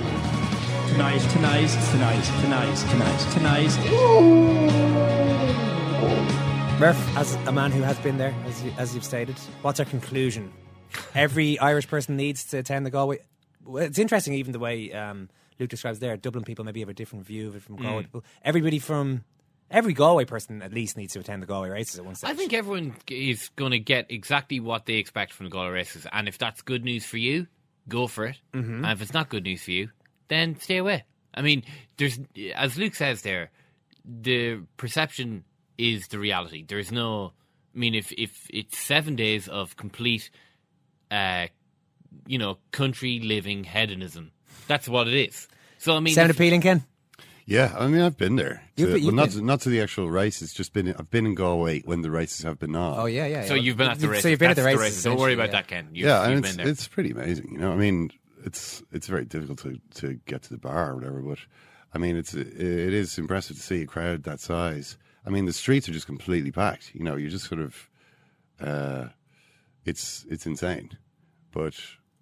Tonight, 0.88 1.20
tonight, 1.30 1.68
tonight, 1.92 2.24
tonight, 2.40 2.76
tonight, 2.90 3.72
tonight. 3.78 3.78
Murph, 6.78 7.16
as 7.16 7.34
a 7.34 7.50
man 7.52 7.72
who 7.72 7.82
has 7.82 7.98
been 7.98 8.18
there, 8.18 8.32
as, 8.46 8.62
you, 8.62 8.72
as 8.78 8.94
you've 8.94 9.02
stated, 9.04 9.36
what's 9.62 9.80
our 9.80 9.86
conclusion? 9.86 10.52
Every 11.12 11.58
Irish 11.60 11.88
person 11.88 12.16
needs 12.16 12.44
to 12.46 12.58
attend 12.58 12.86
the 12.86 12.90
Galway. 12.90 13.18
Well, 13.64 13.82
it's 13.82 13.98
interesting, 13.98 14.34
even 14.34 14.52
the 14.52 14.60
way 14.60 14.92
um, 14.92 15.28
Luke 15.58 15.70
describes 15.70 15.98
there. 15.98 16.16
Dublin 16.16 16.44
people 16.44 16.64
maybe 16.64 16.78
have 16.78 16.88
a 16.88 16.94
different 16.94 17.26
view 17.26 17.48
of 17.48 17.56
it 17.56 17.62
from 17.62 17.76
Galway 17.76 18.02
Mm. 18.02 18.04
people. 18.04 18.24
Everybody 18.44 18.78
from 18.78 19.24
every 19.72 19.92
Galway 19.92 20.24
person 20.24 20.62
at 20.62 20.72
least 20.72 20.96
needs 20.96 21.14
to 21.14 21.18
attend 21.18 21.42
the 21.42 21.46
Galway 21.48 21.68
races 21.68 21.98
at 21.98 22.04
one 22.04 22.14
stage. 22.14 22.30
I 22.30 22.34
think 22.34 22.52
everyone 22.52 22.94
is 23.10 23.50
going 23.56 23.72
to 23.72 23.80
get 23.80 24.06
exactly 24.08 24.60
what 24.60 24.86
they 24.86 24.94
expect 24.94 25.32
from 25.32 25.46
the 25.46 25.50
Galway 25.50 25.70
races, 25.72 26.06
and 26.12 26.28
if 26.28 26.38
that's 26.38 26.62
good 26.62 26.84
news 26.84 27.04
for 27.04 27.16
you, 27.16 27.48
go 27.88 28.06
for 28.06 28.24
it. 28.26 28.36
Mhm. 28.54 28.84
And 28.84 28.86
if 28.92 29.02
it's 29.02 29.12
not 29.12 29.30
good 29.30 29.42
news 29.42 29.64
for 29.64 29.72
you, 29.72 29.90
then 30.28 30.58
stay 30.60 30.76
away. 30.76 31.02
I 31.34 31.42
mean, 31.42 31.64
there's 31.96 32.20
as 32.54 32.78
Luke 32.78 32.94
says 32.94 33.22
there, 33.22 33.50
the 34.04 34.60
perception 34.76 35.42
is 35.78 36.08
the 36.08 36.18
reality. 36.18 36.64
There's 36.66 36.92
no. 36.92 37.32
I 37.74 37.78
mean, 37.78 37.94
if 37.94 38.12
if 38.12 38.46
it's 38.50 38.76
seven 38.76 39.16
days 39.16 39.48
of 39.48 39.76
complete, 39.76 40.30
uh, 41.10 41.46
you 42.26 42.38
know, 42.38 42.58
country 42.72 43.20
living 43.20 43.64
hedonism, 43.64 44.32
that's 44.66 44.88
what 44.88 45.08
it 45.08 45.14
is. 45.14 45.48
So 45.78 45.96
I 45.96 46.00
mean, 46.00 46.14
Sound 46.14 46.30
appealing, 46.30 46.60
Ken? 46.60 46.84
Yeah, 47.46 47.74
I 47.78 47.86
mean, 47.86 48.02
I've 48.02 48.18
been 48.18 48.36
there. 48.36 48.62
You've 48.76 48.90
To- 48.90 48.94
been- 48.96 49.04
well, 49.06 49.14
not 49.14 49.28
been- 49.30 49.38
to, 49.38 49.44
not 49.44 49.60
to 49.62 49.68
the 49.70 49.80
actual 49.80 50.10
races. 50.10 50.42
It's 50.48 50.52
just 50.52 50.74
been. 50.74 50.94
I've 50.98 51.10
been 51.10 51.24
in 51.24 51.34
Galway 51.34 51.80
when 51.80 52.02
the 52.02 52.10
races 52.10 52.42
have 52.44 52.58
been 52.58 52.74
on. 52.76 52.98
Oh 52.98 53.06
yeah, 53.06 53.26
yeah. 53.26 53.46
So 53.46 53.54
yeah. 53.54 53.62
you've 53.62 53.76
been 53.78 53.90
at 53.90 53.98
the 53.98 54.20
So 54.20 54.28
you've 54.28 54.38
been 54.38 54.50
at 54.50 54.56
the 54.56 54.62
That's 54.62 54.76
races. 54.76 55.02
Don't 55.04 55.18
worry 55.18 55.32
about 55.32 55.46
yeah. 55.46 55.52
that, 55.52 55.68
Ken. 55.68 55.88
You've, 55.92 56.06
yeah, 56.08 56.24
and 56.24 56.32
you've 56.34 56.44
it's 56.44 56.56
been 56.56 56.64
there. 56.64 56.72
it's 56.72 56.88
pretty 56.88 57.12
amazing. 57.12 57.52
You 57.52 57.58
know, 57.58 57.72
I 57.72 57.76
mean, 57.76 58.10
it's 58.44 58.82
it's 58.92 59.06
very 59.06 59.24
difficult 59.24 59.60
to, 59.60 59.80
to 60.00 60.20
get 60.26 60.42
to 60.42 60.50
the 60.50 60.58
bar 60.58 60.90
or 60.90 60.96
whatever, 60.96 61.20
but 61.20 61.38
I 61.94 61.98
mean, 61.98 62.16
it's 62.16 62.34
it 62.34 62.48
is 62.58 63.16
impressive 63.18 63.56
to 63.56 63.62
see 63.62 63.82
a 63.82 63.86
crowd 63.86 64.24
that 64.24 64.40
size. 64.40 64.98
I 65.26 65.30
mean, 65.30 65.44
the 65.44 65.52
streets 65.52 65.88
are 65.88 65.92
just 65.92 66.06
completely 66.06 66.50
packed. 66.52 66.94
You 66.94 67.04
know, 67.04 67.16
you're 67.16 67.30
just 67.30 67.46
sort 67.46 67.60
of, 67.60 67.88
uh, 68.60 69.08
it's 69.84 70.24
it's 70.30 70.46
insane. 70.46 70.96
But 71.52 71.74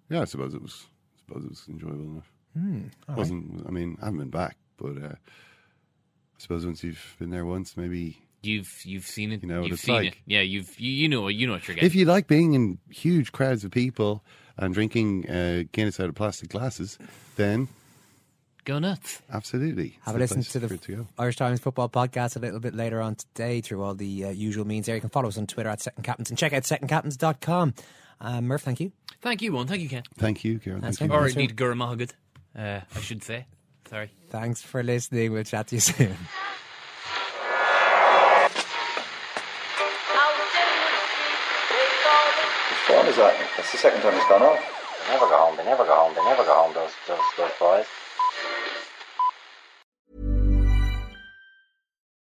yeah, 0.09 0.21
I 0.21 0.25
suppose 0.25 0.53
it 0.53 0.61
was 0.61 0.85
I 1.15 1.19
suppose 1.25 1.43
it 1.45 1.49
was 1.49 1.65
enjoyable 1.69 2.03
enough. 2.03 2.31
Hmm, 2.53 2.77
all 3.07 3.15
right. 3.15 3.17
wasn't 3.17 3.65
I 3.67 3.71
mean, 3.71 3.97
I 4.01 4.05
haven't 4.05 4.19
been 4.19 4.29
back, 4.29 4.57
but 4.77 4.97
uh, 4.97 5.15
I 5.15 6.39
suppose 6.39 6.65
once 6.65 6.83
you've 6.83 7.15
been 7.19 7.29
there 7.29 7.45
once, 7.45 7.77
maybe 7.77 8.17
You've 8.43 8.69
you've 8.83 9.05
seen 9.05 9.31
it. 9.31 9.41
You 9.41 9.49
know 9.49 9.61
what 9.61 9.67
you've 9.69 9.73
it's 9.73 9.83
seen 9.83 9.95
like. 9.95 10.05
it. 10.07 10.15
Yeah, 10.25 10.41
you've 10.41 10.79
you, 10.79 10.91
you 10.91 11.09
know 11.09 11.27
you 11.27 11.47
know 11.47 11.53
what 11.53 11.67
you're 11.67 11.75
getting. 11.75 11.87
If 11.87 11.95
you 11.95 12.05
like 12.05 12.27
being 12.27 12.53
in 12.53 12.77
huge 12.89 13.31
crowds 13.31 13.63
of 13.63 13.71
people 13.71 14.23
and 14.57 14.73
drinking 14.73 15.29
uh, 15.29 15.63
Guinness 15.71 15.99
out 15.99 16.07
of 16.07 16.15
plastic 16.15 16.49
glasses, 16.49 16.97
then 17.35 17.67
go 18.67 18.79
nuts. 18.79 19.21
Absolutely, 19.31 19.97
Have 20.03 20.15
a 20.15 20.19
listen 20.19 20.43
to 20.43 20.59
the 20.59 20.77
to. 20.77 21.07
Irish 21.17 21.37
Times 21.37 21.59
football 21.59 21.89
podcast 21.89 22.35
a 22.35 22.39
little 22.39 22.59
bit 22.59 22.75
later 22.75 23.01
on 23.01 23.15
today 23.15 23.61
through 23.61 23.81
all 23.81 23.95
the 23.95 24.25
uh, 24.25 24.29
usual 24.29 24.65
means 24.65 24.85
there. 24.85 24.95
You 24.95 25.01
can 25.01 25.09
follow 25.09 25.29
us 25.29 25.37
on 25.37 25.47
Twitter 25.47 25.69
at 25.69 25.81
Second 25.81 26.03
Captains 26.03 26.29
and 26.29 26.37
check 26.37 26.53
out 26.53 26.63
secondcaptains.com. 26.63 27.73
Uh, 28.19 28.41
Murph, 28.41 28.61
thank 28.61 28.79
you. 28.79 28.91
Thank 29.21 29.41
you, 29.41 29.53
one. 29.53 29.67
Thank 29.67 29.81
you, 29.81 29.89
Ken. 29.89 30.03
Thank 30.17 30.43
you, 30.43 30.59
Kieran. 30.59 30.81
Thanks, 30.81 30.97
Thank 30.97 31.11
Ken. 31.11 31.17
you. 31.17 31.25
Or 31.25 31.29
Thanks, 31.29 31.35
indeed, 31.41 31.55
Gura 31.55 31.73
Mahagad, 31.75 32.11
uh, 32.55 32.81
I 32.95 32.99
should 32.99 33.23
say. 33.23 33.45
Sorry. 33.89 34.11
Thanks 34.29 34.61
for 34.61 34.83
listening. 34.83 35.31
We'll 35.31 35.43
chat 35.43 35.67
to 35.67 35.75
you 35.75 35.81
soon. 35.81 36.17
Whose 42.67 42.83
phone 42.87 43.07
is 43.07 43.15
that? 43.17 43.35
That's 43.55 43.71
the 43.71 43.77
second 43.77 44.01
time 44.01 44.13
it's 44.15 44.27
gone 44.27 44.41
off. 44.43 44.59
They 45.07 45.13
never 45.13 45.25
go 45.27 45.37
home. 45.37 45.55
They 45.57 45.63
never 45.65 45.85
go 45.85 45.95
home. 45.95 46.13
They 46.15 46.23
never 46.23 46.43
go 46.43 46.53
home. 46.53 46.73
Those 46.73 46.91
those 47.07 47.19
those 47.37 47.51
boys. 47.59 47.85